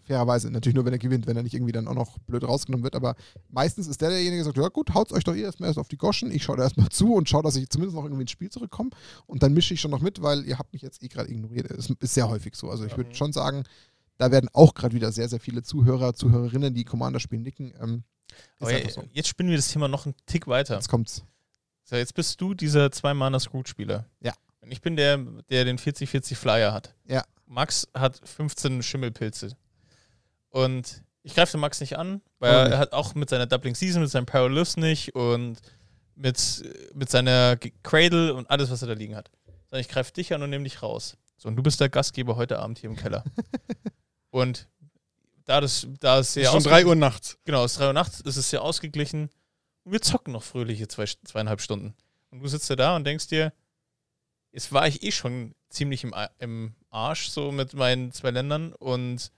[0.05, 2.84] Fairerweise, natürlich nur, wenn er gewinnt, wenn er nicht irgendwie dann auch noch blöd rausgenommen
[2.84, 2.97] wird.
[2.97, 3.14] Aber
[3.49, 5.88] meistens ist der derjenige, der sagt, ja gut, haut's euch doch ihr erstmal erst auf
[5.88, 6.30] die Goschen.
[6.30, 8.90] Ich schaue da erstmal zu und schaue, dass ich zumindest noch irgendwie ins Spiel zurückkomme.
[9.26, 11.70] Und dann mische ich schon noch mit, weil ihr habt mich jetzt eh gerade ignoriert.
[11.70, 12.70] Es ist sehr häufig so.
[12.70, 13.64] Also ich würde schon sagen,
[14.18, 17.74] da werden auch gerade wieder sehr, sehr viele Zuhörer, Zuhörerinnen, die Commander spielen, nicken.
[17.80, 18.05] Ähm,
[18.59, 18.68] so.
[19.12, 20.76] jetzt spinnen wir das Thema noch einen Tick weiter.
[20.76, 21.24] Jetzt kommt's.
[21.85, 24.07] So, jetzt bist du dieser Zwei-Mana-Scrooge-Spieler.
[24.20, 24.33] Ja.
[24.61, 25.18] Und ich bin der,
[25.51, 26.95] der den 40-40 Flyer hat.
[27.07, 27.24] Ja.
[27.47, 29.51] Max hat 15 Schimmelpilze.
[30.51, 32.72] Und ich greife den Max nicht an, weil nicht?
[32.72, 35.59] er hat auch mit seiner Doubling Season, mit seinem Paralyst nicht und
[36.14, 36.64] mit,
[36.95, 39.30] mit seiner Cradle und alles, was er da liegen hat.
[39.68, 41.16] Sondern ich greife dich an und nehme dich raus.
[41.37, 43.24] So, und du bist der Gastgeber heute Abend hier im Keller.
[44.30, 44.68] und
[45.45, 47.39] da das, da es ist sehr schon ausge- 3 Uhr nachts.
[47.45, 49.28] Genau, es ist 3 Uhr nachts, es ist sehr ausgeglichen.
[49.85, 51.95] Und wir zocken noch fröhliche zwei, zweieinhalb Stunden.
[52.30, 53.53] Und du sitzt ja da und denkst dir,
[54.53, 58.72] jetzt war ich eh schon ziemlich im, A- im Arsch, so mit meinen zwei Ländern.
[58.72, 59.30] Und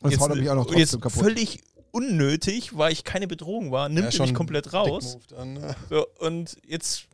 [0.00, 1.22] Und jetzt jetzt, haut mich auch noch und jetzt trotzdem kaputt.
[1.22, 5.18] völlig unnötig, weil ich keine Bedrohung war, nimmt Ja, mich komplett raus.
[5.28, 5.74] Dann, ne?
[5.88, 7.08] So, und jetzt.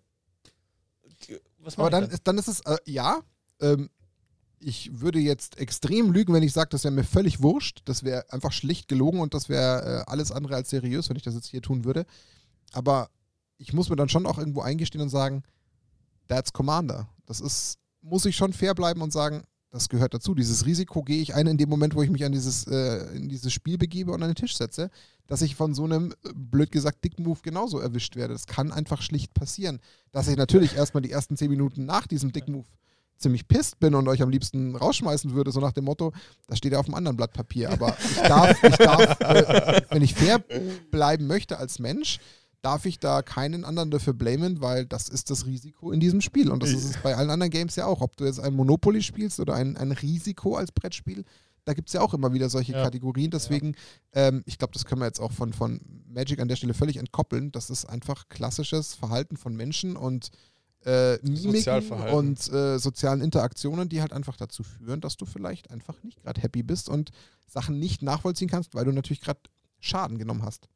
[1.58, 3.20] Was Aber dann ist, dann ist es, äh, ja,
[3.60, 3.88] ähm,
[4.58, 7.80] ich würde jetzt extrem lügen, wenn ich sage, das wäre mir völlig wurscht.
[7.86, 11.22] Das wäre einfach schlicht gelogen und das wäre äh, alles andere als seriös, wenn ich
[11.22, 12.04] das jetzt hier tun würde.
[12.74, 13.08] Aber
[13.58, 15.42] ich muss mir dann schon auch irgendwo eingestehen und sagen,
[16.28, 17.08] that's Commander.
[17.26, 20.34] Das ist, muss ich schon fair bleiben und sagen, das gehört dazu.
[20.34, 23.28] Dieses Risiko gehe ich ein in dem Moment, wo ich mich an dieses, äh, in
[23.28, 24.88] dieses Spiel begebe und an den Tisch setze,
[25.26, 28.34] dass ich von so einem, äh, blöd gesagt, Dick-Move genauso erwischt werde.
[28.34, 29.80] Das kann einfach schlicht passieren.
[30.12, 32.66] Dass ich natürlich erstmal die ersten zehn Minuten nach diesem Dick-Move
[33.16, 36.12] ziemlich pisst bin und euch am liebsten rausschmeißen würde, so nach dem Motto,
[36.46, 37.70] das steht ja auf einem anderen Blatt Papier.
[37.70, 40.38] Aber ich darf, ich darf äh, wenn ich fair
[40.90, 42.20] bleiben möchte als Mensch,
[42.64, 46.50] darf ich da keinen anderen dafür blamen, weil das ist das Risiko in diesem Spiel.
[46.50, 48.00] Und das ist es bei allen anderen Games ja auch.
[48.00, 51.24] Ob du jetzt ein Monopoly spielst oder ein, ein Risiko als Brettspiel,
[51.66, 52.82] da gibt es ja auch immer wieder solche Ja.
[52.82, 53.30] Kategorien.
[53.30, 53.74] Deswegen,
[54.12, 56.96] ähm, ich glaube, das können wir jetzt auch von, von Magic an der Stelle völlig
[56.96, 57.52] entkoppeln.
[57.52, 60.30] Das ist einfach klassisches Verhalten von Menschen und
[60.86, 66.02] äh, Mimiken und äh, sozialen Interaktionen, die halt einfach dazu führen, dass du vielleicht einfach
[66.02, 67.10] nicht gerade happy bist und
[67.46, 69.40] Sachen nicht nachvollziehen kannst, weil du natürlich gerade
[69.80, 70.68] Schaden genommen hast.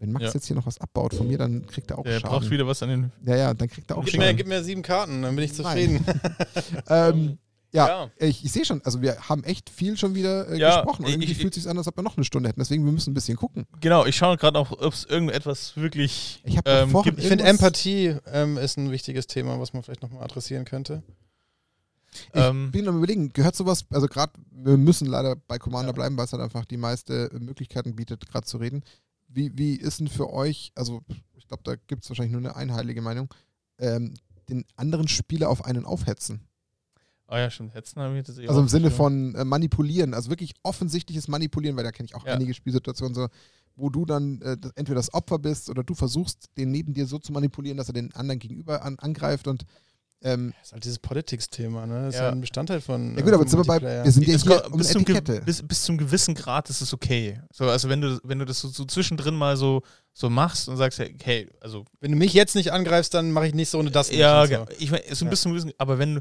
[0.00, 0.30] Wenn Max Ja.
[0.32, 2.30] jetzt hier noch was abbaut von mir, dann kriegt er auch Der Schaden.
[2.40, 3.12] braucht wieder was an den.
[3.24, 4.36] ja, ja, dann kriegt er auch Gib mir, Schaden.
[4.38, 6.04] gib mir sieben Karten, dann bin ich zufrieden.
[6.88, 7.38] ähm,
[7.72, 8.10] ja, Ja.
[8.18, 11.08] ich, ich sehe schon, also wir haben echt viel schon wieder äh, Ja, gesprochen und
[11.08, 12.58] ich- irgendwie ich- fühlt es sich an, als ob wir noch eine Stunde hätten.
[12.60, 13.66] Deswegen, wir müssen ein bisschen gucken.
[13.80, 16.96] Genau, ich schaue gerade auch, ob es irgendetwas wirklich Ich ähm.
[17.16, 21.02] Ich finde, Empathie ähm, ist ein wichtiges Thema, was man vielleicht nochmal adressieren könnte.
[22.12, 25.92] Ich Ähm, bin am überlegen, gehört sowas, also gerade, wir müssen leider bei Commander Ja.
[25.92, 28.82] bleiben, weil es halt einfach die meiste Möglichkeiten bietet, gerade zu reden.
[29.32, 31.02] Wie, wie ist denn für euch, also
[31.36, 33.32] ich glaube, da gibt es wahrscheinlich nur eine einheilige Meinung,
[33.78, 34.14] ähm,
[34.48, 36.40] den anderen Spieler auf einen aufhetzen?
[37.28, 37.74] Ah ja, stimmt.
[37.74, 41.76] Hetzen haben wir tatsächlich Also auch im Sinne von äh, manipulieren, also wirklich offensichtliches Manipulieren,
[41.76, 42.32] weil da kenne ich auch Ja.
[42.34, 43.28] einige Spielsituationen so,
[43.76, 47.06] wo du dann äh, das- entweder das Opfer bist oder du versuchst, den neben dir
[47.06, 49.64] so zu manipulieren, dass er den anderen gegenüber an, angreift und
[50.22, 52.06] ähm, Das ist halt dieses Politics-Thema, ne?
[52.06, 52.26] Das ist Ja.
[52.26, 53.16] ja ein Bestandteil von.
[53.16, 55.62] ja gut, aber äh, sind wir bei, wir sind ja kommt- um bis, zum bis,
[55.66, 57.40] bis zum gewissen Grad ist es okay.
[57.52, 60.76] So, also wenn du, wenn du das so, so zwischendrin mal so, so machst und
[60.76, 64.08] sagst, hey, also Wenn du mich jetzt nicht angreifst, dann mache ich nichts ohne das.
[64.10, 64.66] nicht ja, so.
[64.78, 65.30] ich mein, so ein Ja.
[65.30, 66.20] bisschen gewissen, aber wenn du,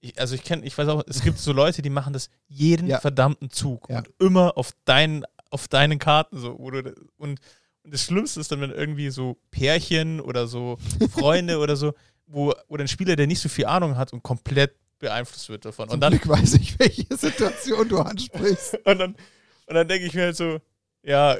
[0.00, 2.86] ich, also ich kenne, ich weiß auch, es gibt so Leute, die machen das jeden
[2.88, 3.00] Ja.
[3.00, 3.98] verdammten Zug Ja.
[3.98, 6.78] und immer auf deinen, auf deinen Karten so, wo du,
[7.16, 7.40] und,
[7.82, 10.78] und das Schlimmste ist dann, wenn irgendwie so Pärchen oder so
[11.10, 11.94] Freunde oder so,
[12.30, 15.88] wo, wo ein Spieler, der nicht so viel Ahnung hat und komplett beeinflusst wird davon.
[15.88, 18.78] Zum Und dann, Glück weiß ich, welche Situation du ansprichst.
[18.84, 19.16] Und dann,
[19.66, 20.58] und dann denke ich mir halt so,
[21.04, 21.38] ja,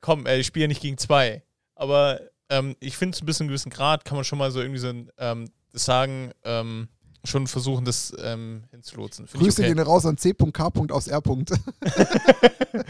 [0.00, 1.42] komm, ey, ich spiele ja nicht gegen zwei.
[1.74, 4.78] Aber ähm, ich finde, zu ein bisschen gewissen Grad kann man schon mal so irgendwie
[4.78, 6.86] so ein, ähm, das sagen, ähm,
[7.24, 9.26] schon versuchen, das ähm, hinzulotsen.
[9.26, 9.74] Find Grüße okay.
[9.74, 10.70] gehen raus an C.K.
[10.92, 11.20] aus R.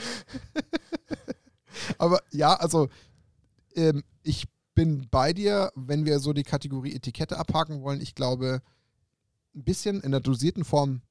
[1.99, 2.89] Aber ja, also
[3.75, 8.01] ähm, ich bin bei dir, wenn wir so die Kategorie Etikette abhaken wollen.
[8.01, 8.61] Ich glaube,
[9.55, 11.03] ein bisschen in der dosierten Form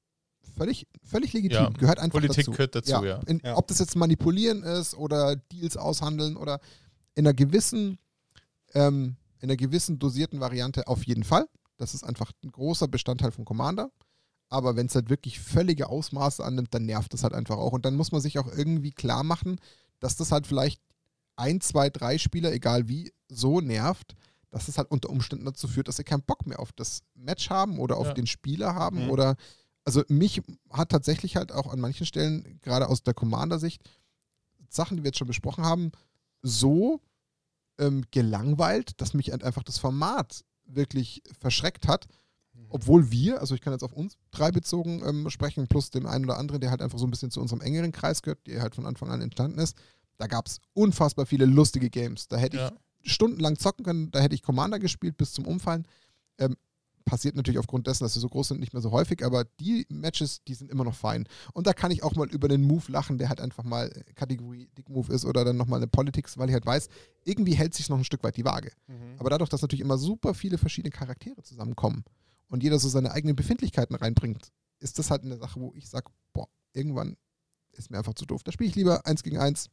[0.58, 1.58] völlig, völlig legitim.
[1.58, 2.52] Ja, Gehört einfach Politik dazu.
[2.52, 3.20] gehört dazu, ja.
[3.26, 3.58] In, Ja.
[3.58, 6.60] Ob das jetzt manipulieren ist oder Deals aushandeln oder
[7.16, 7.98] in einer gewissen,
[8.74, 11.48] ähm, in einer gewissen dosierten Variante auf jeden Fall.
[11.78, 13.92] Das ist einfach ein großer Bestandteil von Commander.
[14.50, 17.72] Aber wenn es halt wirklich völlige Ausmaße annimmt, dann nervt das halt einfach auch.
[17.72, 19.60] Und dann muss man sich auch irgendwie klar machen,
[20.00, 20.80] dass das halt vielleicht
[21.36, 24.16] ein, zwei, drei Spieler, egal wie, so nervt,
[24.50, 27.50] dass es halt unter Umständen dazu führt, dass sie keinen Bock mehr auf das Match
[27.50, 28.14] haben oder auf Ja.
[28.14, 29.10] den Spieler haben Mhm.
[29.12, 29.36] oder
[29.86, 33.82] also mich hat tatsächlich halt auch an manchen Stellen, gerade aus der Commander-Sicht,
[34.70, 35.92] Sachen, die wir jetzt schon besprochen haben,
[36.42, 37.02] so
[37.80, 42.08] ähm, gelangweilt, dass mich halt einfach das Format wirklich verschreckt hat.
[42.70, 46.26] Obwohl wir, also ich kann jetzt auf uns drei bezogen ähm, sprechen, plus dem einen
[46.26, 48.76] oder anderen, der halt einfach so ein bisschen zu unserem engeren Kreis gehört, der halt
[48.76, 49.76] von Anfang an entstanden ist,
[50.18, 52.28] da gab es unfassbar viele lustige Games.
[52.28, 52.68] Da hätte Ja.
[52.70, 52.74] ich
[53.04, 55.88] stundenlang zocken können, da hätte ich Commander gespielt bis zum Umfallen.
[56.38, 56.56] Ähm,
[57.04, 59.86] passiert natürlich aufgrund dessen, dass sie so groß sind, nicht mehr so häufig, aber die
[59.90, 61.28] Matches, die sind immer noch fein.
[61.54, 64.70] Und da kann ich auch mal über den Move lachen, der halt einfach mal Kategorie
[64.78, 66.88] Dick Move ist oder dann nochmal eine Politics, weil ich halt weiß,
[67.26, 68.72] irgendwie hält sich noch ein Stück weit die Waage.
[68.88, 69.20] Mhm.
[69.20, 72.04] Aber dadurch, dass natürlich immer super viele verschiedene Charaktere zusammenkommen
[72.48, 76.12] und jeder so seine eigenen Befindlichkeiten reinbringt, ist das halt eine Sache, wo ich sage,
[76.34, 77.18] boah, irgendwann
[77.72, 78.44] ist mir einfach zu doof.
[78.44, 79.70] Da spiele ich lieber eins gegen eins.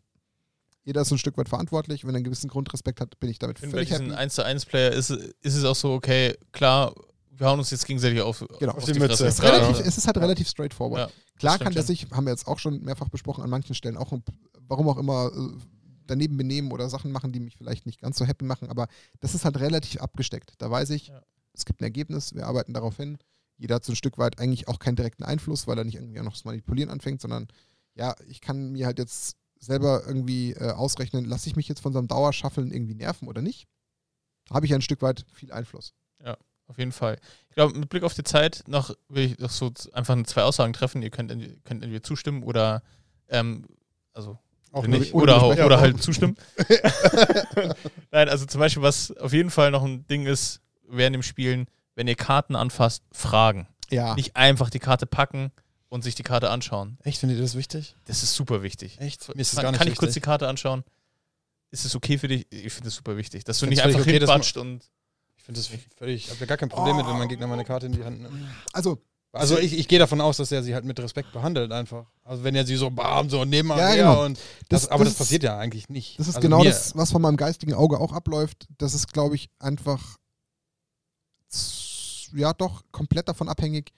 [0.82, 2.04] Jeder ist so ein Stück weit verantwortlich.
[2.04, 4.16] Wenn er einen gewissen Grundrespekt hat, bin ich damit bei völlig diesen happy.
[4.18, 6.94] 1 zu 1 Player ist, ist es auch so, okay, klar,
[7.30, 8.72] wir hauen uns jetzt gegenseitig auf, Genau.
[8.72, 9.26] auf die Mütze.
[9.26, 9.84] Es ist, Ja, relativ, ja.
[9.86, 11.10] es ist halt relativ straightforward.
[11.10, 13.96] Ja, Klar kann der sich, haben wir jetzt auch schon mehrfach besprochen, an manchen Stellen
[13.96, 14.12] auch,
[14.68, 15.58] warum auch immer, äh,
[16.06, 18.88] daneben benehmen oder Sachen machen, die mich vielleicht nicht ganz so happy machen, aber
[19.20, 20.54] das ist halt relativ abgesteckt.
[20.58, 21.22] Da weiß ich, Ja.
[21.54, 23.16] es gibt ein Ergebnis, wir arbeiten darauf hin.
[23.58, 26.18] Jeder hat so ein Stück weit eigentlich auch keinen direkten Einfluss, weil er nicht irgendwie
[26.20, 27.46] auch noch das Manipulieren anfängt, sondern
[27.94, 31.92] ja, ich kann mir halt jetzt selber irgendwie äh, ausrechnen, lasse ich mich jetzt von
[31.92, 33.66] so einem Dauerschaffeln irgendwie nerven oder nicht?
[34.50, 35.94] Habe ich ja ein Stück weit viel Einfluss.
[36.66, 37.18] Auf jeden Fall.
[37.48, 40.72] Ich glaube, mit Blick auf die Zeit noch will ich noch so einfach zwei Aussagen
[40.72, 41.02] treffen.
[41.02, 42.84] Ihr könnt, entweder- könnt entweder zustimmen oder
[43.28, 43.66] ähm,
[44.12, 44.38] also
[44.70, 46.36] Auch nicht, oder, oder Ja, halt zustimmen.
[48.12, 51.66] Nein, also zum Beispiel, was auf jeden Fall noch ein Ding ist, während dem Spielen,
[51.96, 53.66] wenn ihr Karten anfasst, fragen.
[53.90, 54.14] Ja.
[54.14, 55.50] Nicht einfach die Karte packen
[55.90, 56.96] und sich die Karte anschauen.
[57.02, 57.94] Echt, findet ihr das wichtig?
[58.06, 58.98] Das ist super wichtig.
[59.00, 59.28] Echt?
[59.34, 60.20] Mir ist das kann gar nicht kann ich kurz die.
[60.20, 60.82] Karte anschauen?
[61.70, 62.46] Ist es okay für dich?
[62.50, 64.82] Ich finde das super wichtig, dass du Find's nicht einfach okay, hinquatscht und
[65.36, 65.68] Ich finde das
[65.98, 68.02] völlig, ich habe ja gar kein Problem mit, wenn mein Gegner meine Karte in die
[68.04, 68.34] Hand nimmt.
[68.72, 68.98] Also,
[69.32, 72.06] Also ich, ich gehe davon aus, dass er sie halt mit Respekt behandelt einfach.
[72.24, 74.24] Also wenn er sie so bam, so nehmen Ja, her genau.
[74.24, 74.38] und
[74.68, 76.18] das, aber das, ist- passiert ja eigentlich nicht.
[76.18, 78.66] Das ist also genau das, was von meinem geistigen Auge auch abläuft.
[78.78, 80.16] Das ist, glaube ich, einfach
[82.32, 83.92] ja doch komplett davon abhängig,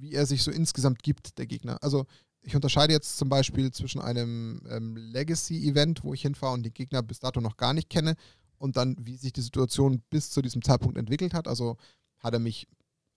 [0.00, 1.82] wie er sich so insgesamt gibt, der Gegner.
[1.82, 2.04] Also
[2.42, 7.02] ich unterscheide jetzt zum Beispiel zwischen einem ähm, Legacy-Event, wo ich hinfahre und die Gegner
[7.02, 8.14] bis dato noch gar nicht kenne,
[8.58, 11.46] und dann, wie sich die Situation bis zu diesem Zeitpunkt entwickelt hat.
[11.46, 11.76] Also
[12.20, 12.66] hat er mich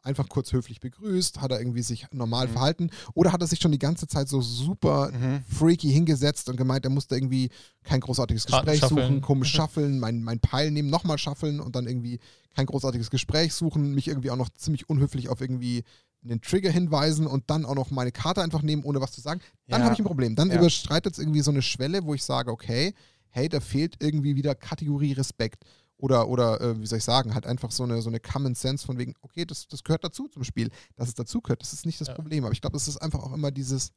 [0.04, 2.52] einfach kurz höflich begrüßt, hat er irgendwie sich normal Mhm.
[2.52, 5.44] verhalten oder hat er sich schon die ganze Zeit so super Mhm.
[5.50, 7.50] freaky hingesetzt und gemeint, er musste irgendwie
[7.84, 9.02] kein großartiges Gespräch schaffeln.
[9.08, 12.20] suchen, komisch schaffeln, mein, mein Peil nehmen, nochmal schaffeln und dann irgendwie
[12.56, 15.84] kein großartiges Gespräch suchen, mich irgendwie auch noch ziemlich unhöflich auf irgendwie
[16.24, 19.40] einen Trigger hinweisen und dann auch noch meine Karte einfach nehmen, ohne was zu sagen,
[19.68, 19.86] dann Ja.
[19.86, 20.36] habe ich ein Problem.
[20.36, 20.58] Dann Ja.
[20.58, 22.94] überstreitet es irgendwie so eine Schwelle, wo ich sage, okay,
[23.30, 25.64] hey, da fehlt irgendwie wieder Kategorie Respekt.
[25.98, 28.86] Oder, oder äh, wie soll ich sagen, halt einfach so eine, so eine Common Sense
[28.86, 30.70] von wegen, okay, das, das gehört dazu zum Spiel.
[30.96, 32.14] Dass es dazu gehört, das ist nicht das Ja.
[32.16, 32.46] Problem.
[32.46, 33.92] Aber ich glaube, es ist einfach auch immer dieses,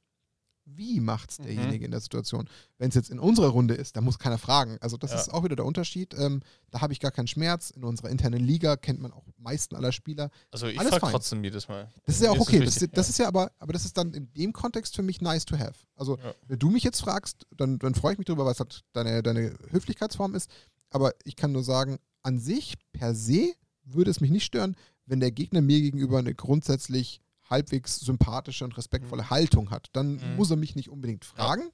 [0.77, 1.45] wie macht es Mhm.
[1.45, 2.49] derjenige in der Situation?
[2.79, 4.79] Wenn es jetzt in unserer Runde ist, da muss keiner fragen.
[4.81, 5.21] Also das Ja.
[5.21, 6.15] ist auch wieder der Unterschied.
[6.19, 7.71] Ähm, da habe ich gar keinen Schmerz.
[7.71, 10.31] In unserer internen Liga kennt man auch meisten aller Spieler.
[10.51, 11.91] also ich frage trotzdem jedes Mal.
[12.07, 12.61] Das ist ja auch okay.
[12.61, 15.21] Das, wichtig, das ist ja aber, aber das ist dann in dem Kontext für mich
[15.21, 15.75] nice to have.
[15.97, 16.35] Also, Ja.
[16.47, 19.55] wenn du mich jetzt fragst, dann, dann freue ich mich drüber, es halt deine, deine
[19.71, 20.51] Höflichkeitsform ist.
[20.91, 23.53] Aber ich kann nur sagen, an sich, per se,
[23.85, 27.21] würde es mich nicht stören, wenn der Gegner mir gegenüber eine grundsätzlich
[27.53, 29.89] halbwegs sympathische und respektvolle Haltung hat.
[29.93, 30.37] Dann Mhm.
[30.37, 31.71] muss er mich nicht unbedingt fragen,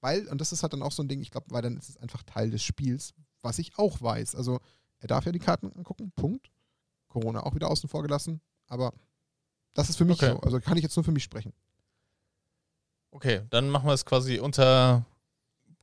[0.00, 1.88] weil, und das ist halt dann auch so ein Ding, ich glaube, weil dann ist
[1.88, 4.34] es einfach Teil des Spiels, was ich auch weiß.
[4.34, 4.58] Also,
[4.98, 6.50] er darf ja die Karten angucken, Punkt.
[7.08, 8.92] Corona auch wieder außen vor gelassen, aber
[9.74, 10.32] das ist für mich Okay.
[10.32, 10.40] so.
[10.40, 11.52] Also kann ich jetzt nur für mich sprechen.
[13.10, 15.06] Okay, dann machen wir es quasi unter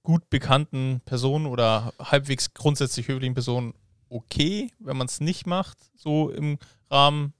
[0.03, 3.73] gut bekannten Personen oder halbwegs grundsätzlich höflichen Personen
[4.09, 6.59] okay, wenn man es nicht macht, so im
[6.91, 7.33] Rahmen.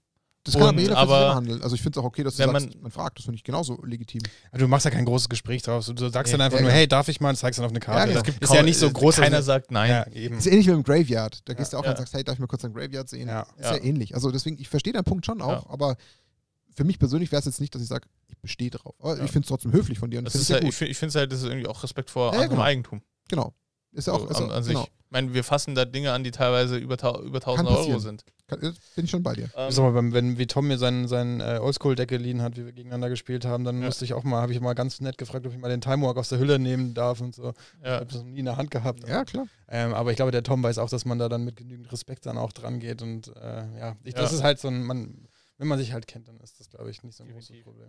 [0.46, 1.62] Das kann aber Und- jeder für sich aber- handeln.
[1.62, 3.18] Also ich finde es auch okay, dass du sagst, man- man, fragt.
[3.18, 4.22] Das finde ich genauso legitim.
[4.50, 5.86] Also du machst ja kein großes Gespräch draus.
[5.86, 6.78] Du, sagst Nee, dann einfach ja, nur, genau.
[6.78, 7.30] hey, darf ich mal?
[7.30, 8.12] Und zeigst dann auf eine Karte.
[8.12, 8.22] Ja, genau.
[8.22, 9.16] Das Es ist ja nicht so groß.
[9.16, 9.90] Keiner dass- sagt nein.
[9.90, 10.36] Ja, eben.
[10.36, 11.40] Das ist ähnlich wie im Graveyard.
[11.48, 11.90] Da gehst du auch Ja.
[11.90, 13.28] und sagst, hey, darf ich mal kurz ein Graveyard sehen?
[13.28, 13.42] Ja.
[13.56, 13.76] Ist ja.
[13.76, 13.82] Ja.
[13.82, 14.14] ähnlich.
[14.14, 15.70] Also deswegen, ich verstehe deinen Punkt schon auch, Ja.
[15.70, 15.96] aber
[16.74, 18.94] für mich persönlich wäre es jetzt nicht, dass ich sage, ich bestehe drauf.
[19.00, 19.24] Aber Ja.
[19.24, 20.70] ich finde es trotzdem höflich von dir und Das finde ist ich ja halt, gut.
[20.72, 22.62] ich finde ich finde es halt, das ist irgendwie auch Respekt vor Ja, anderem genau.
[22.62, 23.02] Eigentum.
[23.28, 23.54] genau.
[23.92, 24.74] Ist ja auch, so, ist an, an sich.
[24.74, 24.84] genau.
[24.84, 27.90] Ich meine, wir fassen da Dinge an, die teilweise über, über 1000 passieren.
[27.90, 28.24] Euro sind.
[28.48, 29.50] Kann, bin ich schon bei dir.
[29.56, 32.64] Ähm, Sag mal, wenn, wenn wie Tom mir sein, sein äh, Oldschool-Deck geliehen hat, wie
[32.64, 33.86] wir gegeneinander gespielt haben, dann Ja.
[33.86, 36.04] musste ich auch mal, habe ich mal ganz nett gefragt, ob ich mal den Time
[36.06, 37.54] Walk aus der Hülle nehmen darf und so.
[37.80, 37.94] Ich ja.
[37.94, 39.08] habe das noch nie in der Hand gehabt.
[39.08, 39.46] Ja, klar.
[39.68, 42.26] Ähm, aber ich glaube, der Tom weiß auch, dass man da dann mit genügend Respekt
[42.26, 43.00] dann auch dran geht.
[43.02, 44.38] Und äh, ja, ich, das Ja.
[44.38, 45.26] ist halt so ein, man,
[45.58, 47.62] wenn man sich halt kennt, dann ist das, glaube ich, nicht so ein großes.
[47.64, 47.88] Problem.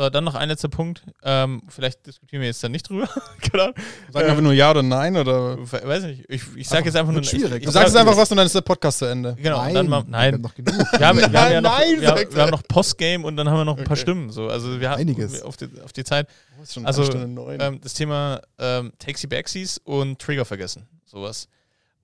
[0.00, 1.02] So, dann noch ein letzter Punkt.
[1.24, 3.08] Ähm, vielleicht diskutieren wir jetzt da nicht drüber.
[3.50, 3.70] genau.
[4.12, 5.58] Sagen einfach nur Ja oder Nein oder.
[5.58, 6.24] We- Weiß nicht.
[6.28, 7.24] Ich, ich sage jetzt einfach nur.
[7.24, 7.56] schwierig.
[7.58, 9.34] Ich, Du ich sagst sag- es einfach was und dann ist der Podcast zu Ende.
[9.42, 10.34] Genau, und dann mal, wir nein.
[10.34, 10.72] haben noch genug.
[10.98, 13.48] Wir haben, wir haben ja noch, Nein, wir, haben, wir haben noch Postgame und dann
[13.50, 14.02] haben wir noch ein paar Okay.
[14.02, 14.30] Stimmen.
[14.30, 14.46] So.
[14.48, 15.42] Also wir haben Einiges.
[15.42, 16.28] auf die, auf die Zeit.
[16.58, 17.58] Oh, ist schon Also, eine Stunde neun.
[17.60, 20.86] Ähm, das Thema ähm, Taxi Backsies und Trigger vergessen.
[21.06, 21.48] Sowas.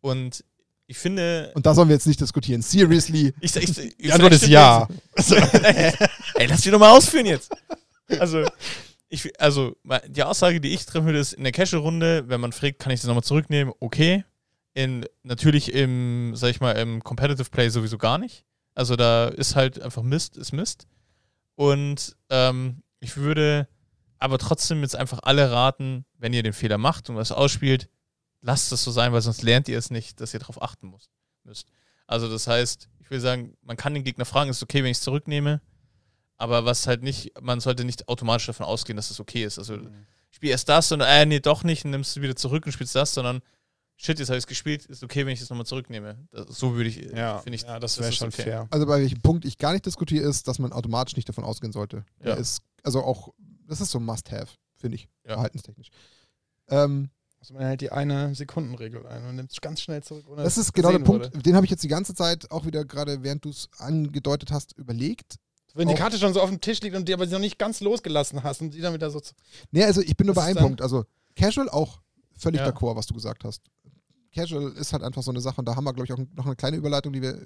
[0.00, 0.42] Und
[0.88, 1.52] ich finde.
[1.54, 2.60] Und da sollen wir jetzt nicht diskutieren.
[2.60, 3.32] Seriously.
[3.40, 4.86] Ich, ich, ich, Die Antwort ist ja.
[6.34, 7.50] Ey, lass mich doch mal ausführen jetzt.
[8.08, 8.44] Also,
[9.08, 9.76] ich, also
[10.08, 13.00] die Aussage, die ich treffen würde, ist in der Casual-Runde, wenn man fragt, kann ich
[13.00, 13.72] das nochmal zurücknehmen?
[13.80, 14.24] Okay.
[14.74, 18.44] In, natürlich im, sag ich mal, im Competitive Play sowieso gar nicht.
[18.74, 20.88] Also da ist halt einfach Mist, ist Mist.
[21.54, 23.68] Und ähm, ich würde
[24.18, 27.88] aber trotzdem jetzt einfach alle raten, wenn ihr den Fehler macht und was ausspielt,
[28.40, 30.92] lasst es so sein, weil sonst lernt ihr es nicht, dass ihr darauf achten
[31.44, 31.66] müsst.
[32.06, 34.90] Also das heißt, ich will sagen, man kann den Gegner fragen, ist es okay, wenn
[34.90, 35.60] ich es zurücknehme?
[36.44, 39.58] Aber was halt nicht, man sollte nicht automatisch davon ausgehen, dass es okay ist.
[39.58, 39.78] Also
[40.30, 42.94] spiel erst das und äh, nee, doch nicht, und nimmst du wieder zurück und spielst
[42.94, 43.40] das, sondern
[43.96, 46.18] shit, jetzt habe ich es gespielt, ist okay, wenn ich das nochmal zurücknehme.
[46.32, 48.42] Das, so würde ich, Ja, finde ich, ja, das wäre ist schon okay.
[48.42, 48.68] fair.
[48.70, 51.72] Also bei welchem Punkt ich gar nicht diskutiere, ist, dass man automatisch nicht davon ausgehen
[51.72, 52.04] sollte.
[52.24, 52.34] Ja.
[52.34, 53.32] Ist, also auch,
[53.66, 55.34] das ist so ein Must-Have, finde ich, Ja.
[55.34, 55.88] verhaltenstechnisch.
[56.68, 60.24] Ähm, Also man hält die eine Sekundenregel ein und nimmt es ganz schnell zurück.
[60.28, 61.42] Ohne das ist genau der Punkt, wurde.
[61.42, 64.72] den habe ich jetzt die ganze Zeit auch wieder gerade, während du es angedeutet hast,
[64.76, 65.36] überlegt.
[65.74, 67.58] Wenn die Karte schon so auf dem Tisch liegt und die aber sie noch nicht
[67.58, 69.20] ganz losgelassen hast und die dann wieder so.
[69.20, 69.34] zu-
[69.72, 70.58] Nee, also ich bin nur bei einem?
[70.58, 70.80] Punkt.
[70.80, 71.04] Also
[71.36, 72.00] Casual auch
[72.38, 72.68] völlig Ja.
[72.68, 73.60] d'accord, was du gesagt hast.
[74.34, 76.46] Casual ist halt einfach so eine Sache und da haben wir, glaube ich, auch noch
[76.46, 77.40] eine kleine Überleitung, die wir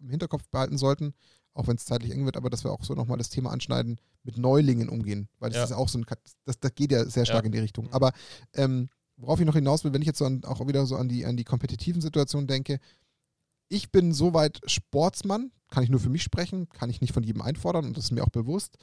[0.00, 1.14] im Hinterkopf behalten sollten,
[1.54, 3.98] auch wenn es zeitlich eng wird, aber dass wir auch so nochmal das Thema anschneiden,
[4.22, 5.64] mit Neulingen umgehen, weil das Ja.
[5.64, 6.06] ist auch so ein,
[6.44, 7.46] das, das geht ja sehr stark Ja.
[7.46, 7.86] in die Richtung.
[7.86, 7.92] Mhm.
[7.92, 8.12] Aber
[8.54, 11.08] ähm, worauf ich noch hinaus will, wenn ich jetzt so an, auch wieder so an
[11.08, 12.78] die, an die kompetitiven Situationen denke,
[13.74, 17.42] ich bin soweit Sportsmann, kann ich nur für mich sprechen, kann ich nicht von jedem
[17.42, 18.76] einfordern und das ist mir auch bewusst.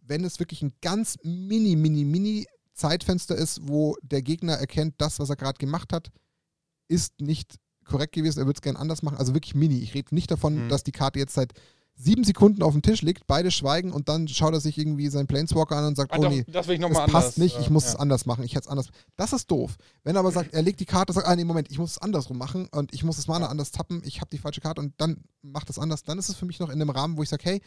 [0.00, 5.18] Wenn es wirklich ein ganz mini, mini, mini Zeitfenster ist, wo der Gegner erkennt, das,
[5.18, 6.10] was er gerade gemacht hat,
[6.88, 9.16] ist nicht korrekt gewesen, er würde es gerne anders machen.
[9.18, 9.78] Also wirklich mini.
[9.78, 10.68] Ich rede nicht davon, Mhm.
[10.68, 11.52] dass die Karte jetzt seit
[11.98, 15.26] sieben Sekunden auf dem Tisch liegt, beide schweigen und dann schaut er sich irgendwie seinen
[15.26, 17.36] Planeswalker an und sagt, Ah, oh doch, nee, das will ich das passt anders.
[17.38, 17.90] nicht, ich äh, muss ja.
[17.90, 18.88] es anders machen, ich hätte es anders.
[19.16, 19.76] Das ist doof.
[20.04, 21.98] Wenn er aber sagt, er legt die Karte sagt, ah nee, Moment, ich muss es
[21.98, 24.92] andersrum machen und ich muss das Mana anders tappen, ich habe die falsche Karte und
[24.98, 27.30] dann macht es anders, dann ist es für mich noch in einem Rahmen, wo ich
[27.30, 27.62] sage, hey,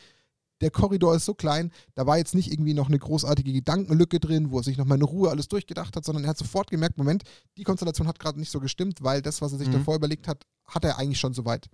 [0.62, 4.52] der Korridor ist so klein, da war jetzt nicht irgendwie noch eine großartige Gedankenlücke drin,
[4.52, 7.24] wo er sich nochmal in Ruhe alles durchgedacht hat, sondern er hat sofort gemerkt, Moment,
[7.58, 9.74] die Konstellation hat gerade nicht so gestimmt, weil das, was er sich Mhm.
[9.74, 11.68] davor überlegt hat, hat er eigentlich schon soweit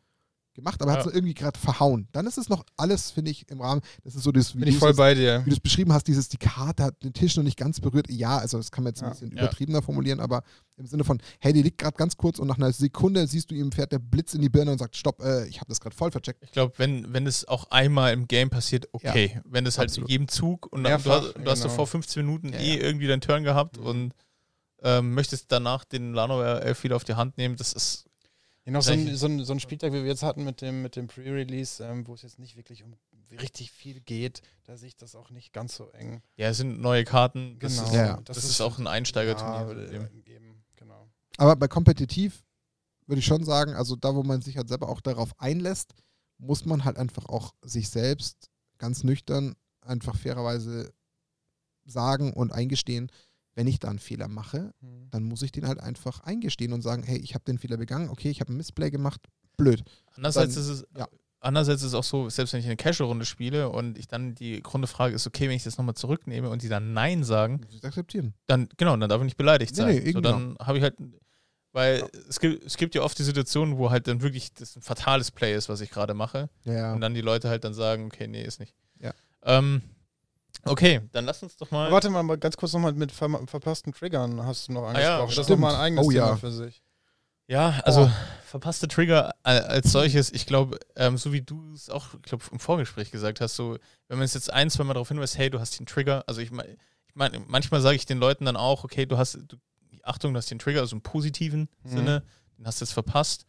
[0.56, 1.10] gemacht, aber er hat Ja.
[1.12, 2.08] es irgendwie gerade verhauen.
[2.12, 3.82] Dann ist es noch alles, finde ich, im Rahmen.
[4.04, 5.42] Das ist so das, wie Bin ich du voll es- bei dir.
[5.46, 8.10] wie du es beschrieben hast, dieses, die Karte hat den Tisch noch nicht ganz berührt.
[8.10, 9.12] Ja, also das kann man jetzt ein Ja.
[9.12, 9.44] bisschen Ja.
[9.44, 10.42] übertriebener formulieren, aber
[10.78, 13.56] im Sinne von, hey, die liegt gerade ganz kurz und nach einer Sekunde siehst du
[13.56, 15.96] ihm fährt der Blitz in die Birne und sagt, stopp, äh, ich habe das gerade
[15.96, 16.44] voll vercheckt.
[16.44, 19.40] Ich glaube, wenn, wenn es auch einmal im Game passiert, okay.
[19.46, 20.10] wenn es halt absolut.
[20.10, 21.74] in jedem Zug und dann, du, hast, du hast genau.
[21.76, 22.84] vor 15 Minuten Ja, eh ja.
[22.84, 23.86] irgendwie deinen Turn gehabt Mhm.
[23.86, 24.14] und
[24.84, 28.06] ähm, möchtest danach den Lanoware Elf wieder auf die Hand nehmen, das ist
[28.66, 30.82] Ja, noch so ein, so, ein, so ein Spieltag, wie wir jetzt hatten mit dem,
[30.82, 32.96] mit dem Pre-Release, ähm, wo es jetzt nicht wirklich um
[33.40, 36.22] richtig viel geht, da sehe ich das auch nicht ganz so eng.
[36.38, 37.60] ja, es sind neue Karten.
[37.60, 37.88] Das Genau.
[37.88, 38.22] ist, Ja, ja.
[38.24, 39.92] das, ist auch ein Einsteigerturnier.
[39.92, 41.08] Ja, äh, eben, genau.
[41.38, 42.44] Aber bei kompetitiv
[43.08, 45.94] würde ich schon sagen, also da, wo man sich halt selber auch darauf einlässt,
[46.38, 50.92] muss man halt einfach auch sich selbst ganz nüchtern einfach fairerweise
[51.86, 53.12] sagen und eingestehen,
[53.56, 54.74] wenn ich da einen Fehler mache,
[55.12, 58.10] dann muss ich den halt einfach eingestehen und sagen, hey, ich habe den Fehler begangen,
[58.10, 59.22] okay, ich habe ein Missplay gemacht,
[59.58, 59.84] blöd.
[60.16, 61.08] Andererseits Dann- ist es ja.
[61.40, 64.62] andererseits ist es auch so, selbst wenn ich eine Casual-Runde spiele und ich dann die
[64.62, 68.34] Grunde frage, ist okay, wenn ich das nochmal zurücknehme und die dann Nein sagen, akzeptieren.
[68.48, 69.88] dann, genau, dann darf ich nicht beleidigt Nee, sein.
[69.96, 70.96] nee, so, eben dann habe ich halt,
[71.72, 74.82] weil es, gibt, es gibt ja oft die Situation, wo halt dann wirklich das ein
[74.82, 76.50] fatales Play ist, was ich gerade mache.
[76.64, 78.74] Ja, Und dann die Leute halt dann sagen, okay, nee, ist nicht.
[79.00, 79.14] Ja.
[79.44, 79.82] Ähm,
[80.66, 81.92] okay, dann lass uns doch mal.
[81.92, 85.30] Warte mal, mal ganz kurz nochmal mit ver verpassten Triggern hast du noch ja, angesprochen.
[85.30, 86.36] das ist nochmal ein eigenes Oh, Thema ja.
[86.38, 86.82] für sich.
[87.48, 88.12] Ja, also Oh.
[88.48, 92.60] verpasste Trigger als solches, ich glaube, ähm, so wie du es auch, ich glaube, im
[92.60, 93.78] Vorgespräch gesagt hast, so,
[94.08, 96.42] wenn man es jetzt ein, zwei Mal darauf hinweist, hey, du hast den Trigger, also
[96.42, 96.74] ich meine,
[97.08, 99.58] ich mein, manchmal sage ich den Leuten dann auch, okay, du hast, du,
[100.02, 101.90] Achtung, du hast den Trigger, also im positiven Mhm.
[101.90, 102.24] Sinne,
[102.58, 103.46] den hast du jetzt verpasst.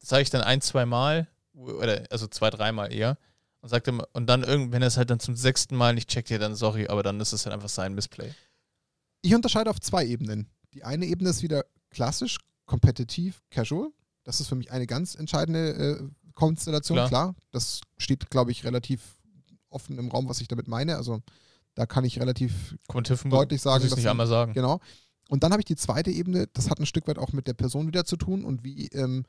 [0.00, 3.18] Das sage ich dann ein, zwei Mal, oder also zwei, dreimal eher.
[3.64, 6.10] Und sagt dann, und dann irgend, wenn er es halt dann zum sechsten Mal nicht
[6.10, 8.30] checkt, ja dann sorry, aber dann ist es halt einfach sein Missplay.
[9.22, 10.50] Ich unterscheide auf zwei Ebenen.
[10.74, 12.36] Die eine Ebene ist wieder klassisch,
[12.66, 13.88] kompetitiv, casual.
[14.22, 17.08] Das ist für mich eine ganz entscheidende äh, Konstellation, Klar.
[17.08, 17.34] klar.
[17.52, 19.00] Das steht, glaube ich, relativ
[19.70, 20.98] offen im Raum, was ich damit meine.
[20.98, 21.22] Also
[21.74, 24.52] da kann ich relativ Kommentiven Deutlich sagen, muss ich nicht einmal sagen.
[24.52, 24.78] Genau.
[25.30, 27.54] Und dann habe ich die zweite Ebene, das hat ein Stück weit auch mit der
[27.54, 29.24] Person wieder zu tun und wie, ähm,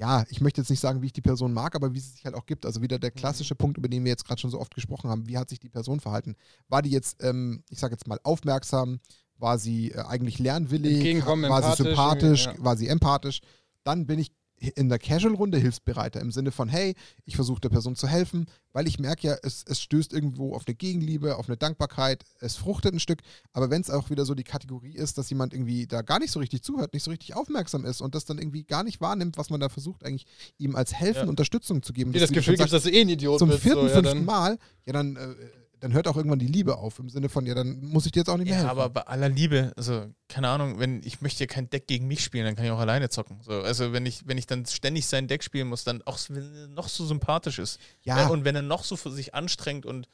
[0.00, 2.24] ja, ich möchte jetzt nicht sagen, wie ich die Person mag, aber wie sie sich
[2.24, 2.64] halt auch gibt.
[2.64, 3.16] Also wieder der Mhm.
[3.16, 5.28] klassische Punkt, über den wir jetzt gerade schon so oft gesprochen haben.
[5.28, 6.36] Wie hat sich die Person verhalten?
[6.68, 9.00] War die jetzt, ähm, ich sage jetzt mal, aufmerksam?
[9.36, 11.02] War sie äh, eigentlich lernwillig?
[11.50, 12.46] War sie sympathisch?
[12.46, 12.54] ja.
[12.58, 13.40] War sie empathisch?
[13.84, 17.96] Dann bin ich in der Casual-Runde hilfsbereiter im Sinne von, hey, ich versuche der Person
[17.96, 21.56] zu helfen, weil ich merke ja, es, es stößt irgendwo auf eine Gegenliebe, auf eine
[21.56, 23.20] Dankbarkeit, es fruchtet ein Stück,
[23.52, 26.30] aber wenn es auch wieder so die Kategorie ist, dass jemand irgendwie da gar nicht
[26.30, 29.38] so richtig zuhört, nicht so richtig aufmerksam ist und das dann irgendwie gar nicht wahrnimmt,
[29.38, 30.26] was man da versucht, eigentlich
[30.58, 31.28] ihm als Helfen, Ja.
[31.28, 32.12] Unterstützung zu geben.
[32.12, 33.62] Das Gefühl gibst, dass du eh ein Idiot zum bist.
[33.62, 35.34] vierten, so, ja, fünften Mal, ja, dann, äh,
[35.80, 36.98] dann hört auch irgendwann die Liebe auf.
[36.98, 38.70] Im Sinne von, ja, dann muss ich dir jetzt auch nicht mehr Ja, helfen.
[38.78, 42.22] aber bei aller Liebe, also keine Ahnung, wenn ich möchte ja kein Deck gegen mich
[42.22, 43.40] spielen, dann kann ich auch alleine zocken.
[43.42, 46.54] So, also wenn ich, wenn ich dann ständig sein Deck spielen muss, dann auch wenn
[46.54, 47.78] er noch so sympathisch ist.
[48.02, 50.06] ja, Äh, Und wenn er noch so für sich anstrengt und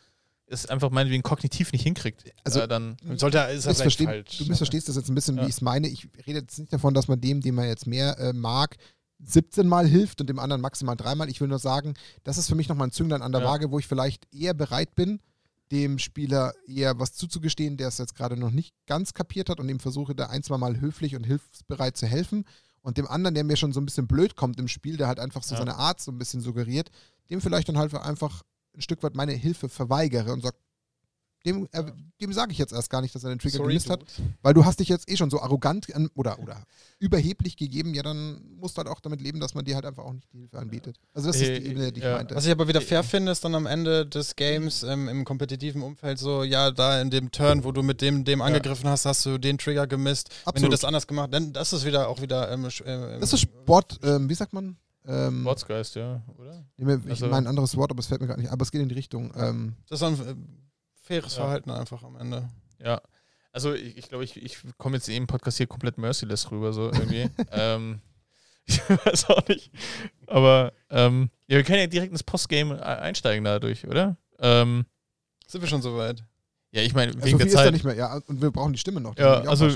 [0.48, 4.38] es einfach meinetwegen kognitiv nicht hinkriegt, Also- äh, dann sollte, ist er vielleicht falsch.
[4.38, 5.42] du missverstehst das jetzt ein bisschen, Ja.
[5.42, 5.88] wie ich es meine.
[5.88, 8.76] Ich rede jetzt nicht davon, dass man dem, den man jetzt mehr äh, mag,
[9.18, 11.28] 17 Mal hilft und dem anderen maximal dreimal.
[11.28, 13.46] Ich will nur sagen, das ist für mich nochmal ein Zünglein an der Ja.
[13.48, 15.20] Waage, wo ich vielleicht eher bereit bin,
[15.72, 19.68] dem Spieler eher was zuzugestehen, der es jetzt gerade noch nicht ganz kapiert hat und
[19.68, 22.44] ihm versuche da ein, zwei Mal höflich und hilfsbereit zu helfen.
[22.82, 25.18] Und dem anderen, der mir schon so ein bisschen blöd kommt im Spiel, der halt
[25.18, 25.58] einfach so Ja.
[25.58, 26.90] seine Art so ein bisschen suggeriert,
[27.30, 28.42] dem vielleicht dann halt einfach
[28.76, 30.56] ein Stück weit meine Hilfe verweigere und sage,
[31.46, 31.84] dem, äh,
[32.20, 34.28] dem sage ich jetzt erst gar nicht, dass er den Trigger Sorry, gemisst hat, Dude.
[34.42, 36.62] weil du hast dich jetzt eh schon so arrogant an, oder, oder
[36.98, 40.04] überheblich gegeben, ja, dann musst du halt auch damit leben, dass man dir halt einfach
[40.04, 40.98] auch nicht die Hilfe anbietet.
[41.14, 42.16] Also das Äh, ist die Ebene, die ich ja.
[42.16, 42.34] meinte.
[42.34, 45.82] Was ich aber wieder fair finde, ist dann am Ende des Games ähm, im kompetitiven
[45.82, 49.24] Umfeld so, ja, da in dem Turn, wo du mit dem, dem angegriffen hast, hast
[49.24, 50.30] du den Trigger gemisst.
[50.30, 50.72] Wenn du Absolut.
[50.72, 52.50] das anders gemacht dann das ist wieder auch wieder.
[52.50, 54.76] Ähm, ähm, Das ist Sport, ähm, wie sagt man?
[55.08, 56.64] Ähm, Sportsgeist, ja, oder?
[56.76, 58.80] ich also- meine ein anderes Wort, aber es fällt mir gerade nicht, aber es geht
[58.82, 59.32] in die Richtung.
[59.36, 60.34] Ähm, Das ist ein äh,
[61.06, 61.42] faires Ja.
[61.44, 62.48] Verhalten einfach am Ende.
[62.82, 63.00] Ja.
[63.52, 66.86] Also ich, ich glaube, ich, ich komme jetzt im Podcast hier komplett merciless rüber, so
[66.92, 67.30] irgendwie.
[67.52, 68.00] ähm,
[68.66, 69.70] ich weiß auch nicht.
[70.26, 74.16] Aber ähm, ja, wir können ja direkt ins Postgame e- einsteigen dadurch, oder?
[74.40, 74.84] Ähm,
[75.46, 76.22] Sind wir schon soweit?
[76.72, 77.72] ja, ich meine, so wegen viel der ist da Zeit.
[77.72, 79.14] nicht mehr, ja, und wir brauchen die Stimme noch.
[79.14, 79.70] die Ja, also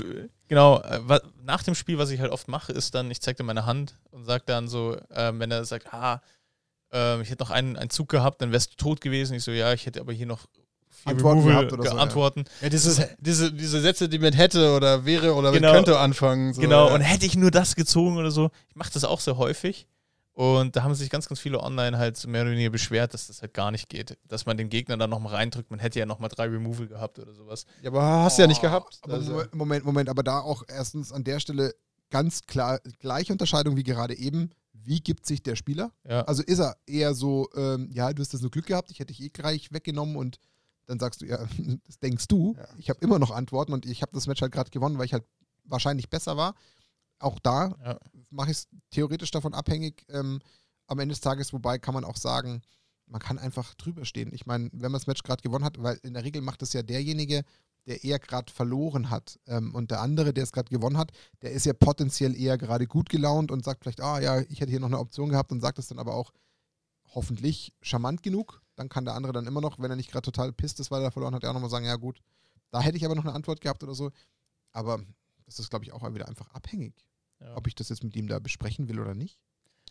[0.47, 3.43] genau, äh, nach dem Spiel, was ich halt oft mache, ist dann, ich zeige dir
[3.43, 6.21] meine Hand und sage dann so, ähm, wenn er sagt, ah,
[6.91, 9.33] ähm, ich hätte noch einen, einen Zug gehabt, dann wärst du tot gewesen.
[9.33, 10.45] Ich so, ja, ich hätte aber hier noch
[11.05, 12.01] Antworten gehabt oder so, ja.
[12.01, 12.45] Antworten.
[12.61, 15.67] Ja, dieses, diese, diese Sätze, die mit hätte oder wäre oder Genau.
[15.69, 16.53] mit könnte anfangen.
[16.53, 16.93] So, genau, ja.
[16.95, 18.49] und hätte ich nur das gezogen oder so.
[18.69, 19.87] Ich mache das auch sehr häufig.
[20.33, 23.27] Und da haben sich ganz, ganz viele online halt so mehr oder weniger beschwert, dass
[23.27, 24.17] das halt gar nicht geht.
[24.27, 25.69] Dass man den Gegner dann nochmal reindrückt.
[25.69, 27.65] Man hätte ja nochmal drei Removal gehabt oder sowas.
[27.81, 28.99] ja, aber hast du ja nicht Oh, gehabt.
[29.01, 31.73] Aber Also, Moment, Moment, Moment, aber da auch erstens an der Stelle
[32.09, 34.51] ganz klar gleiche Unterscheidung wie gerade eben.
[34.73, 35.91] Wie gibt sich der Spieler?
[36.09, 36.21] Ja.
[36.23, 39.13] Also ist er eher so, ähm, ja, du hast das nur Glück gehabt, ich hätte
[39.13, 40.37] dich eh gleich weggenommen und
[40.91, 41.37] dann sagst du, ja,
[41.87, 42.55] das denkst du.
[42.57, 42.67] Ja.
[42.77, 45.13] Ich habe immer noch Antworten und ich habe das Match halt gerade gewonnen, weil ich
[45.13, 45.25] halt
[45.63, 46.53] wahrscheinlich besser war.
[47.19, 47.99] Auch da Ja.
[48.29, 50.39] mache ich es theoretisch davon abhängig ähm,
[50.87, 52.61] am Ende des Tages, wobei kann man auch sagen,
[53.07, 54.33] man kann einfach drüber stehen.
[54.33, 56.73] Ich meine, wenn man das Match gerade gewonnen hat, weil in der Regel macht es
[56.73, 57.43] ja derjenige,
[57.87, 59.39] der eher gerade verloren hat.
[59.47, 61.11] Ähm, und der andere, der es gerade gewonnen hat,
[61.41, 64.71] der ist ja potenziell eher gerade gut gelaunt und sagt vielleicht, ah ja, ich hätte
[64.71, 66.31] hier noch eine Option gehabt und sagt es dann aber auch
[67.13, 68.61] hoffentlich charmant genug.
[68.81, 71.03] Dann kann der andere dann immer noch, wenn er nicht gerade total pisst ist, weil
[71.03, 72.19] er verloren hat, ja auch nochmal sagen, ja gut,
[72.71, 74.11] da hätte ich aber noch eine Antwort gehabt oder so.
[74.71, 74.99] Aber
[75.45, 76.95] das ist, glaube ich, auch wieder einfach abhängig,
[77.39, 77.55] Ja.
[77.55, 79.37] ob ich das jetzt mit ihm da besprechen will oder nicht.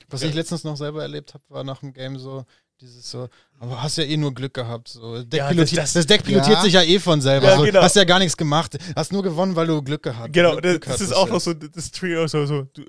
[0.08, 2.44] was ich letztens noch selber erlebt habe, war nach dem Game so,
[2.80, 3.28] dieses so,
[3.60, 4.88] aber hast ja eh nur Glück gehabt.
[4.88, 5.22] So.
[5.22, 6.62] Deck Ja, pilotiert, das- das, Deck pilotiert Ja.
[6.62, 7.46] sich ja eh von selber.
[7.46, 7.62] Ja, so.
[7.62, 7.82] genau.
[7.82, 8.76] Hast ja gar nichts gemacht.
[8.96, 11.40] Hast nur gewonnen, weil du Glück gehabt Genau, Glück, das, Glück das ist auch noch
[11.40, 12.82] so das Trio, so, so du,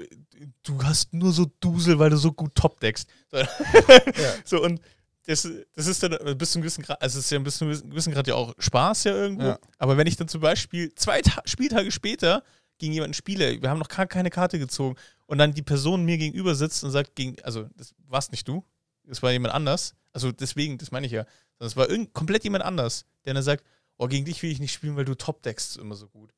[0.63, 3.07] du hast nur so Dusel, weil du so gut top-deckst.
[3.29, 3.37] So,
[4.45, 4.79] so und
[5.25, 7.69] das, das ist dann bis zu einem gewissen Grad, also es ist ja ein bisschen,
[7.89, 9.45] gewissen Grad ja auch Spaß ja irgendwo.
[9.45, 9.59] Ja.
[9.77, 12.43] Aber wenn ich dann zum Beispiel zwei Ta Spieltage später
[12.77, 14.95] gegen jemanden spiele, wir haben noch gar keine Karte gezogen
[15.27, 18.65] und dann die Person mir gegenüber sitzt und sagt, gegen, also das warst nicht du,
[19.05, 19.93] das war jemand anders.
[20.13, 21.25] Also deswegen, das meine ich ja.
[21.59, 23.63] Das war irgend, komplett jemand anders, der dann sagt,
[23.97, 26.33] oh, gegen dich will ich nicht spielen, weil du top deckst immer so gut.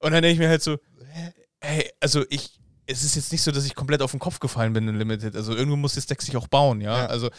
[0.00, 0.78] Und dann denke ich mir halt so,
[1.60, 4.72] hey, also ich, es ist jetzt nicht so, dass ich komplett auf den Kopf gefallen
[4.72, 5.36] bin in Limited.
[5.36, 6.98] Also irgendwo muss das Deck sich auch bauen, ja.
[6.98, 7.06] Ja.
[7.06, 7.30] Also,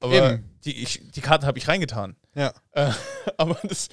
[0.00, 0.50] aber Eben.
[0.64, 2.16] die, ich, die Karten habe ich reingetan.
[2.34, 2.52] Ja.
[2.72, 2.92] Äh,
[3.36, 3.88] aber das,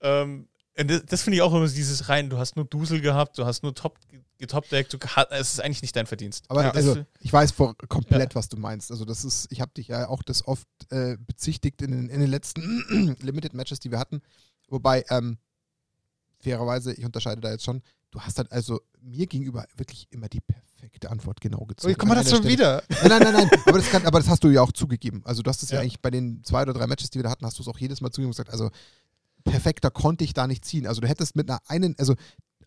[0.00, 3.38] ähm, das, das finde ich auch immer so dieses rein, du hast nur Dusel gehabt,
[3.38, 3.98] du hast nur top
[4.38, 4.98] getopdeckt, du
[5.30, 6.44] es ist eigentlich nicht dein Verdienst.
[6.48, 8.90] Aber Ja, also, ich weiß vor, komplett, was du meinst.
[8.90, 12.20] Also, das ist, ich habe dich ja auch das oft äh, bezichtigt in den, in
[12.20, 14.22] den letzten Limited Matches, die wir hatten.
[14.68, 15.38] Wobei, ähm,
[16.40, 20.40] fairerweise, ich unterscheide da jetzt schon, du hast halt also mir gegenüber wirklich immer die
[20.40, 21.92] perfekte Antwort genau gezogen.
[21.94, 22.52] Oh, guck mal, das schon Stelle.
[22.52, 22.82] wieder.
[22.88, 23.50] Nein, nein, nein, nein.
[23.66, 25.22] Aber das, kann, aber das hast du ja auch zugegeben.
[25.24, 25.76] Also, du hast es ja.
[25.76, 25.82] Ja.
[25.82, 27.78] eigentlich bei den zwei oder drei Matches, die wir da hatten, hast du es auch
[27.78, 28.70] jedes Mal zugegeben und gesagt, also
[29.44, 30.86] perfekter konnte ich da nicht ziehen.
[30.86, 32.14] Also, du hättest mit einer einen, also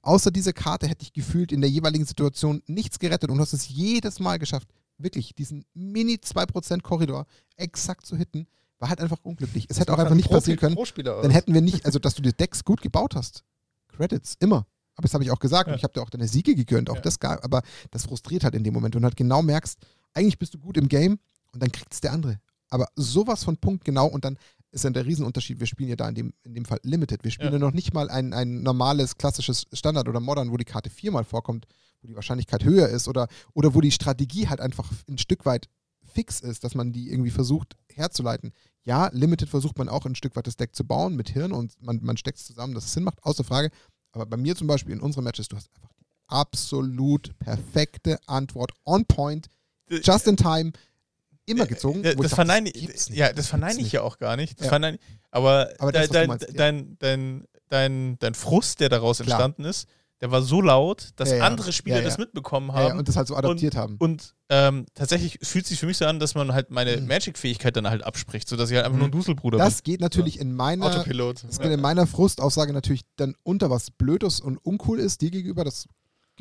[0.01, 3.53] außer dieser Karte hätte ich gefühlt in der jeweiligen Situation nichts gerettet und du hast
[3.53, 4.67] es jedes Mal geschafft,
[4.97, 7.25] wirklich diesen mini 2% Korridor
[7.55, 8.47] exakt zu hitten,
[8.79, 9.67] war halt einfach unglücklich.
[9.69, 11.21] Es hätte auch einfach ein nicht Profi- passieren können.
[11.21, 13.43] Dann hätten wir nicht, also dass du die Decks gut gebaut hast.
[14.01, 14.65] Credits, immer.
[14.95, 15.73] Aber das habe ich auch gesagt Ja.
[15.73, 17.01] und ich habe dir auch deine Siege gegönnt, auch Ja.
[17.01, 17.61] das gar, aber
[17.91, 19.77] das frustriert halt in dem Moment und halt genau merkst,
[20.13, 21.19] eigentlich bist du gut im Game
[21.53, 22.39] und dann kriegt es der andere.
[22.69, 24.37] Aber sowas von Punkt genau und dann
[24.71, 25.59] ist dann der Riesenunterschied.
[25.59, 27.23] Wir spielen ja da in dem, in dem Fall Limited.
[27.23, 27.59] Wir spielen Ja.
[27.59, 31.23] ja, noch nicht mal ein, ein normales, klassisches Standard oder Modern, wo die Karte viermal
[31.25, 31.67] vorkommt,
[32.01, 35.67] wo die Wahrscheinlichkeit höher ist oder, oder wo die Strategie halt einfach ein Stück weit
[36.13, 38.51] fix ist, dass man die irgendwie versucht herzuleiten.
[38.83, 41.73] Ja, Limited versucht man auch ein Stück weit das Deck zu bauen mit Hirn und
[41.81, 43.69] man, man steckt es zusammen, dass es Sinn macht, außer Frage.
[44.11, 48.71] Aber bei mir zum Beispiel in unseren Matches, du hast einfach die absolut perfekte Antwort
[48.85, 49.47] on point,
[49.89, 50.71] just in time,
[51.45, 52.03] immer gezogen.
[52.03, 54.59] Äh, wo ich Das dachte, verneine ich, ja, das verneine ich ja auch gar nicht.
[54.59, 54.89] Das Ja.
[54.89, 54.99] ich,
[55.31, 56.53] aber Aber das, dein, du dein, meinst, ja.
[56.55, 59.27] dein, dein, dein, dein Frust, der daraus Klar.
[59.27, 59.87] entstanden ist,
[60.21, 61.43] der war so laut, dass Ja, ja.
[61.45, 62.99] andere Spieler Ja, das mitbekommen Ja, ja, haben.
[62.99, 63.95] und das halt so adaptiert haben.
[63.97, 67.07] Und ähm, tatsächlich fühlt sich für mich so an, dass man halt meine Mhm.
[67.07, 70.53] Magic-Fähigkeit dann halt abspricht, sodass ich halt einfach nur ein Duselbruder Das geht natürlich in
[70.53, 71.43] meiner Autopilot.
[71.47, 75.63] Das geht in meiner Frustaussage natürlich dann unter, was Blödes und uncool ist dir gegenüber.
[75.63, 75.87] Das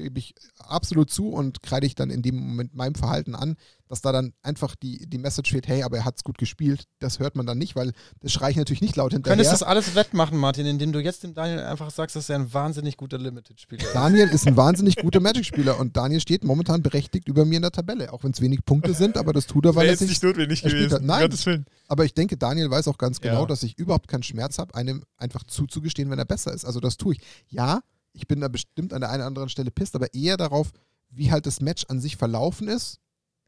[0.03, 3.57] gebe ich absolut zu und kreide ich dann in dem Moment meinem Verhalten an,
[3.89, 6.85] dass da dann einfach die, die Message fehlt, hey, aber er hat es gut gespielt.
[7.01, 9.37] Das hört man dann nicht, weil das schreie ich natürlich nicht laut Du hinterher.
[9.37, 12.53] könntest das alles wettmachen, Martin, indem du jetzt dem Daniel einfach sagst, dass er ein
[12.55, 13.95] wahnsinnig guter Limited-Spieler ist.
[13.95, 17.73] Daniel ist ein wahnsinnig guter Magic-Spieler und Daniel steht momentan berechtigt über mir in der
[17.73, 20.63] Tabelle, auch wenn es wenig Punkte sind, aber das tut er, weil er sich notwendig
[20.63, 21.23] er spielt halt- nein.
[21.23, 21.67] Gottes Willen.
[21.89, 23.47] Aber ich denke, Daniel weiß auch ganz genau, Ja.
[23.47, 26.65] dass ich überhaupt keinen Schmerz habe, einem einfach zuzugestehen, wenn er besser ist.
[26.65, 27.21] Also das tue ich.
[27.49, 27.81] Ja,
[28.13, 30.73] ich bin da bestimmt an der einen oder anderen Stelle pisst, aber eher darauf,
[31.11, 32.99] wie halt das Match an sich verlaufen ist.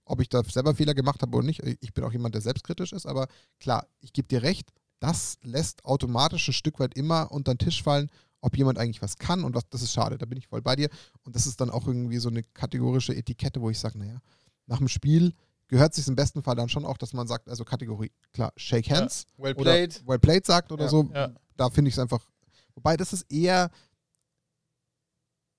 [0.05, 1.63] Ob ich da selber Fehler gemacht habe oder nicht.
[1.81, 3.29] Ich bin auch jemand, der selbstkritisch ist, aber
[3.61, 4.69] klar, ich gebe dir recht,
[4.99, 8.11] das lässt automatisch ein Stück weit immer unter den Tisch fallen,
[8.41, 10.75] ob jemand eigentlich was kann und was, das ist schade, da bin ich voll bei
[10.75, 10.89] dir.
[11.25, 14.21] Und das ist dann auch irgendwie so eine kategorische Etikette, wo ich sage, naja,
[14.67, 15.33] nach dem Spiel
[15.69, 18.89] gehört sich im besten Fall dann schon auch, dass man sagt, also Kategorie, klar, Shake
[18.89, 18.97] Ja.
[18.99, 20.03] Hands Well oder played.
[20.07, 21.31] well played sagt oder Ja, so, ja.
[21.57, 22.27] da finde ich es einfach.
[22.75, 23.71] Wobei das ist eher.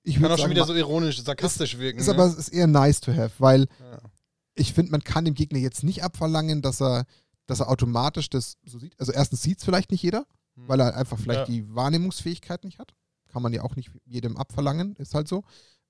[0.04, 2.00] Ich Kann auch schon sagen, wieder so ironisch, sarkastisch wirken.
[2.00, 2.14] ist ne?
[2.14, 4.00] aber es ist eher nice to have, weil ja.
[4.56, 7.06] ich finde, man kann dem Gegner jetzt nicht abverlangen, dass er,
[7.46, 9.00] dass er automatisch das so sieht.
[9.00, 10.26] Also erstens sieht es vielleicht nicht jeder,
[10.56, 10.68] Hm.
[10.68, 11.46] weil er einfach vielleicht Ja.
[11.46, 12.94] die Wahrnehmungsfähigkeit nicht hat.
[13.32, 15.44] Kann man ja auch nicht jedem abverlangen, ist halt so.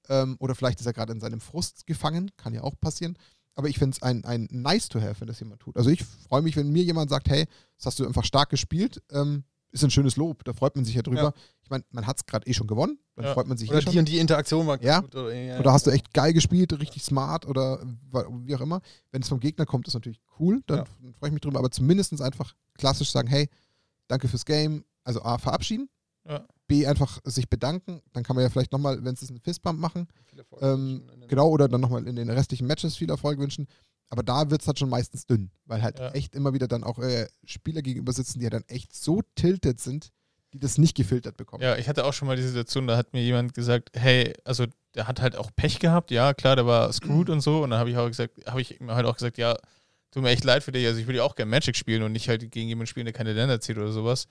[0.09, 3.17] Ähm, oder vielleicht ist er gerade in seinem Frust gefangen, kann ja auch passieren.
[3.55, 5.75] Aber ich finde es ein, ein nice to have, wenn das jemand tut.
[5.75, 7.45] Also ich freue mich, wenn mir jemand sagt, hey,
[7.77, 10.95] das hast du einfach stark gespielt, ähm, ist ein schönes Lob, da freut man sich
[10.95, 11.21] ja drüber.
[11.21, 11.33] Ja.
[11.63, 13.33] Ich meine, man hat es gerade eh schon gewonnen, dann Ja.
[13.33, 13.91] freut man sich Oder eh schon.
[13.93, 14.99] die und die Interaktion war Ja.
[15.01, 15.15] gut.
[15.15, 15.59] Oder, ja.
[15.59, 17.83] Oder hast du echt geil gespielt, richtig smart oder
[18.45, 18.81] wie auch immer.
[19.11, 20.85] Wenn es vom Gegner kommt, ist natürlich cool, dann,
[21.19, 21.59] freue ich mich drüber.
[21.59, 23.49] Aber zumindest einfach klassisch sagen, hey,
[24.07, 24.85] danke fürs Game.
[25.03, 25.89] Also A, verabschieden.
[26.67, 28.01] B, einfach sich bedanken.
[28.13, 30.07] Dann kann man ja vielleicht nochmal, wenn es ist, einen Fistbump machen.
[30.27, 33.67] Viel Erfolg Ähm, Genau, oder dann nochmal in den restlichen Matches viel Erfolg wünschen.
[34.09, 36.11] Aber da wird es halt schon meistens dünn, weil halt Ja.
[36.11, 39.79] echt immer wieder dann auch äh, Spieler gegenüber sitzen, die ja dann echt so tilted
[39.79, 40.11] sind,
[40.53, 41.63] die das nicht gefiltert bekommen.
[41.63, 44.65] Ja, ich hatte auch schon mal die Situation, da hat mir jemand gesagt, hey, also
[44.93, 47.63] der hat halt auch Pech gehabt, ja, klar, der war screwed und so.
[47.63, 49.57] Und dann habe ich auch gesagt, habe ich ihm halt auch gesagt, ja,
[50.11, 50.85] tut mir echt leid für dich.
[50.85, 53.13] Also ich würde ja auch gerne Magic spielen und nicht halt gegen jemanden spielen, der
[53.13, 54.27] keine Länder zieht oder sowas.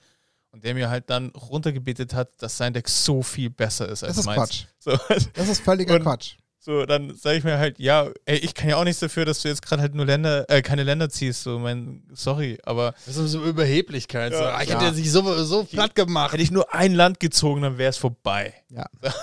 [0.51, 4.15] Und der mir halt dann runtergebetet hat, dass sein Deck so viel besser ist als
[4.15, 4.37] das ist meins.
[4.39, 4.65] Quatsch.
[4.79, 4.91] So,
[5.33, 6.37] Das ist völliger Und- Quatsch.
[6.65, 9.41] So, dann sage ich mir halt, ja, ey, ich kann ja auch nichts dafür, dass
[9.41, 11.43] du jetzt gerade halt nur Länder, äh, keine Länder ziehst.
[11.43, 14.31] So, mein, sorry, aber Das ist so Überheblichkeit.
[14.31, 14.37] Ja.
[14.37, 14.79] so, ah, ich Ja.
[14.81, 16.31] hätte sich so, so platt gemacht.
[16.31, 18.53] hätte ich nur ein Land gezogen, dann wäre es vorbei.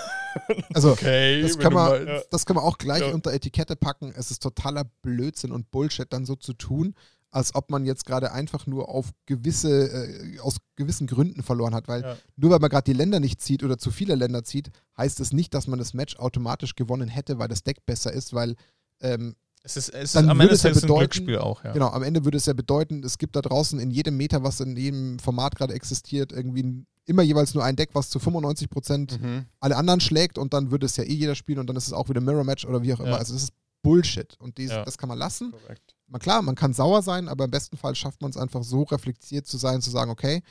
[0.73, 2.21] Also, Okay, Das kann, man, mal- ja.
[2.31, 3.07] das kann man auch gleich Ja.
[3.13, 4.13] unter Etikette packen.
[4.15, 6.95] Es ist totaler Blödsinn und Bullshit, dann so zu tun,
[7.31, 11.87] als ob man jetzt gerade einfach nur auf gewisse, äh, aus gewissen Gründen verloren hat.
[11.87, 12.17] Weil Ja.
[12.35, 15.31] nur weil man gerade die Länder nicht zieht oder zu viele Länder zieht, heißt es
[15.31, 18.55] nicht, dass man das Match automatisch gewonnen hätte, weil das Deck besser ist, weil
[19.01, 21.63] ähm, Es ist, es Dann am würde Ende es ja Tages ein bedeuten- Glücksspiel auch,
[21.63, 21.71] ja.
[21.71, 24.59] genau, am Ende würde es ja bedeuten, es gibt da draußen in jedem Meter, was
[24.59, 29.21] in jedem Format gerade existiert, irgendwie immer jeweils nur ein Deck, was zu 95 Prozent
[29.21, 29.45] Mhm.
[29.59, 31.93] alle anderen schlägt und dann würde es ja eh jeder spielen und dann ist es
[31.93, 33.09] auch wieder Mirror Match oder wie auch immer.
[33.11, 33.17] Ja.
[33.17, 33.53] Also das ist
[33.83, 34.83] Bullshit und dies, Ja.
[34.83, 35.51] das kann man lassen.
[35.51, 35.95] Korrekt.
[36.11, 38.83] Man, klar, man kann sauer sein, aber im besten Fall schafft man es einfach so
[38.83, 40.43] reflektiert zu sein, zu sagen, okay,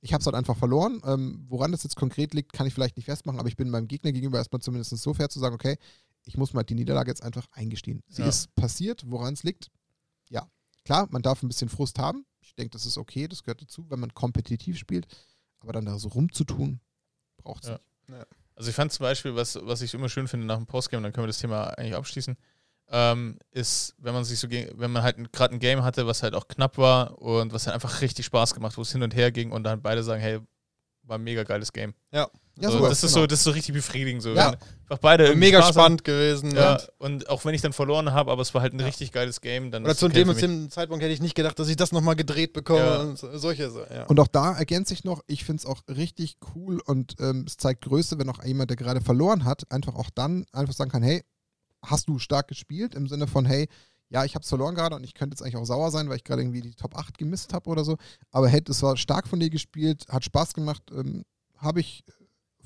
[0.00, 1.02] ich habe es halt einfach verloren.
[1.04, 3.88] Ähm, woran das jetzt konkret liegt, kann ich vielleicht nicht festmachen, aber ich bin meinem
[3.88, 5.76] Gegner gegenüber erstmal zumindest so fair zu sagen, okay,
[6.24, 8.02] ich muss mal die Niederlage jetzt einfach eingestehen.
[8.08, 8.28] Sie Ja.
[8.28, 9.70] ist passiert, woran es liegt.
[10.30, 10.48] Ja,
[10.86, 12.24] klar, man darf ein bisschen Frust haben.
[12.40, 15.06] Ich denke, das ist okay, das gehört dazu, wenn man kompetitiv spielt.
[15.60, 16.80] Aber dann da so rumzutun,
[17.36, 17.78] braucht es Ja.
[18.08, 18.26] nicht.
[18.56, 21.12] Also ich fand zum Beispiel, was, was ich immer schön finde nach dem Postgame, dann
[21.12, 22.36] können wir das Thema eigentlich abschließen,
[22.90, 26.22] ähm, ist, wenn man sich so gegen, wenn man halt gerade ein Game hatte, was
[26.22, 29.14] halt auch knapp war und was halt einfach richtig Spaß gemacht, wo es hin und
[29.14, 30.40] her ging und dann beide sagen, hey,
[31.04, 31.94] war ein mega geiles Game.
[32.12, 32.28] Ja.
[32.60, 33.22] Ja, so, das, ist genau.
[33.22, 34.20] so, das ist so richtig befriedigend.
[34.22, 34.34] So.
[34.34, 34.48] Ja.
[34.48, 35.72] Einfach beide Mega Spaß haben.
[35.72, 36.54] spannend gewesen.
[36.54, 39.10] Ja, Und und auch wenn ich dann verloren habe, aber es war halt ein richtig
[39.10, 40.44] geiles Game, dann oder ist zu okay dem, für und mich.
[40.44, 42.80] dem Zeitpunkt hätte ich nicht gedacht, dass ich das nochmal gedreht bekomme.
[42.80, 43.00] Ja.
[43.00, 44.04] Und so- solche so, ja.
[44.04, 47.56] Und auch da ergänze ich noch, ich finde es auch richtig cool und ähm, es
[47.56, 51.02] zeigt Größe, wenn auch jemand, der gerade verloren hat, einfach auch dann einfach sagen kann,
[51.02, 51.22] hey,
[51.84, 52.94] hast du stark gespielt?
[52.94, 53.68] Im Sinne von, hey,
[54.08, 56.16] ja, ich habe es verloren gerade und ich könnte jetzt eigentlich auch sauer sein, weil
[56.16, 57.96] ich gerade irgendwie die Top 8 gemisst habe oder so.
[58.30, 61.24] Aber hey, es war stark von dir gespielt, hat Spaß gemacht, ähm,
[61.56, 62.04] habe ich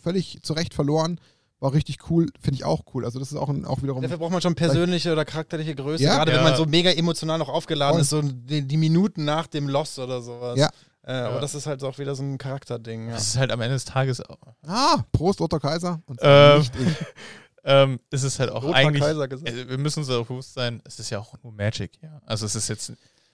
[0.02, 1.20] völlig zu Recht verloren,
[1.60, 3.05] war richtig cool, finde ich auch cool.
[3.05, 4.02] Also das ist auch, ein, auch wiederum...
[4.02, 6.16] Dafür braucht man schon persönliche oder charakterliche Größe, Ja.
[6.16, 6.38] gerade Ja.
[6.38, 8.02] wenn man so mega emotional noch aufgeladen Voll.
[8.02, 10.59] ist, so die, die Minuten nach dem Loss oder sowas.
[10.59, 10.68] Ja.
[11.02, 13.06] Äh, Aber das ist halt auch wieder so ein Charakterding.
[13.09, 13.14] Ja.
[13.14, 14.36] Das ist halt am Ende des Tages auch.
[14.66, 16.02] Ah, Prost, Otto Kaiser.
[16.06, 16.86] Und Ähm, nicht ich.
[17.68, 19.02] Ähm, es ist halt auch Rot eigentlich.
[19.02, 19.51] Kaiser gesagt.
[19.51, 22.20] Also wir müssen uns darauf bewusst sein, es ist ja auch nur Magic, ja.
[22.24, 22.93] Also es ist jetzt.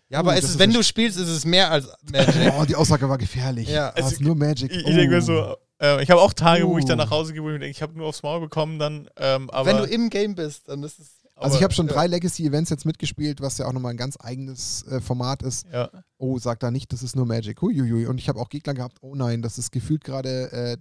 [0.09, 2.53] Ja, aber Oh, es ist, ist wenn du spielst, ist es mehr als Magic.
[2.59, 3.69] Oh, die Aussage war gefährlich.
[3.69, 3.91] Ja.
[3.95, 4.71] Es Also, ist nur Magic.
[4.71, 5.21] Ich, ich denke mir Oh.
[5.21, 7.05] so, äh, ich habe auch Tage, wo ich dann Uh.
[7.05, 9.09] nach Hause gehe, wo ich mir denke, ich habe nur aufs Maul bekommen dann.
[9.17, 11.19] Ähm, aber, wenn du im Game bist, dann ist es.
[11.35, 11.95] Also ich habe schon ja.
[11.95, 15.67] drei Legacy-Events jetzt mitgespielt, was ja auch nochmal ein ganz eigenes äh, Format ist.
[15.73, 17.61] ja, Oh, sag da nicht, das ist nur Magic.
[17.61, 18.07] Huiuiui.
[18.07, 20.77] Und ich habe auch Gegner gehabt, oh nein, das ist gefühlt gerade äh,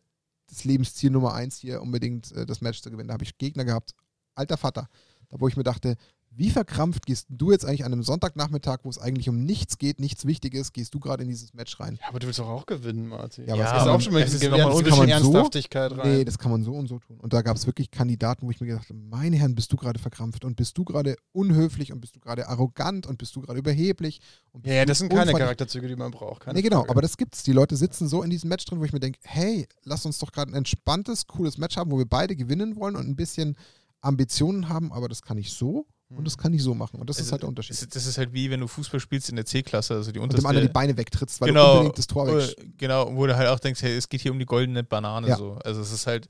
[0.52, 3.08] das Lebensziel Nummer eins hier, unbedingt äh, das Match zu gewinnen.
[3.08, 3.96] Da habe ich Gegner gehabt,
[4.36, 4.88] alter Vater,
[5.30, 5.96] da wo ich mir dachte,
[6.34, 10.00] wie verkrampft gehst du jetzt eigentlich an einem Sonntagnachmittag, wo es eigentlich um nichts geht,
[10.00, 11.98] nichts Wichtiges, gehst du gerade in dieses Match rein?
[12.02, 13.46] Ja, aber du willst doch auch gewinnen, Martin.
[13.48, 15.24] Ja, aber das es ist auch schon mal ein ist nochmal ein bisschen Unterschied.
[15.24, 15.34] So?
[15.34, 16.18] Ernsthaftigkeit rein.
[16.18, 17.18] Nee, das kann man so und so tun.
[17.20, 19.78] Und da gab es wirklich Kandidaten, wo ich mir gedacht habe, meine Herren, bist du
[19.78, 23.42] gerade verkrampft und bist du gerade unhöflich und bist du gerade arrogant und bist du
[23.42, 24.22] gerade überheblich.
[24.64, 25.34] Ja, ja, das sind keine?
[25.34, 26.44] Charakterzüge, die man braucht.
[26.44, 26.92] Keine Nee, genau, Frage.
[26.92, 27.44] aber das gibt's.
[27.44, 30.18] Die Leute sitzen so in diesem Match drin, wo ich mir denke, hey, lass uns
[30.20, 33.58] doch gerade ein entspanntes, cooles Match haben, wo wir beide gewinnen wollen und ein bisschen
[34.00, 37.00] Ambitionen haben, aber das kann ich so und das kann ich so machen.
[37.00, 37.76] Und das es ist halt der Unterschied.
[37.76, 40.32] es- Das ist halt wie wenn du Fußball spielst in der C-Klasse, also die und
[40.32, 40.48] dem unterste.
[40.48, 42.56] anderen die Beine wegtrittst, weil du genau, unbedingt das Tor weg.
[42.78, 45.38] Genau, wo du halt auch denkst, hey, es geht hier um die goldene Banane Ja.
[45.38, 45.54] so.
[45.64, 46.28] Also es ist halt.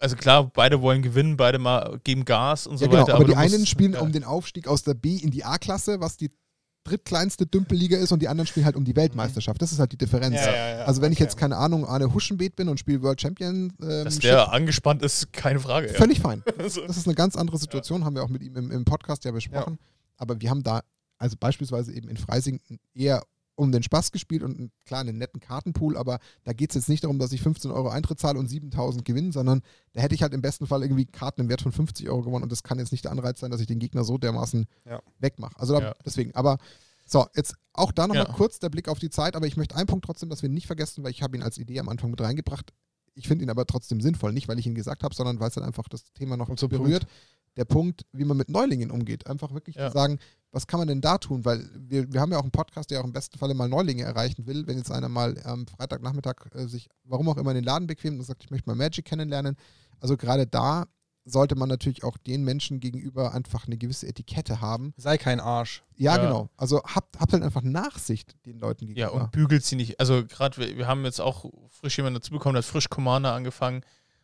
[0.00, 3.14] Also klar, beide wollen gewinnen, beide mal geben Gas und so Ja, genau, weiter.
[3.16, 4.00] aber, die du musst- einen spielen ja.
[4.00, 6.30] um den Aufstieg aus der B in die A-Klasse, was die
[6.88, 9.60] drittkleinste Dümpelliga ist, und die anderen spielen halt um die Weltmeisterschaft.
[9.60, 10.36] Das ist halt die Differenz.
[10.36, 11.24] Ja, ja, ja, Also wenn ich okay.
[11.24, 15.02] jetzt, keine Ahnung, Arne Huschenbeet bin und spiele World Champion, ähm, Dass Shit, der angespannt
[15.02, 15.88] ist, keine Frage.
[15.90, 16.42] Völlig fein.
[16.58, 19.30] Das ist eine ganz andere Situation, haben wir auch mit ihm im, im Podcast ja
[19.30, 19.78] besprochen.
[20.16, 20.82] Aber wir haben da,
[21.18, 22.60] also beispielsweise eben in Freising
[22.94, 23.22] eher
[23.58, 26.88] um den Spaß gespielt und einen, klar einen netten Kartenpool, aber da geht es jetzt
[26.88, 29.62] nicht darum, dass ich 15 Euro Eintritt zahle und 7000 gewinne, sondern
[29.94, 32.44] da hätte ich halt im besten Fall irgendwie Karten im Wert von 50 Euro gewonnen
[32.44, 35.00] und das kann jetzt nicht der Anreiz sein, dass ich den Gegner so dermaßen Ja.
[35.18, 35.58] wegmache.
[35.58, 35.94] Also da, Ja.
[36.04, 36.58] deswegen, aber
[37.04, 38.32] so, jetzt auch da nochmal Ja.
[38.32, 40.66] kurz der Blick auf die Zeit, aber ich möchte einen Punkt trotzdem, dass wir nicht
[40.68, 42.72] vergessen, weil ich habe ihn als Idee am Anfang mit reingebracht.
[43.14, 45.54] Ich finde ihn aber trotzdem sinnvoll, nicht weil ich ihn gesagt habe, sondern weil es
[45.54, 47.06] dann einfach das Thema noch zum berührt.
[47.58, 49.26] Der Punkt, wie man mit Neulingen umgeht.
[49.26, 49.88] Einfach wirklich Ja.
[49.88, 50.18] zu sagen,
[50.52, 51.44] was kann man denn da tun?
[51.44, 54.04] Weil wir, wir haben ja auch einen Podcast, der auch im besten Falle mal Neulinge
[54.04, 54.66] erreichen will.
[54.66, 58.18] Wenn jetzt einer mal am Freitagnachmittag äh, sich, warum auch immer, in den Laden bequemt
[58.18, 59.56] und sagt, ich möchte mal Magic kennenlernen.
[60.00, 60.86] Also gerade da
[61.24, 64.94] sollte man natürlich auch den Menschen gegenüber einfach eine gewisse Etikette haben.
[64.96, 65.82] Sei kein Arsch.
[65.96, 66.22] Ja, Ja.
[66.24, 66.48] genau.
[66.56, 69.00] Also habt, habt halt einfach Nachsicht den Leuten gegenüber.
[69.00, 70.00] ja, und bügelt sie nicht.
[70.00, 73.34] Also gerade, wir, wir haben jetzt auch frisch jemanden dazu bekommen, der hat frisch Commander
[73.34, 73.82] angefangen.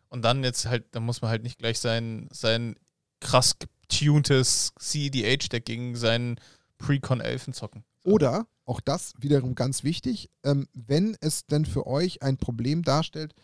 [0.09, 2.77] Und dann jetzt halt, da muss man halt nicht gleich sein, sein
[3.25, 6.37] krass getuntes CEDH-Deck gegen seinen
[6.79, 7.85] Pre-Con-Elfen zocken.
[8.05, 13.35] Oder, auch das wiederum ganz wichtig, ähm, wenn es denn für euch ein Problem darstellt,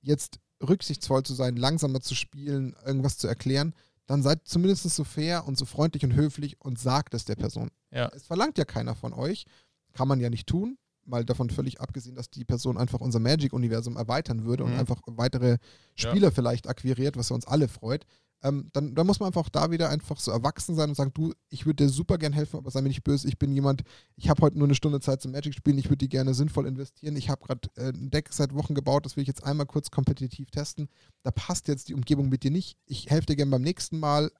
[0.00, 3.74] jetzt rücksichtsvoll zu sein, langsamer zu spielen, irgendwas zu erklären,
[4.06, 7.70] dann seid zumindest so fair und so freundlich und höflich und sagt es der Person.
[7.90, 8.10] Ja.
[8.14, 9.44] Es verlangt ja keiner von euch,
[9.92, 13.96] kann man ja nicht tun, mal davon völlig abgesehen, dass die Person einfach unser Magic-Universum
[13.96, 14.80] erweitern würde und Mhm.
[14.80, 15.58] einfach weitere
[15.94, 18.04] Spieler vielleicht akquiriert, was uns alle freut.
[18.42, 21.32] Ähm, dann, dann muss man einfach da wieder einfach so erwachsen sein und sagen, du,
[21.48, 23.82] ich würde dir super gern helfen, aber sei mir nicht böse, ich bin jemand,
[24.16, 26.66] ich habe heute nur eine Stunde Zeit zum Magic spielen, ich würde die gerne sinnvoll
[26.66, 27.16] investieren.
[27.16, 29.90] Ich habe gerade äh, ein Deck seit Wochen gebaut, das will ich jetzt einmal kurz
[29.90, 30.88] kompetitiv testen.
[31.24, 32.76] Da passt jetzt die Umgebung mit dir nicht.
[32.86, 34.30] Ich helfe dir gerne beim nächsten Mal.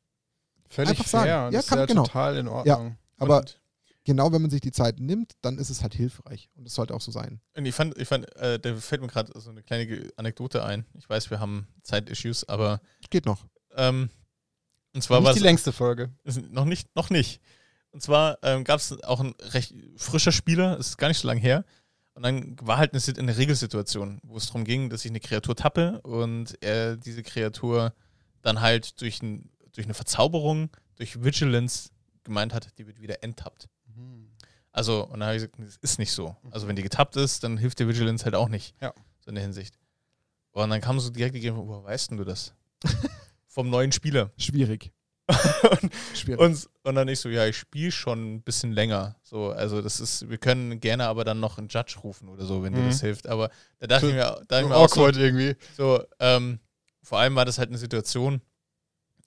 [0.68, 1.24] Völlig Einfach sagen.
[1.24, 1.46] fair.
[1.46, 2.04] Und Ja, das kann- ist ja genau.
[2.04, 2.96] total in Ordnung.
[3.16, 3.60] Aber und,
[4.04, 6.50] genau wenn man sich die Zeit nimmt, dann ist es halt hilfreich.
[6.54, 7.40] Und das sollte auch so sein.
[7.56, 10.84] und ich fand, ich fand, äh, da fällt mir gerade so eine kleine Anekdote ein.
[10.94, 12.80] Ich weiß, wir haben Zeit-Issues, aber
[13.10, 13.44] Geht noch.
[13.78, 14.10] Ähm,
[14.94, 16.10] und zwar war die längste Folge.
[16.50, 17.40] Noch nicht, noch nicht.
[17.90, 21.28] Und zwar ähm, gab es auch ein recht frischer Spieler, es ist gar nicht so
[21.28, 21.64] lange her.
[22.14, 25.54] Und dann war halt eine, eine Regelsituation, wo es darum ging, dass ich eine Kreatur
[25.54, 27.94] tappe und er diese Kreatur
[28.42, 31.90] dann halt durch, ein, durch eine Verzauberung, durch Vigilance
[32.24, 33.68] gemeint hat, die wird wieder enttappt.
[34.72, 36.36] Also, und dann habe ich gesagt, das ist nicht so.
[36.50, 38.74] Also, wenn die getappt ist, dann hilft der Vigilance halt auch nicht.
[38.80, 38.92] Ja.
[39.20, 39.76] So in der Hinsicht.
[40.52, 42.54] Und dann kam so direkt die Gegend, woher weißt denn du das?
[43.58, 44.30] Vom neuen Spieler.
[44.36, 44.92] Schwierig.
[45.28, 49.16] und, und, und, dann ich so, ja, ich spiele schon ein bisschen länger.
[49.24, 52.62] So, also das ist, wir können gerne aber dann noch einen Judge rufen oder so,
[52.62, 52.76] wenn mhm.
[52.76, 53.26] dir das hilft.
[53.26, 55.56] Aber da dachte so, ich mir, da so mir auch so, irgendwie.
[55.76, 56.60] So, ähm,
[57.02, 58.42] vor allem war das halt eine Situation,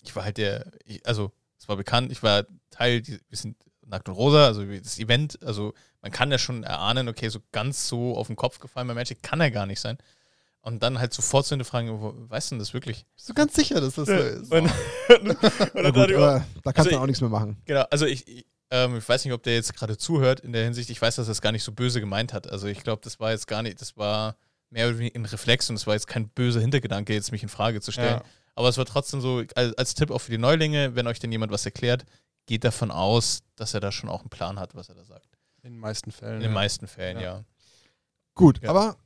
[0.02, 4.08] ich war halt der, ich, also es war bekannt, ich war Teil, wir sind Nackt
[4.08, 8.16] und Rosa, also das Event, also man kann ja schon erahnen, okay, so ganz so
[8.16, 9.98] auf den Kopf gefallen bei Magic kann er gar nicht sein.
[10.64, 13.06] Und dann halt sofort zu hinterfragen, weißt du denn das wirklich?
[13.16, 14.52] Bist du ganz sicher, dass das so ist?
[14.52, 14.70] Und,
[15.10, 17.58] und, und gut, da kannst also du auch nichts mehr machen.
[17.66, 20.64] Genau, also ich, ich, ähm, ich weiß nicht, ob der jetzt gerade zuhört in der
[20.64, 20.90] Hinsicht.
[20.92, 22.50] Ich weiß, dass er es gar nicht so böse gemeint hat.
[22.50, 24.38] Also ich glaube, das war jetzt gar nicht, das war
[24.70, 27.50] mehr oder weniger ein Reflex und es war jetzt kein böser Hintergedanke, jetzt mich in
[27.50, 28.20] Frage zu stellen.
[28.20, 28.24] Ja.
[28.56, 31.32] Aber es war trotzdem so, als, als Tipp auch für die Neulinge, wenn euch denn
[31.32, 32.06] jemand was erklärt,
[32.46, 35.38] geht davon aus, dass er da schon auch einen Plan hat, was er da sagt.
[35.64, 36.36] In den meisten Fällen.
[36.36, 36.56] In den ja.
[36.56, 37.24] meisten Fällen, ja.
[37.24, 37.44] ja.
[38.34, 38.98] Gut, aber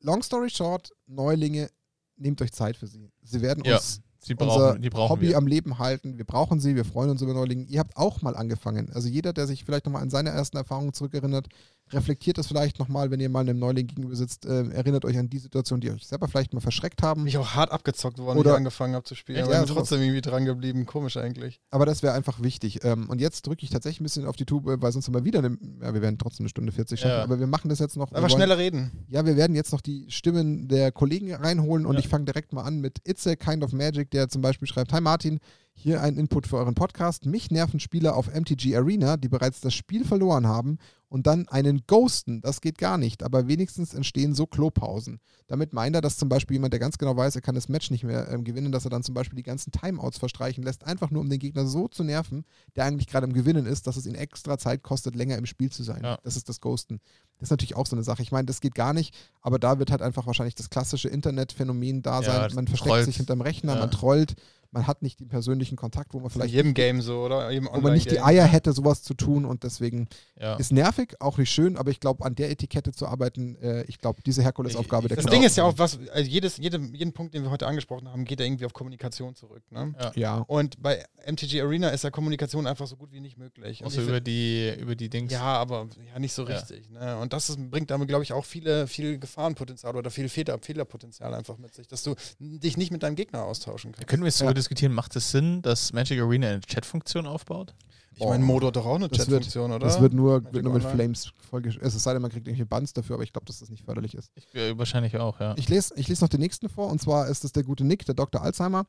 [0.00, 1.70] long story short, Neulinge,
[2.16, 3.10] nehmt euch Zeit für sie.
[3.22, 5.36] Sie werden uns Sie brauchen, unser Hobby wir.
[5.36, 6.18] am Leben halten.
[6.18, 7.62] Wir brauchen sie, wir freuen uns über Neulinge.
[7.64, 8.90] Ihr habt auch mal angefangen.
[8.92, 11.46] Also jeder, der sich vielleicht nochmal an seine ersten Erfahrungen zurückerinnert,
[11.92, 15.28] reflektiert das vielleicht nochmal, wenn ihr mal einem Neuling gegenüber sitzt, äh, erinnert euch an
[15.28, 17.24] die Situation, die euch selber vielleicht mal verschreckt haben.
[17.24, 19.38] Mich auch hart abgezockt worden, Oder, ich angefangen habe zu spielen.
[19.38, 20.86] Ja, aber ja, trotzdem irgendwie dran geblieben.
[20.86, 21.60] Komisch eigentlich.
[21.70, 22.84] Aber das wäre einfach wichtig.
[22.84, 25.38] Ähm, und jetzt drücke ich tatsächlich ein bisschen auf die Tube, weil sonst immer wieder,
[25.38, 27.22] eine, ja, wir werden trotzdem eine Stunde 40 schaffen, ja.
[27.22, 28.12] aber wir machen das jetzt noch.
[28.12, 28.90] Aber schneller reden.
[29.08, 32.64] Ja, wir werden jetzt noch die Stimmen der Kollegen reinholen und ich fange direkt mal
[32.64, 35.38] an mit It's a Kind of Magic, der zum Beispiel schreibt, Hi Martin,
[35.76, 37.26] hier ein Input für euren Podcast.
[37.26, 40.78] Mich nerven Spieler auf MTG Arena, die bereits das Spiel verloren haben
[41.08, 42.40] und dann einen ghosten.
[42.40, 45.20] Das geht gar nicht, aber wenigstens entstehen so Klopausen.
[45.46, 47.90] Damit meint er, dass zum Beispiel jemand, der ganz genau weiß, er kann das Match
[47.90, 51.10] nicht mehr ähm, gewinnen, dass er dann zum Beispiel die ganzen Timeouts verstreichen lässt, einfach
[51.10, 52.44] nur um den Gegner so zu nerven,
[52.74, 55.70] der eigentlich gerade im Gewinnen ist, dass es ihn extra Zeit kostet, länger im Spiel
[55.70, 56.00] zu sein.
[56.02, 56.18] Ja.
[56.24, 57.00] Das ist das Ghosten.
[57.38, 58.22] Das ist natürlich auch so eine Sache.
[58.22, 62.02] Ich meine, das geht gar nicht, aber da wird halt einfach wahrscheinlich das klassische Internetphänomen
[62.02, 62.48] da sein.
[62.48, 63.04] Ja, man versteckt trollt.
[63.04, 63.80] sich hinterm Rechner, ja.
[63.80, 64.36] man trollt
[64.70, 66.52] man hat nicht den persönlichen Kontakt, wo man vielleicht.
[66.52, 67.50] In jedem Game so, oder?
[67.72, 70.08] wo man nicht die Eier hätte, sowas zu tun und deswegen
[70.40, 70.56] ja.
[70.56, 73.98] ist nervig, auch nicht schön, aber ich glaube, an der Etikette zu arbeiten, äh, ich
[73.98, 77.34] glaube, diese Herkulesaufgabe der Das Ding ist ja auch, was, also jedes, jede, jeden Punkt,
[77.34, 79.62] den wir heute angesprochen haben, geht ja irgendwie auf Kommunikation zurück.
[79.70, 79.94] Ne?
[79.98, 80.12] Ja.
[80.14, 80.36] ja.
[80.46, 83.84] Und bei MTG Arena ist ja Kommunikation einfach so gut wie nicht möglich.
[83.84, 85.32] Außer über die, über die Dings.
[85.32, 86.88] Ja, aber ja, nicht so richtig.
[86.92, 87.16] Ja.
[87.16, 87.20] Ne?
[87.20, 91.34] Und das ist, bringt damit, glaube ich, auch viele, viel Gefahrenpotenzial oder viel Fehler, Fehlerpotenzial
[91.34, 94.08] einfach mit sich, dass du dich nicht mit deinem Gegner austauschen kannst.
[94.08, 97.74] Können wir jetzt darüber diskutieren, macht es Sinn, dass Magic Arena eine Chatfunktion aufbaut?
[98.18, 99.86] Ich meine, Modo hat doch auch eine Chatfunktion, oder?
[99.86, 101.86] Das wird nur, wird nur mit Flames vollgeschrieben.
[101.86, 104.14] Es sei denn, man kriegt irgendwelche Buns dafür, aber ich glaube, dass das nicht förderlich
[104.14, 104.32] ist.
[104.34, 105.54] Ich, äh, wahrscheinlich auch, ja.
[105.58, 108.06] Ich lese, ich lese noch den nächsten vor, und zwar ist das der gute Nick,
[108.06, 108.40] der Dr.
[108.40, 108.86] Alzheimer.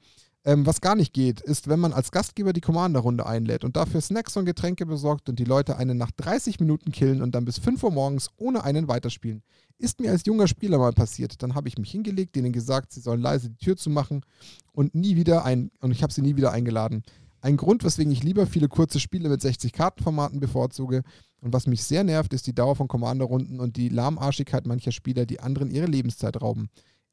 [0.47, 3.99] Ähm, was gar nicht geht, ist, wenn man als Gastgeber die Commander-Runde einlädt und dafür
[3.99, 7.57] Snacks und Getränke besorgt und die Leute einen nach 30 Minuten killen und dann bis
[7.57, 9.43] 5 Uhr morgens ohne einen weiterspielen.
[9.77, 11.43] Ist mir als junger Spieler mal passiert.
[11.43, 14.21] Dann habe ich mich hingelegt, denen gesagt, sie sollen leise die Tür zumachen
[14.71, 17.03] und nie wieder ein und ich habe sie nie wieder eingeladen.
[17.41, 21.03] Ein Grund, weswegen ich lieber viele kurze Spiele mit 60 Kartenformaten bevorzuge.
[21.41, 25.25] Und was mich sehr nervt, ist die Dauer von Commander-Runden und die Lahmarschigkeit mancher Spieler,
[25.25, 26.69] die anderen ihre Lebenszeit rauben.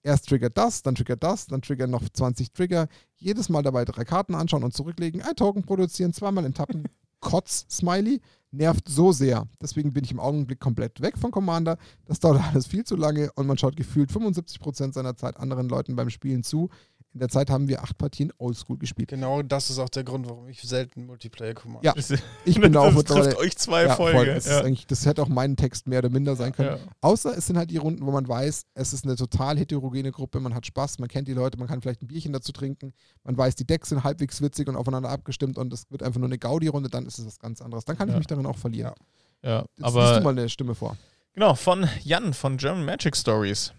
[0.06, 2.89] Erst triggert das, dann triggert das, dann triggern noch 20 Trigger.
[3.16, 6.85] Jedes Mal dabei drei Karten anschauen und zurücklegen, ein Token produzieren, zweimal enttappen.
[7.20, 8.20] Kotz, Smiley,
[8.51, 9.48] nervt so sehr.
[9.62, 11.78] Deswegen bin ich im Augenblick komplett weg von Commander.
[12.05, 15.97] Das dauert alles viel zu lange und man schaut gefühlt 75% seiner Zeit anderen Leuten
[15.97, 16.68] beim Spielen zu,
[17.15, 19.09] in der Zeit haben wir acht Partien Oldschool gespielt.
[19.09, 21.78] Genau, das ist auch der Grund, warum ich selten Multiplayer komme.
[21.82, 21.95] Ja,
[22.45, 24.35] ich bin da auch Das trifft euch zwei ja, Folge.
[24.35, 24.69] Das, ja.
[24.89, 26.70] das, hätte auch mein Text mehr oder minder sein können.
[26.70, 26.93] Ja.
[27.01, 30.41] Außer es sind halt die Runden, wo man weiß, es ist eine total heterogene Gruppe,
[30.41, 32.93] man hat Spaß, man kennt die Leute, man kann vielleicht ein Bierchen dazu trinken,
[33.23, 36.28] man weiß, die Decks sind halbwegs witzig und aufeinander abgestimmt und es wird einfach nur
[36.28, 37.85] eine Gaudi-Runde, dann ist es was ganz anderes.
[37.85, 38.95] Dann kann ich mich darin auch verlieren.
[39.43, 40.19] Ja, Jetzt aber.
[40.19, 40.97] du mal eine Stimme vor.
[41.35, 43.73] Genau, von Jan von German Magic Stories.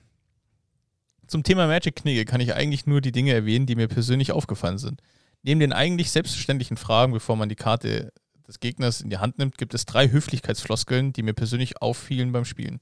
[1.27, 5.02] Zum Thema Magic-Knigge kann ich eigentlich nur die Dinge erwähnen, die mir persönlich aufgefallen sind.
[5.43, 8.11] Neben den eigentlich selbstverständlichen Fragen, bevor man die Karte
[8.47, 12.45] des Gegners in die Hand nimmt, gibt es drei Höflichkeitsfloskeln, die mir persönlich auffielen beim
[12.45, 12.80] Spielen.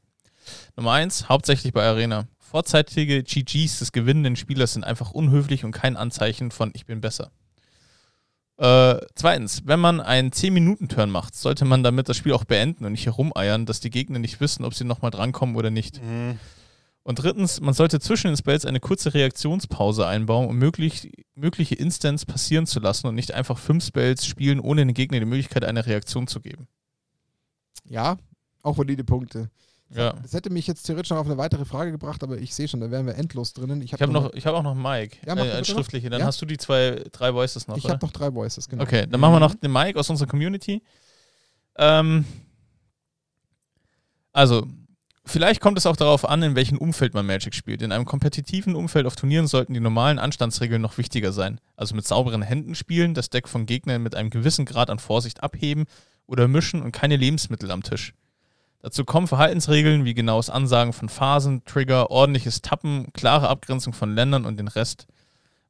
[0.76, 2.28] Nummer eins, hauptsächlich bei Arena.
[2.40, 7.32] Vorzeitige GGs des gewinnenden Spielers sind einfach unhöflich und kein Anzeichen von ich bin besser.
[8.57, 12.91] Äh, zweitens, wenn man einen 10-Minuten-Turn macht, sollte man damit das Spiel auch beenden und
[12.91, 16.02] nicht herumeiern, dass die Gegner nicht wissen, ob sie nochmal drankommen oder nicht.
[16.03, 16.40] Mhm.
[17.04, 22.26] Und drittens, man sollte zwischen den Spells eine kurze Reaktionspause einbauen, um möglich, mögliche Instants
[22.26, 25.86] passieren zu lassen und nicht einfach fünf Spells spielen, ohne den Gegner die Möglichkeit, eine
[25.86, 26.68] Reaktion zu geben.
[27.86, 28.18] Ja,
[28.62, 29.50] auch valide Punkte.
[29.90, 30.14] Ja.
[30.14, 32.80] Das hätte mich jetzt theoretisch noch auf eine weitere Frage gebracht, aber ich sehe schon,
[32.80, 33.82] da wären wir endlos drinnen.
[33.82, 36.10] Ich habe hab hab auch noch Mike ja, äh, als schriftliche.
[36.10, 36.26] Dann ja?
[36.26, 37.78] hast du die zwei, drei Voices noch.
[37.78, 38.84] Ich habe noch drei Voices, genau.
[38.84, 40.82] Okay, dann machen wir noch den Mike aus unserer Community.
[41.76, 42.26] Ähm,
[44.32, 44.66] also,
[45.26, 47.82] Vielleicht kommt es auch darauf an, in welchem Umfeld man Magic spielt.
[47.82, 51.62] In einem kompetitiven Umfeld auf Turnieren sollten die normalen Anstandsregeln noch wichtiger sein.
[51.78, 55.41] Also mit sauberen Händen spielen, das Deck von Gegnern mit einem gewissen Grad an Vorsicht
[55.41, 55.86] abheben
[56.28, 58.14] oder mischen und keine Lebensmittel am Tisch.
[58.82, 64.45] Dazu kommen Verhaltensregeln wie genaues Ansagen von Phasen, Trigger, ordentliches Tappen, klare Abgrenzung von Ländern
[64.45, 65.08] und den Rest.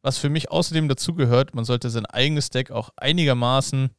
[0.01, 3.91] Was für mich außerdem dazugehört, man sollte sein eigenes Deck auch einigermaßen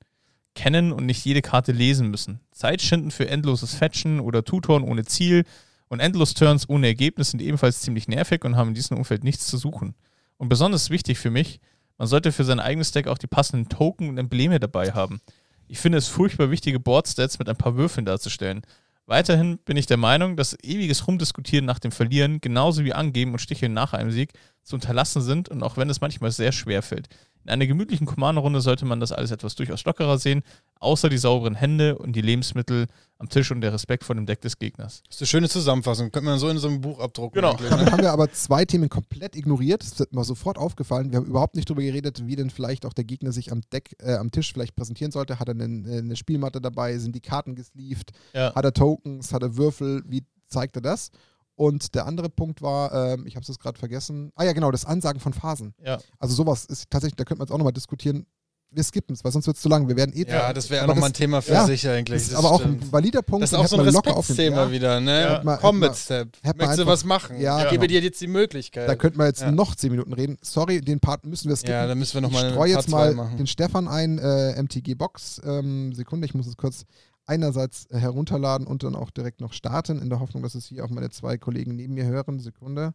[0.55, 2.41] kennen und nicht jede Karte lesen müssen.
[2.53, 5.45] Zeit schinden für endloses Fetchen oder Tutoren ohne Ziel
[5.89, 9.59] und Endlos-Turns ohne Ergebnis sind ebenfalls ziemlich nervig und haben in diesem Umfeld nichts zu
[9.59, 9.95] suchen.
[10.37, 11.61] Und besonders wichtig für mich,
[11.99, 15.21] man sollte für sein eigenes Deck auch die passenden Token und Embleme dabei haben.
[15.69, 18.63] Ich finde es furchtbar wichtige Boardstats mit ein paar Würfeln darzustellen.
[19.07, 23.39] Weiterhin bin ich der Meinung, dass ewiges Rumdiskutieren nach dem Verlieren genauso wie Angeben und
[23.39, 24.33] Sticheln nach einem Sieg
[24.65, 27.09] zu unterlassen sind und auch wenn es manchmal sehr schwer fällt.
[27.45, 30.43] In einer gemütlichen Commander-Runde sollte man das alles etwas durchaus lockerer sehen,
[30.81, 32.87] außer die sauberen Hände und die Lebensmittel
[33.19, 35.03] am Tisch und der Respekt vor dem Deck des Gegners.
[35.07, 36.11] Das ist eine schöne Zusammenfassung.
[36.11, 37.35] Könnte man so in so einem Buch abdrucken.
[37.35, 37.55] Genau.
[37.57, 37.71] Ne?
[37.93, 39.83] haben wir aber zwei Themen komplett ignoriert.
[39.83, 41.11] Das ist mir sofort aufgefallen.
[41.11, 43.95] Wir haben überhaupt nicht darüber geredet, wie denn vielleicht auch der Gegner sich am Deck,
[44.01, 45.39] äh, am Tisch vielleicht präsentieren sollte.
[45.39, 46.97] Hat er einen, äh, eine Spielmatte dabei?
[46.97, 48.13] Sind die Karten gesleeved?
[48.33, 48.55] Ja.
[48.55, 49.35] Hat er Tokens?
[49.35, 50.03] Hat er Würfel?
[50.07, 51.11] Wie zeigt er das?
[51.57, 54.33] Und der andere Punkt war, ähm, ich habe es jetzt gerade vergessen.
[54.35, 55.75] Ah ja, genau, das Ansagen von Phasen.
[55.85, 55.99] Ja.
[56.19, 58.27] Also sowas ist tatsächlich, da könnte man jetzt auch nochmal diskutieren.
[58.71, 59.87] Wir skippen es, weil sonst wird es zu lang.
[59.87, 60.29] Wir werden eh.
[60.29, 62.23] Ja, das wäre nochmal ein Thema für ja, sich eigentlich.
[62.23, 62.83] Das ist aber auch stimmt.
[62.83, 63.45] ein valider Punkt.
[63.45, 65.21] Das ist auch so ein Respektsthema Ja, wieder, ne?
[65.21, 65.43] Ja.
[65.45, 66.01] Man- Combat hätte
[66.41, 66.57] Step.
[66.57, 67.41] Möchtest du was machen?
[67.41, 67.71] Ja, ich genau.
[67.71, 68.89] gebe dir jetzt die Möglichkeit.
[68.89, 70.39] Da könnten wir jetzt noch 10 Minuten reden.
[70.43, 71.73] Sorry, den Part müssen wir skippen.
[71.73, 75.41] ja, da müssen wir nochmal ich streue jetzt mal den Stefan ein, äh, MTG Box.
[75.45, 76.85] Ähm, Sekunde, ich muss es kurz
[77.27, 80.85] einerseits äh, herunterladen und dann auch direkt noch starten, in der Hoffnung, dass es hier
[80.85, 82.41] auch meine zwei Kollegen neben mir hören.
[82.41, 82.95] Sekunde.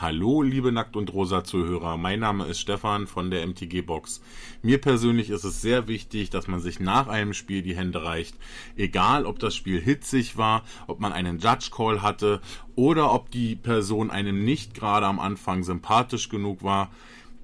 [0.00, 1.96] Hallo, liebe Nackt und Rosa Zuhörer.
[1.96, 4.22] Mein Name ist Stefan von der MTG Box.
[4.62, 8.36] Mir persönlich ist es sehr wichtig, dass man sich nach einem Spiel die Hände reicht.
[8.76, 12.40] Egal, ob das Spiel hitzig war, ob man einen Judge Call hatte
[12.76, 16.92] oder ob die Person einem nicht gerade am Anfang sympathisch genug war.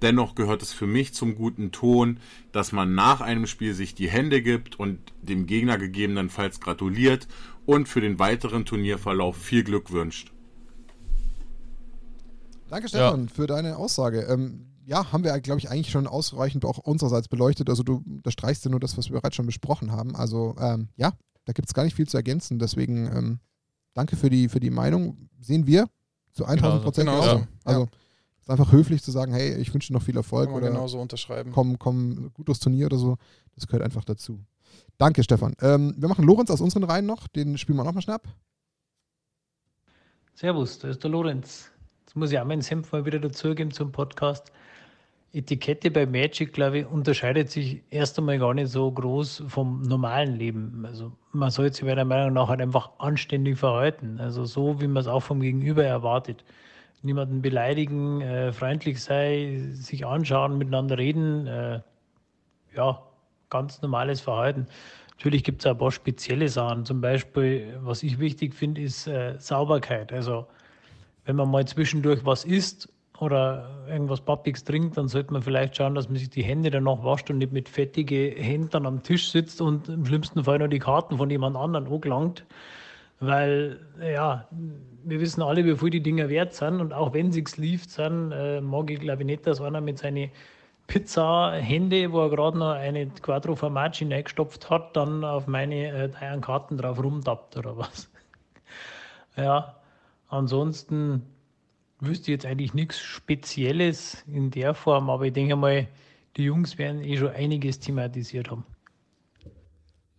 [0.04, 2.20] Dennoch gehört es für mich zum guten Ton,
[2.52, 7.26] dass man nach einem Spiel sich die Hände gibt und dem Gegner gegebenenfalls gratuliert
[7.64, 10.30] und für den weiteren Turnierverlauf viel Glück wünscht.
[12.68, 14.26] Danke, Stefan, für deine Aussage.
[14.28, 17.70] Ähm, ja, haben wir, glaube ich, eigentlich schon ausreichend auch unsererseits beleuchtet.
[17.70, 20.14] Also du unterstreichst ja nur das, was wir bereits schon besprochen haben.
[20.16, 21.14] Also ähm, ja,
[21.46, 22.58] da gibt es gar nicht viel zu ergänzen.
[22.58, 23.38] Deswegen ähm,
[23.94, 25.30] danke für die, für die Meinung.
[25.40, 25.88] Sehen wir
[26.32, 27.28] zu 1000 Prozent Genauso.
[27.30, 27.40] genauso.
[27.40, 27.46] Ja.
[27.64, 28.03] Also es
[28.44, 30.72] ist einfach höflich zu sagen, hey, ich wünsche dir noch viel Erfolg Kann man oder
[30.72, 31.50] genauso unterschreiben.
[31.52, 33.16] komm, komm gut durchs Turnier oder so.
[33.54, 34.44] Das gehört einfach dazu.
[34.98, 35.54] Danke, Stefan.
[35.62, 37.26] Ähm, wir machen Lorenz aus unseren Reihen noch.
[37.28, 38.28] Den spielen wir nochmal schnapp.
[40.34, 41.70] Servus, da ist der Lorenz.
[42.04, 44.52] Jetzt muss ich auch meinen Senf mal wieder dazugeben zum Podcast.
[45.32, 50.36] Etikette bei Magic, glaube ich, unterscheidet sich erst einmal gar nicht so groß vom normalen
[50.36, 50.84] Leben.
[50.86, 54.20] Also man sollte sich meiner Meinung nach halt einfach anständig verhalten.
[54.20, 56.44] Also so, wie man es auch vom Gegenüber erwartet.
[57.04, 61.46] Niemanden beleidigen, äh, freundlich sein, sich anschauen, miteinander reden.
[61.46, 61.80] Äh,
[62.74, 63.02] ja,
[63.50, 64.66] ganz normales Verhalten.
[65.16, 66.84] Natürlich gibt es ein paar spezielle Sachen.
[66.84, 70.12] Zum Beispiel, was ich wichtig finde, ist äh, Sauberkeit.
[70.12, 70.46] Also
[71.24, 75.94] wenn man mal zwischendurch was isst oder irgendwas Pappiges trinkt, dann sollte man vielleicht schauen,
[75.94, 79.60] dass man sich die Hände danach wascht und nicht mit fettigen Händen am Tisch sitzt
[79.60, 82.44] und im schlimmsten Fall noch die Karten von jemand anderem angelangt.
[83.26, 84.48] Weil, ja,
[85.04, 86.80] wir wissen alle, wie viel die Dinger wert sind.
[86.80, 89.98] Und auch wenn sie gesleeved sind, äh, mag ich glaube ich nicht, dass einer mit
[89.98, 90.30] seinen
[90.86, 96.40] Pizza-Hände, wo er gerade noch eine Quattro Formaggi reingestopft hat, dann auf meine äh, teuren
[96.40, 98.10] Karten drauf rumtappt oder was.
[99.36, 99.76] ja,
[100.28, 101.22] ansonsten
[102.00, 105.88] wüsste ich jetzt eigentlich nichts Spezielles in der Form, aber ich denke mal,
[106.36, 108.64] die Jungs werden eh schon einiges thematisiert haben.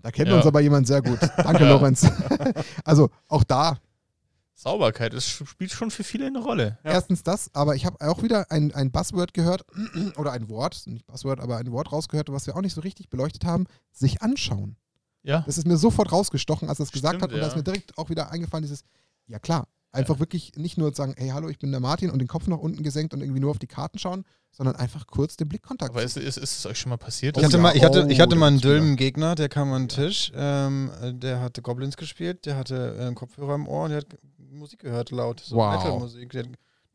[0.06, 0.36] Da kennt Ja.
[0.38, 1.18] uns aber jemand sehr gut.
[1.38, 2.08] Danke, Lorenz.
[2.84, 3.80] also auch da
[4.54, 6.78] Sauberkeit das spielt schon für viele eine Rolle.
[6.84, 6.92] Ja.
[6.92, 9.66] Erstens das, aber ich habe auch wieder ein, ein Buzzword gehört,
[10.18, 13.10] oder ein Wort, nicht Buzzword, aber ein Wort rausgehört, was wir auch nicht so richtig
[13.10, 14.78] beleuchtet haben, sich anschauen.
[15.24, 15.42] Ja.
[15.48, 17.58] Das ist mir sofort rausgestochen, als er es gesagt hat und da ist ja.
[17.58, 18.84] mir direkt auch wieder eingefallen, dieses,
[19.26, 22.28] ja klar, einfach wirklich nicht nur sagen, hey, hallo, ich bin der Martin und den
[22.28, 24.24] Kopf nach unten gesenkt und irgendwie nur auf die Karten schauen,
[24.56, 25.92] sondern einfach kurz den Blickkontakt.
[25.92, 27.38] Aber ist, ist, ist es euch schon mal passiert?
[27.38, 27.62] Ich hatte, ja.
[27.64, 29.74] mal, ich hatte, ich Oh, hatte mal einen das ist wieder- dülmen Gegner, der kam
[29.74, 33.68] an den Tisch, ähm, äh, der hatte Goblins gespielt, der hatte äh, einen Kopfhörer im
[33.68, 34.08] Ohr und der hat
[34.52, 35.76] Musik gehört, laut, so Wow.
[35.76, 36.34] Metal-Musik.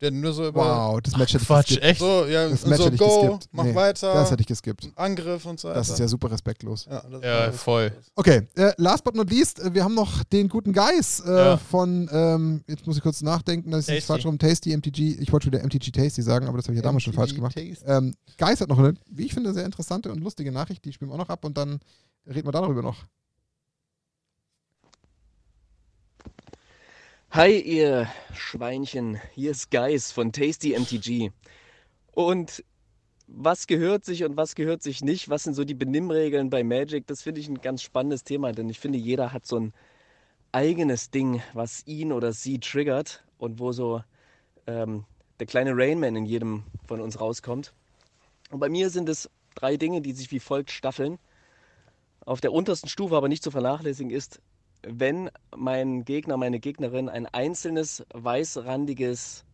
[0.01, 1.85] Der, nur so über wow, das Match hätte ich Quatsch, geskippt.
[1.85, 1.99] echt?
[1.99, 3.49] so, ja, Das Match so, hätte ich go, geskippt.
[3.51, 4.89] mach Nee, weiter, Das hätte ich geskippt.
[4.95, 5.77] Angriff und so weiter.
[5.79, 6.85] Das ist ja super respektlos.
[6.89, 7.91] ja, Ja, voll.
[8.15, 11.57] Okay, äh, last but not least, äh, wir haben noch den guten Guys äh, Ja.
[11.57, 14.07] von, ähm, jetzt muss ich kurz nachdenken, das ist nicht Tasty.
[14.07, 16.83] falsch rum, Tasty MTG, ich wollte wieder MTG Tasty sagen, aber das habe ich ja
[16.83, 17.55] damals schon falsch gemacht.
[17.85, 21.11] Ähm, Guys hat noch eine, wie ich finde, sehr interessante und lustige Nachricht, die spielen
[21.11, 21.79] wir auch noch ab und dann
[22.27, 22.97] reden wir darüber noch.
[27.33, 29.17] Hi, ihr Schweinchen.
[29.33, 31.31] Hier ist Geis von Tasty MTG.
[32.11, 32.61] Und
[33.25, 35.29] was gehört sich und was gehört sich nicht?
[35.29, 37.07] Was sind so die Benimmregeln bei Magic?
[37.07, 39.73] Das finde ich ein ganz spannendes Thema, denn ich finde, jeder hat so ein
[40.51, 44.03] eigenes Ding, was ihn oder sie triggert und wo so
[44.67, 45.05] ähm,
[45.39, 47.71] der kleine Rainman in jedem von uns rauskommt.
[48.49, 51.17] Und bei mir sind es drei Dinge, die sich wie folgt staffeln.
[52.25, 54.41] Auf der untersten Stufe aber nicht zu vernachlässigen ist,
[54.83, 59.45] wenn mein Gegner, meine Gegnerin ein einzelnes weißrandiges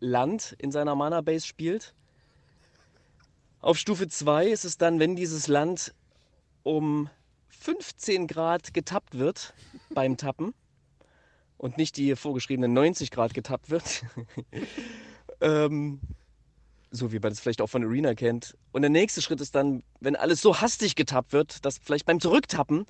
[0.00, 1.94] Land in seiner Mana-Base spielt.
[3.60, 5.94] Auf Stufe 2 ist es dann, wenn dieses Land
[6.62, 7.08] um
[7.48, 9.54] 15 Grad getappt wird
[9.90, 10.54] beim Tappen
[11.56, 14.04] und nicht die vorgeschriebenen 90 Grad getappt wird.
[15.40, 16.00] ähm,
[16.90, 18.56] so wie man das vielleicht auch von Arena kennt.
[18.72, 22.20] Und der nächste Schritt ist dann, wenn alles so hastig getappt wird, dass vielleicht beim
[22.20, 22.86] Zurücktappen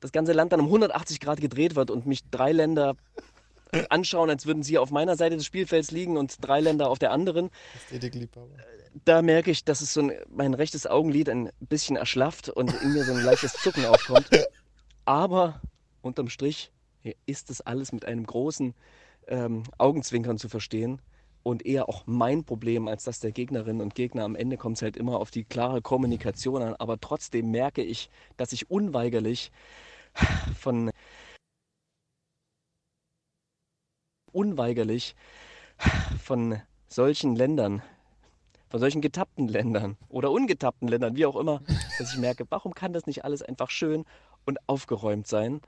[0.00, 2.96] das ganze Land dann um 180 Grad gedreht wird und mich drei Länder
[3.90, 7.12] anschauen, als würden sie auf meiner Seite des Spielfelds liegen und drei Länder auf der
[7.12, 7.50] anderen.
[9.04, 12.92] Da merke ich, dass es so ein, mein rechtes Augenlid ein bisschen erschlafft und in
[12.92, 14.28] mir so ein leichtes Zucken aufkommt.
[15.04, 15.60] Aber
[16.00, 16.72] unterm Strich
[17.26, 18.74] ist das alles mit einem großen
[19.28, 21.00] ähm, Augenzwinkern zu verstehen
[21.42, 24.24] und eher auch mein Problem als das der Gegnerinnen und Gegner.
[24.24, 28.10] Am Ende kommt es halt immer auf die klare Kommunikation an, aber trotzdem merke ich,
[28.36, 29.50] dass ich unweigerlich
[30.58, 30.90] von
[34.32, 35.14] unweigerlich
[36.22, 37.82] von solchen Ländern,
[38.68, 41.62] von solchen getappten Ländern oder ungetappten Ländern, wie auch immer,
[41.98, 44.04] dass ich merke, warum kann das nicht alles einfach schön
[44.44, 45.60] und aufgeräumt sein?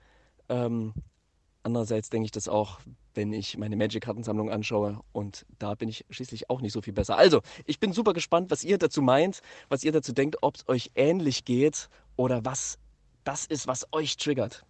[0.49, 0.95] Ähm,
[1.63, 2.81] andererseits denke ich das auch,
[3.15, 7.17] wenn ich meine Magic-Kartensammlung anschaue und da bin ich schließlich auch nicht so viel besser.
[7.17, 10.69] Also, ich bin super gespannt, was ihr dazu meint, was ihr dazu denkt, ob es
[10.69, 12.79] euch ähnlich geht oder was
[13.31, 14.65] das ist, was euch triggert.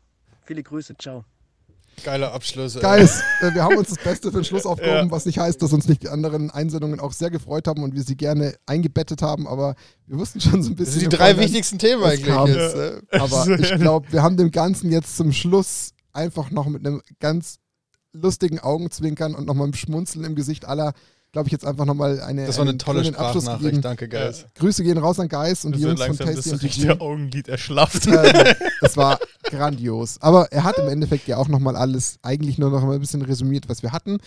[0.45, 1.25] Viele Grüße, ciao.
[2.05, 2.81] Geile Abschlüsse.
[2.81, 5.11] Guys, äh, wir haben uns das Beste für den Schluss aufgehoben, ja.
[5.11, 8.03] was nicht heißt, dass uns nicht die anderen Einsendungen auch sehr gefreut haben und wir
[8.03, 9.77] sie gerne eingebettet haben, aber
[10.07, 10.93] wir wussten schon so ein bisschen.
[10.93, 12.27] Das sind die drei wichtigsten Themen eigentlich.
[12.27, 13.01] Jetzt, ja.
[13.23, 17.61] Aber ich glaube, wir haben dem Ganzen jetzt zum Schluss einfach noch mit einem ganz
[18.13, 20.93] lustigen Augenzwinkern und nochmal einem Schmunzeln im Gesicht aller
[21.33, 22.47] glaube ich, jetzt einfach nochmal eine.
[22.47, 24.43] Das war eine tolle Sprachnachricht, danke, Geis.
[24.43, 24.49] Ja.
[24.55, 28.09] Grüße gehen raus an Geis und die Jungs von Tasty und sich der Augenlid erschlafft.
[28.21, 30.21] Ähm, es war grandios.
[30.21, 33.23] Aber er hat im Endeffekt ja auch nochmal alles, eigentlich nur noch mal ein bisschen
[33.23, 34.19] resümiert, was wir hatten.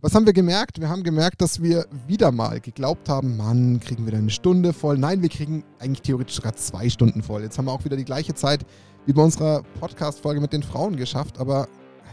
[0.00, 0.80] Was haben wir gemerkt?
[0.80, 4.72] Wir haben gemerkt, dass wir wieder mal geglaubt haben, Mann, kriegen wir da eine Stunde
[4.72, 4.96] voll.
[4.96, 7.42] Nein, wir kriegen eigentlich theoretisch sogar zwei Stunden voll.
[7.42, 8.64] Jetzt haben wir auch wieder die gleiche Zeit
[9.06, 11.68] wie bei unserer Podcast-Folge mit den Frauen geschafft, aber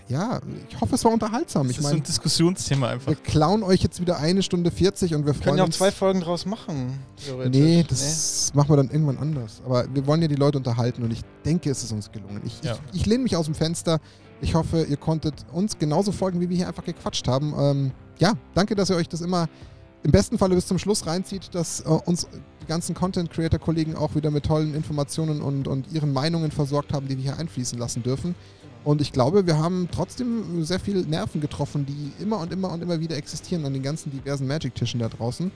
[0.10, 1.68] ja, ich hoffe, es war unterhaltsam.
[1.68, 3.08] Das ich ist mein, so ein Diskussionsthema einfach.
[3.08, 5.92] Wir klauen euch jetzt wieder eine Stunde 40 und wir freuen können ja auch zwei
[5.92, 7.00] Folgen draus machen.
[7.52, 8.58] Nee, das nee.
[8.58, 9.62] machen wir dann irgendwann anders.
[9.64, 12.42] Aber wir wollen ja die Leute unterhalten und ich denke, es ist uns gelungen.
[12.44, 12.76] Ich, ja.
[12.92, 14.00] ich, ich lehne mich aus dem Fenster.
[14.42, 17.54] Ich hoffe, ihr konntet uns genauso folgen, wie wir hier einfach gequatscht haben.
[17.60, 19.48] Ähm, ja, danke, dass ihr euch das immer
[20.02, 22.28] im besten Falle bis zum Schluss reinzieht, dass äh, uns
[22.64, 27.18] die ganzen Content-Creator-Kollegen auch wieder mit tollen Informationen und, und ihren Meinungen versorgt haben, die
[27.18, 28.34] wir hier einfließen lassen dürfen.
[28.84, 32.82] Und ich glaube, wir haben trotzdem sehr viel Nerven getroffen, die immer und immer und
[32.82, 35.52] immer wieder existieren an den ganzen diversen Magic-Tischen da draußen.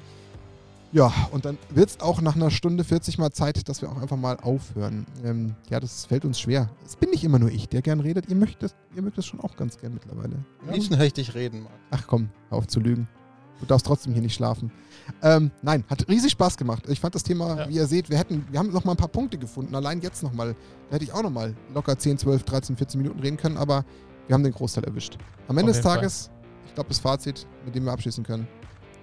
[0.91, 3.99] Ja, und dann wird es auch nach einer Stunde 40 mal Zeit, dass wir auch
[3.99, 5.07] einfach mal aufhören.
[5.23, 6.69] Ähm, ja, das fällt uns schwer.
[6.85, 8.29] Es bin nicht immer nur ich, der gern redet.
[8.29, 10.35] Ihr mögt das, ihr mögt das schon auch ganz gern mittlerweile.
[10.67, 11.73] Am liebsten höre ich dich reden, Mann.
[11.89, 13.07] Ach komm, auf zu lügen.
[13.63, 14.71] Du darfst trotzdem hier nicht schlafen.
[15.21, 16.83] Ähm, nein, hat riesig Spaß gemacht.
[16.89, 17.69] Ich fand das Thema, ja.
[17.69, 19.73] wie ihr seht, wir hätten, wir haben noch mal ein paar Punkte gefunden.
[19.73, 20.53] Allein jetzt noch mal,
[20.89, 23.85] da hätte ich auch noch mal locker 10, 12, 13, 14 Minuten reden können, aber
[24.27, 25.17] wir haben den Großteil erwischt.
[25.47, 26.35] Am Ende des Tages, Fall.
[26.65, 28.49] ich glaube, das Fazit, mit dem wir abschließen können.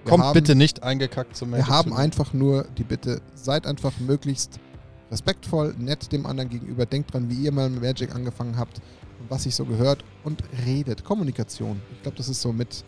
[0.04, 1.66] Wir Kommt haben, bitte nicht eingekackt zum Magic.
[1.66, 4.60] Wir haben einfach nur die Bitte, seid einfach möglichst
[5.10, 6.84] respektvoll, nett dem anderen gegenüber.
[6.84, 8.82] Denkt dran, wie ihr mal mit Magic angefangen habt
[9.20, 11.02] und was sich so gehört und redet.
[11.02, 11.80] Kommunikation.
[11.94, 12.84] Ich glaube, das ist so mit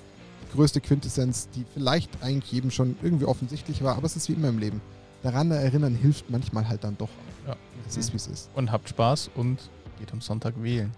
[0.52, 4.48] größte Quintessenz, die vielleicht eigentlich jedem schon irgendwie offensichtlich war, aber es ist wie immer
[4.48, 4.80] im Leben.
[5.22, 7.10] Daran erinnern hilft manchmal halt dann doch.
[7.46, 7.56] Ja.
[7.88, 8.50] Es ist, wie es ist.
[8.54, 9.58] Und habt Spaß und
[9.98, 10.92] geht am Sonntag wählen.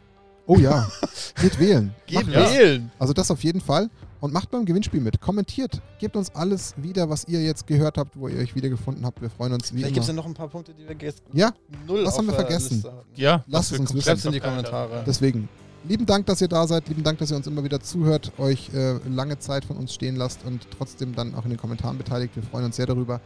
[0.47, 0.89] Oh ja,
[1.41, 1.95] geht wählen.
[2.07, 2.91] Geht macht wählen.
[2.99, 3.89] Also das auf jeden Fall.
[4.21, 5.21] Und macht beim Gewinnspiel mit.
[5.21, 5.83] Kommentiert.
[5.99, 9.21] Gebt uns alles wieder, was ihr jetzt gehört habt, wo ihr euch wiedergefunden habt.
[9.21, 11.23] Wir freuen uns wie Vielleicht gibt es ja noch ein paar Punkte, die wir jetzt
[11.33, 11.53] ja,
[11.87, 12.83] null Was haben wir vergessen?
[13.15, 14.03] Ja, lasst es uns wissen.
[14.03, 15.05] Schreibt in die Kommentare.
[15.07, 15.49] Deswegen,
[15.89, 16.89] lieben Dank, dass ihr da seid.
[16.89, 20.17] Lieben Dank, dass ihr uns immer wieder zuhört, euch äh, lange Zeit von uns stehen
[20.17, 22.35] lasst und trotzdem dann auch in den Kommentaren beteiligt.
[22.37, 23.21] Wir freuen uns sehr darüber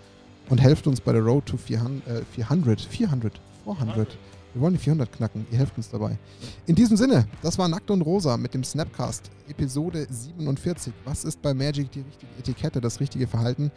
[0.48, 4.18] und helft uns bei der Road to 400, äh, 400, 400, 400.
[4.55, 5.47] Wir wollen die 400 knacken.
[5.51, 6.18] Ihr helft uns dabei.
[6.66, 10.93] In diesem Sinne, das war Nackt und Rosa mit dem Snapcast, Episode 47.
[11.05, 13.70] Was ist bei Magic die richtige Etikette, das richtige Verhalten?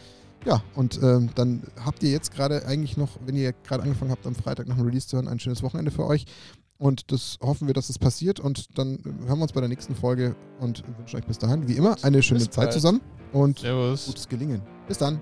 [0.46, 4.26] Ja, und ähm, dann habt ihr jetzt gerade eigentlich noch, wenn ihr gerade angefangen habt,
[4.26, 6.26] am Freitag nach dem Release zu hören, ein schönes Wochenende für euch.
[6.82, 8.40] Und das hoffen wir, dass es passiert.
[8.40, 8.98] Und dann
[9.28, 12.24] hören wir uns bei der nächsten Folge und wünschen euch bis dahin, wie immer, eine
[12.24, 12.74] schöne Bis Zeit bald.
[12.74, 13.02] zusammen
[13.34, 14.08] und Servus.
[14.08, 14.64] gutes Gelingen.
[14.88, 15.22] Bis dann.